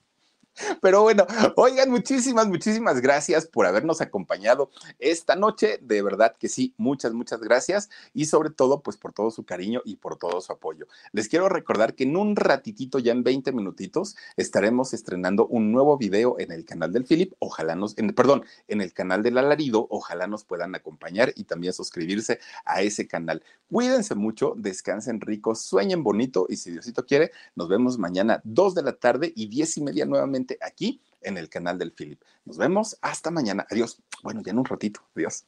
pero 0.82 1.04
bueno, 1.04 1.26
oigan, 1.56 1.90
muchísimas, 1.90 2.48
muchísimas 2.48 3.02
gracias 3.02 3.48
por 3.48 3.66
habernos 3.66 4.02
acompañado 4.02 4.70
esta 5.00 5.36
noche. 5.36 5.80
De 5.82 6.02
verdad 6.02 6.36
que 6.38 6.50
sí, 6.50 6.74
muchas, 6.78 7.14
muchas 7.14 7.40
gracias. 7.42 7.90
Y 8.14 8.26
sobre 8.26 8.50
todo, 8.50 8.82
pues 8.82 8.98
por 8.98 9.14
todo 9.14 9.32
su 9.32 9.46
cariño 9.46 9.82
y 9.86 9.98
por 9.98 10.18
todo 10.18 10.42
su 10.42 10.52
apoyo. 10.52 10.88
Les 11.12 11.30
quiero 11.30 11.50
recordar 11.50 11.96
que 11.96 12.04
en 12.04 12.16
un 12.16 12.36
ratitito, 12.36 13.00
ya 13.00 13.12
en 13.12 13.24
20 13.24 13.52
minutitos, 13.52 14.16
estaremos 14.38 14.94
estrenando 14.94 15.48
un 15.48 15.72
nuevo 15.72 15.98
video 15.98 16.40
en 16.40 16.52
el 16.52 16.66
canal 16.66 16.92
del 16.92 17.06
Philip. 17.06 17.34
Ojalá 17.40 17.76
nos, 17.76 17.96
perdón, 18.16 18.44
en 18.68 18.82
el 18.82 18.94
canal 18.94 19.24
del 19.24 19.38
Alarido. 19.38 19.88
Ojalá 19.90 20.28
nos 20.28 20.44
puedan 20.44 20.76
acompañar 20.76 21.34
y 21.36 21.46
también 21.46 21.74
suscribirse 21.74 22.40
a 22.66 22.82
ese 22.82 23.08
canal. 23.08 23.44
Cuídense 23.70 24.16
mucho, 24.16 24.54
descansen 24.58 25.22
rico, 25.22 25.56
sueñen 25.56 26.04
bonito 26.04 26.48
y 26.50 26.58
si 26.58 26.72
Diosito 26.72 27.06
quiere, 27.06 27.32
nos 27.56 27.70
vemos 27.70 27.98
mañana 27.98 28.42
2 28.44 28.76
de 28.76 28.84
la 28.84 28.94
tarde 28.94 29.32
y 29.36 29.48
10 29.48 29.78
y 29.78 29.82
media 29.84 30.06
nuevamente 30.06 30.49
aquí 30.62 31.02
en 31.22 31.38
el 31.38 31.50
canal 31.50 31.78
del 31.78 31.92
Philip. 31.92 32.22
Nos 32.46 32.58
vemos 32.58 32.98
hasta 33.02 33.32
mañana. 33.32 33.66
Adiós. 33.70 34.02
Bueno, 34.24 34.42
ya 34.44 34.52
en 34.52 34.60
un 34.60 34.66
ratito. 34.66 35.02
Adiós. 35.16 35.46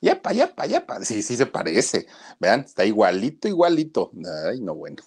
Yepa, 0.00 0.32
yepa, 0.32 0.66
yepa. 0.66 1.04
Sí, 1.04 1.22
sí 1.22 1.36
se 1.36 1.46
parece. 1.46 2.06
Vean, 2.38 2.60
está 2.60 2.84
igualito, 2.84 3.48
igualito. 3.48 4.10
Ay, 4.46 4.60
no, 4.60 4.74
bueno. 4.74 5.02